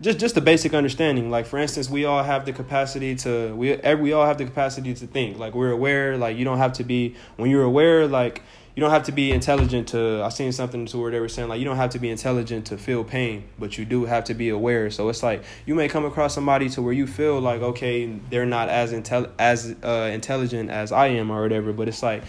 just 0.00 0.18
just 0.18 0.34
the 0.34 0.40
basic 0.40 0.74
understanding. 0.74 1.30
Like 1.30 1.46
for 1.46 1.58
instance 1.58 1.90
we 1.90 2.04
all 2.04 2.22
have 2.22 2.46
the 2.46 2.52
capacity 2.52 3.14
to 3.16 3.54
we 3.54 3.76
we 3.96 4.12
all 4.12 4.26
have 4.26 4.38
the 4.38 4.44
capacity 4.44 4.94
to 4.94 5.06
think. 5.06 5.38
Like 5.38 5.54
we're 5.54 5.72
aware 5.72 6.16
like 6.16 6.36
you 6.36 6.44
don't 6.44 6.58
have 6.58 6.74
to 6.74 6.84
be 6.84 7.16
when 7.36 7.50
you're 7.50 7.64
aware 7.64 8.06
like 8.06 8.42
you 8.76 8.80
don't 8.80 8.90
have 8.90 9.04
to 9.04 9.12
be 9.12 9.32
intelligent 9.32 9.88
to 9.88 10.22
i 10.22 10.28
seen 10.28 10.52
something 10.52 10.86
to 10.86 10.98
where 10.98 11.10
they 11.10 11.18
were 11.18 11.28
saying 11.28 11.48
like 11.48 11.58
you 11.58 11.64
don't 11.64 11.78
have 11.78 11.90
to 11.90 11.98
be 11.98 12.08
intelligent 12.08 12.66
to 12.66 12.78
feel 12.78 13.02
pain 13.02 13.42
but 13.58 13.76
you 13.76 13.84
do 13.84 14.04
have 14.04 14.24
to 14.24 14.34
be 14.34 14.50
aware. 14.50 14.88
So 14.90 15.08
it's 15.08 15.22
like 15.22 15.42
you 15.66 15.74
may 15.74 15.88
come 15.88 16.04
across 16.04 16.34
somebody 16.34 16.68
to 16.70 16.82
where 16.82 16.92
you 16.92 17.06
feel 17.06 17.40
like 17.40 17.60
okay 17.60 18.06
they're 18.30 18.46
not 18.46 18.68
as 18.68 18.92
intel 18.92 19.30
as 19.38 19.74
uh, 19.82 20.10
intelligent 20.12 20.70
as 20.70 20.92
i 20.92 21.08
am 21.08 21.30
or 21.30 21.42
whatever 21.42 21.72
but 21.72 21.88
it's 21.88 22.02
like 22.02 22.22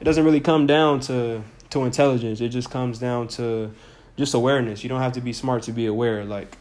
it 0.00 0.04
doesn't 0.04 0.24
really 0.24 0.40
come 0.40 0.66
down 0.66 1.00
to 1.00 1.42
to 1.74 1.84
intelligence. 1.84 2.40
It 2.40 2.48
just 2.48 2.70
comes 2.70 2.98
down 2.98 3.28
to 3.28 3.70
just 4.16 4.34
awareness. 4.34 4.82
You 4.82 4.88
don't 4.88 5.00
have 5.00 5.12
to 5.12 5.20
be 5.20 5.32
smart 5.32 5.64
to 5.64 5.72
be 5.72 5.86
aware. 5.86 6.24
Like, 6.24 6.56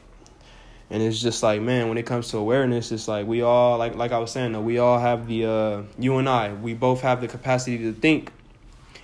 and 0.89 1.01
it's 1.01 1.21
just 1.21 1.43
like, 1.43 1.61
man, 1.61 1.89
when 1.89 1.97
it 1.97 2.05
comes 2.05 2.29
to 2.29 2.37
awareness, 2.37 2.91
it's 2.91 3.07
like 3.07 3.25
we 3.25 3.41
all, 3.41 3.77
like, 3.77 3.95
like 3.95 4.11
I 4.11 4.19
was 4.19 4.31
saying, 4.31 4.63
we 4.63 4.77
all 4.79 4.99
have 4.99 5.27
the, 5.27 5.45
uh, 5.45 5.81
you 5.97 6.17
and 6.17 6.29
I, 6.29 6.53
we 6.53 6.73
both 6.73 7.01
have 7.01 7.21
the 7.21 7.27
capacity 7.27 7.77
to 7.79 7.93
think, 7.93 8.31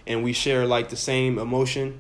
and 0.06 0.24
we 0.24 0.34
share 0.34 0.66
like 0.66 0.90
the 0.90 0.96
same 0.96 1.40
emotion 1.40 2.00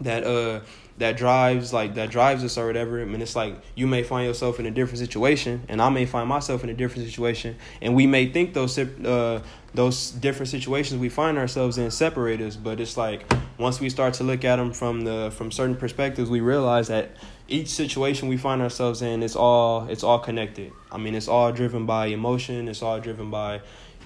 that, 0.00 0.24
uh, 0.24 0.60
that 1.00 1.16
drives 1.16 1.72
like 1.72 1.94
that 1.94 2.10
drives 2.10 2.44
us 2.44 2.56
or 2.58 2.66
whatever. 2.66 3.00
I 3.00 3.06
mean, 3.06 3.22
it's 3.22 3.34
like 3.34 3.54
you 3.74 3.86
may 3.86 4.02
find 4.02 4.26
yourself 4.26 4.60
in 4.60 4.66
a 4.66 4.70
different 4.70 4.98
situation, 4.98 5.64
and 5.68 5.80
I 5.80 5.88
may 5.88 6.04
find 6.04 6.28
myself 6.28 6.62
in 6.62 6.68
a 6.68 6.74
different 6.74 7.08
situation, 7.08 7.56
and 7.80 7.94
we 7.94 8.06
may 8.06 8.30
think 8.30 8.52
those 8.52 8.78
uh, 8.78 9.42
those 9.74 10.10
different 10.10 10.50
situations 10.50 11.00
we 11.00 11.08
find 11.08 11.38
ourselves 11.38 11.78
in 11.78 11.90
separate 11.90 12.42
us. 12.42 12.56
But 12.56 12.80
it's 12.80 12.98
like 12.98 13.24
once 13.60 13.78
we 13.78 13.90
start 13.90 14.14
to 14.14 14.24
look 14.24 14.44
at 14.44 14.56
them 14.56 14.72
from 14.72 15.02
the 15.02 15.30
from 15.36 15.52
certain 15.52 15.76
perspectives, 15.76 16.30
we 16.30 16.40
realize 16.40 16.88
that 16.88 17.10
each 17.46 17.68
situation 17.68 18.28
we 18.28 18.36
find 18.36 18.62
ourselves 18.62 19.02
in 19.02 19.22
it's 19.22 19.36
all 19.36 19.86
it's 19.88 20.02
all 20.02 20.18
connected. 20.18 20.72
I 20.90 20.96
mean, 20.96 21.14
it's 21.14 21.28
all 21.28 21.52
driven 21.52 21.84
by 21.84 22.06
emotion. 22.06 22.68
It's 22.68 22.82
all 22.82 22.98
driven 23.00 23.30
by 23.30 23.60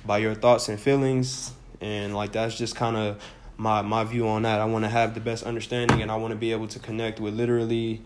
by 0.04 0.18
your 0.18 0.34
thoughts 0.34 0.68
and 0.68 0.78
feelings, 0.78 1.52
and 1.80 2.14
like 2.14 2.32
that's 2.32 2.58
just 2.58 2.74
kind 2.74 2.96
of 2.96 3.22
my 3.56 3.80
my 3.82 4.02
view 4.02 4.26
on 4.28 4.42
that. 4.42 4.60
I 4.60 4.64
want 4.64 4.84
to 4.84 4.90
have 4.90 5.14
the 5.14 5.20
best 5.20 5.44
understanding, 5.44 6.02
and 6.02 6.10
I 6.10 6.16
want 6.16 6.32
to 6.32 6.38
be 6.38 6.50
able 6.50 6.68
to 6.68 6.78
connect 6.80 7.20
with 7.20 7.34
literally 7.34 8.02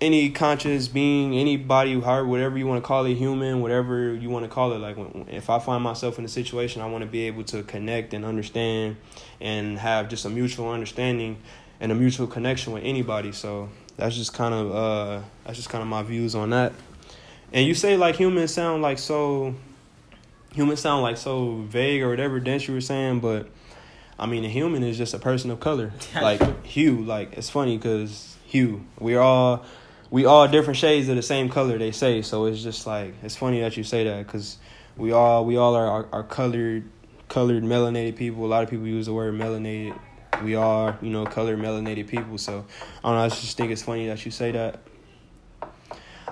any 0.00 0.30
conscious 0.30 0.88
being, 0.88 1.34
anybody, 1.34 2.00
however, 2.00 2.26
whatever 2.26 2.58
you 2.58 2.66
want 2.66 2.82
to 2.82 2.86
call 2.86 3.06
it, 3.06 3.14
human, 3.14 3.60
whatever 3.60 4.14
you 4.14 4.30
want 4.30 4.44
to 4.44 4.48
call 4.48 4.72
it. 4.72 4.78
Like, 4.78 4.96
if 5.28 5.48
I 5.48 5.58
find 5.58 5.82
myself 5.82 6.18
in 6.18 6.24
a 6.24 6.28
situation, 6.28 6.82
I 6.82 6.86
want 6.86 7.02
to 7.02 7.10
be 7.10 7.22
able 7.28 7.44
to 7.44 7.62
connect 7.62 8.12
and 8.12 8.24
understand, 8.24 8.96
and 9.40 9.78
have 9.78 10.08
just 10.08 10.24
a 10.24 10.30
mutual 10.30 10.70
understanding 10.70 11.38
and 11.80 11.92
a 11.92 11.94
mutual 11.94 12.26
connection 12.26 12.72
with 12.72 12.84
anybody. 12.84 13.32
So 13.32 13.68
that's 13.96 14.16
just 14.16 14.32
kind 14.32 14.54
of 14.54 14.74
uh, 14.74 15.20
that's 15.44 15.58
just 15.58 15.68
kind 15.68 15.82
of 15.82 15.88
my 15.88 16.02
views 16.02 16.34
on 16.34 16.50
that. 16.50 16.72
And 17.52 17.66
you 17.66 17.74
say 17.74 17.96
like 17.96 18.16
humans 18.16 18.54
sound 18.54 18.82
like 18.82 18.98
so, 18.98 19.54
humans 20.54 20.80
sound 20.80 21.02
like 21.02 21.16
so 21.16 21.56
vague 21.68 22.02
or 22.02 22.08
whatever 22.08 22.40
Dent 22.40 22.66
you 22.66 22.74
were 22.74 22.80
saying, 22.80 23.20
but 23.20 23.48
I 24.18 24.26
mean, 24.26 24.44
a 24.44 24.48
human 24.48 24.82
is 24.82 24.96
just 24.96 25.12
a 25.12 25.18
person 25.18 25.50
of 25.50 25.60
color. 25.60 25.92
like 26.14 26.64
hue, 26.64 27.02
like 27.02 27.34
it's 27.36 27.50
funny 27.50 27.76
because 27.76 28.36
hue. 28.46 28.84
We're 28.98 29.20
all 29.20 29.64
we 30.12 30.26
all 30.26 30.46
different 30.46 30.76
shades 30.76 31.08
of 31.08 31.16
the 31.16 31.22
same 31.22 31.48
color. 31.48 31.78
They 31.78 31.90
say 31.90 32.20
so. 32.20 32.44
It's 32.44 32.62
just 32.62 32.86
like 32.86 33.14
it's 33.22 33.34
funny 33.34 33.60
that 33.60 33.78
you 33.78 33.82
say 33.82 34.04
that 34.04 34.26
because 34.26 34.58
we 34.96 35.10
all 35.10 35.46
we 35.46 35.56
all 35.56 35.74
are, 35.74 35.88
are 35.88 36.08
are 36.12 36.22
colored 36.22 36.84
colored 37.28 37.64
melanated 37.64 38.16
people. 38.16 38.44
A 38.44 38.46
lot 38.46 38.62
of 38.62 38.68
people 38.68 38.86
use 38.86 39.06
the 39.06 39.14
word 39.14 39.34
melanated. 39.34 39.98
We 40.44 40.54
are 40.54 40.98
you 41.00 41.08
know 41.08 41.24
colored 41.24 41.58
melanated 41.58 42.08
people. 42.08 42.36
So 42.36 42.66
I 43.02 43.08
don't 43.08 43.16
know. 43.16 43.24
I 43.24 43.28
just 43.30 43.56
think 43.56 43.72
it's 43.72 43.82
funny 43.82 44.06
that 44.08 44.24
you 44.26 44.30
say 44.30 44.52
that. 44.52 44.80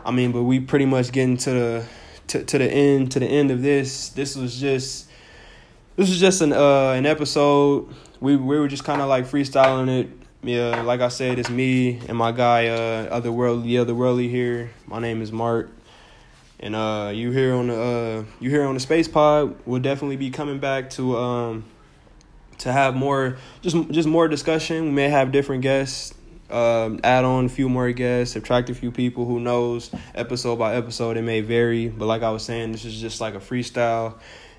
I 0.04 0.10
mean, 0.10 0.32
but 0.32 0.42
we 0.42 0.60
pretty 0.60 0.86
much 0.86 1.10
getting 1.10 1.38
to 1.38 1.50
the 1.50 1.86
to, 2.28 2.44
to 2.44 2.58
the 2.58 2.70
end 2.70 3.12
to 3.12 3.18
the 3.18 3.26
end 3.26 3.50
of 3.50 3.62
this. 3.62 4.10
This 4.10 4.36
was 4.36 4.60
just 4.60 5.08
this 5.96 6.10
was 6.10 6.20
just 6.20 6.42
an 6.42 6.52
uh 6.52 6.90
an 6.90 7.06
episode. 7.06 7.94
We 8.20 8.36
we 8.36 8.58
were 8.58 8.68
just 8.68 8.84
kind 8.84 9.00
of 9.00 9.08
like 9.08 9.24
freestyling 9.24 9.88
it. 9.88 10.19
Yeah, 10.42 10.80
like 10.80 11.02
I 11.02 11.08
said, 11.08 11.38
it's 11.38 11.50
me 11.50 12.00
and 12.08 12.16
my 12.16 12.32
guy, 12.32 12.68
uh, 12.68 13.20
otherworldly, 13.20 13.72
otherworldly 13.72 14.30
here. 14.30 14.70
My 14.86 14.98
name 14.98 15.20
is 15.20 15.30
Mark, 15.30 15.68
and 16.58 16.74
uh, 16.74 17.12
you 17.14 17.30
here 17.30 17.54
on 17.54 17.66
the 17.66 17.78
uh, 17.78 18.24
you 18.40 18.48
here 18.48 18.64
on 18.64 18.72
the 18.72 18.80
Space 18.80 19.06
Pod. 19.06 19.54
We'll 19.66 19.82
definitely 19.82 20.16
be 20.16 20.30
coming 20.30 20.58
back 20.58 20.88
to 20.90 21.18
um 21.18 21.64
to 22.56 22.72
have 22.72 22.96
more 22.96 23.36
just 23.60 23.90
just 23.90 24.08
more 24.08 24.28
discussion. 24.28 24.84
We 24.86 24.90
may 24.92 25.10
have 25.10 25.30
different 25.30 25.60
guests. 25.60 26.14
Um, 26.48 27.00
add 27.04 27.26
on 27.26 27.44
a 27.44 27.48
few 27.50 27.68
more 27.68 27.92
guests, 27.92 28.32
subtract 28.32 28.70
a 28.70 28.74
few 28.74 28.90
people. 28.90 29.26
Who 29.26 29.40
knows? 29.40 29.90
Episode 30.14 30.56
by 30.56 30.74
episode, 30.74 31.18
it 31.18 31.22
may 31.22 31.42
vary. 31.42 31.88
But 31.88 32.06
like 32.06 32.22
I 32.22 32.30
was 32.30 32.44
saying, 32.44 32.72
this 32.72 32.86
is 32.86 32.98
just 32.98 33.20
like 33.20 33.34
a 33.34 33.40
freestyle 33.40 34.14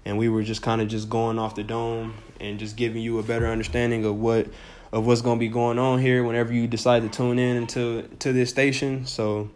and 0.05 0.17
we 0.17 0.29
were 0.29 0.43
just 0.43 0.61
kind 0.61 0.82
of 0.82 0.88
just 0.88 1.09
going 1.09 1.38
off 1.38 1.55
the 1.55 1.63
dome 1.63 2.13
and 2.39 2.59
just 2.59 2.75
giving 2.75 3.01
you 3.01 3.19
a 3.19 3.23
better 3.23 3.47
understanding 3.47 4.05
of 4.05 4.15
what 4.15 4.47
of 4.91 5.05
what's 5.05 5.21
going 5.21 5.37
to 5.37 5.39
be 5.39 5.47
going 5.47 5.79
on 5.79 5.99
here 5.99 6.23
whenever 6.23 6.53
you 6.53 6.67
decide 6.67 7.01
to 7.03 7.09
tune 7.09 7.39
in 7.39 7.57
into 7.57 8.03
to 8.19 8.33
this 8.33 8.49
station. 8.49 9.05
So 9.05 9.49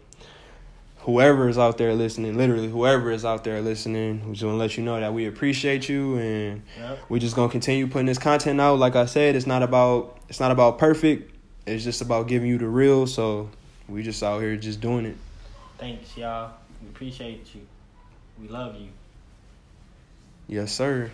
whoever 1.00 1.48
is 1.48 1.56
out 1.56 1.78
there 1.78 1.94
listening 1.94 2.36
literally 2.36 2.68
whoever 2.68 3.12
is 3.12 3.24
out 3.24 3.44
there 3.44 3.62
listening 3.62 4.26
we 4.26 4.32
just 4.32 4.44
want 4.44 4.54
to 4.54 4.58
let 4.58 4.76
you 4.76 4.82
know 4.82 4.98
that 4.98 5.14
we 5.14 5.26
appreciate 5.26 5.88
you 5.88 6.16
and 6.16 6.62
yep. 6.76 6.98
we're 7.08 7.20
just 7.20 7.36
going 7.36 7.48
to 7.48 7.52
continue 7.52 7.86
putting 7.86 8.06
this 8.06 8.18
content 8.18 8.60
out. 8.60 8.80
Like 8.80 8.96
i 8.96 9.06
said 9.06 9.36
it's 9.36 9.46
not 9.46 9.62
about 9.62 10.18
it's 10.28 10.40
not 10.40 10.50
about 10.50 10.78
perfect. 10.78 11.32
It's 11.66 11.84
just 11.84 12.00
about 12.00 12.28
giving 12.28 12.48
you 12.48 12.58
the 12.58 12.68
real. 12.68 13.06
So 13.06 13.50
we 13.88 14.02
just 14.02 14.22
out 14.22 14.40
here 14.40 14.56
just 14.56 14.80
doing 14.80 15.06
it. 15.06 15.16
Thanks 15.78 16.16
y'all. 16.16 16.52
We 16.82 16.88
appreciate 16.88 17.54
you. 17.54 17.60
We 18.40 18.48
love 18.48 18.76
you. 18.76 18.88
Yes, 20.48 20.72
sir. 20.72 21.10